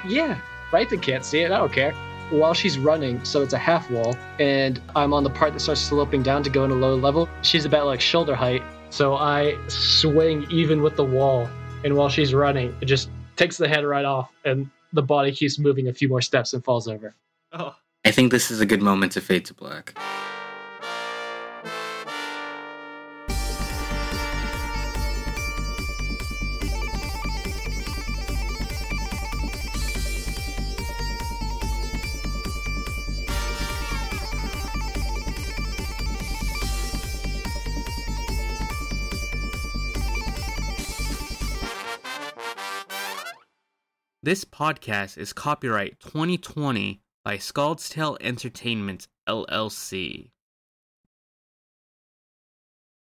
Yeah. 0.07 0.39
Right, 0.73 0.89
they 0.89 0.97
can't 0.97 1.25
see 1.25 1.41
it. 1.41 1.53
I 1.53 1.59
don't 1.59 1.73
care. 1.73 1.93
While 2.31 2.55
she's 2.55 2.77
running, 2.77 3.25
so 3.25 3.43
it's 3.43 3.53
a 3.53 3.59
half 3.59 3.89
wall, 3.89 4.17
and 4.41 4.81
I'm 4.97 5.15
on 5.15 5.23
the 5.23 5.31
part 5.31 5.53
that 5.53 5.61
starts 5.61 5.81
sloping 5.81 6.23
down 6.23 6.43
to 6.43 6.51
go 6.51 6.65
into 6.65 6.75
a 6.75 6.79
low 6.79 6.97
level. 6.97 7.29
She's 7.43 7.65
about 7.65 7.87
like 7.87 8.01
shoulder 8.01 8.35
height, 8.35 8.65
so 8.91 9.15
I 9.15 9.57
swing 9.69 10.47
even 10.51 10.83
with 10.83 10.97
the 10.97 11.05
wall. 11.05 11.49
And 11.85 11.95
while 11.95 12.09
she's 12.09 12.35
running, 12.35 12.75
it 12.81 12.87
just 12.87 13.11
takes 13.37 13.57
the 13.57 13.69
head 13.69 13.85
right 13.85 14.05
off, 14.05 14.33
and 14.45 14.69
the 14.93 15.03
body 15.03 15.31
keeps 15.31 15.59
moving 15.59 15.87
a 15.87 15.93
few 15.93 16.09
more 16.09 16.21
steps 16.21 16.53
and 16.53 16.65
falls 16.65 16.89
over. 16.89 17.15
Oh, 17.53 17.77
I 18.05 18.11
think 18.11 18.33
this 18.33 18.51
is 18.51 18.61
a 18.61 18.67
good 18.67 18.83
moment 18.83 19.13
to 19.13 19.21
fade 19.21 19.45
to 19.45 19.55
black. 19.55 19.97
This 44.27 44.45
podcast 44.45 45.19
is 45.19 45.33
copyright 45.33 46.01
2020 46.01 47.01
by 47.25 47.39
Scald's 47.39 47.89
Tale 47.89 48.19
Entertainment 48.21 49.07
LLC. 49.29 50.33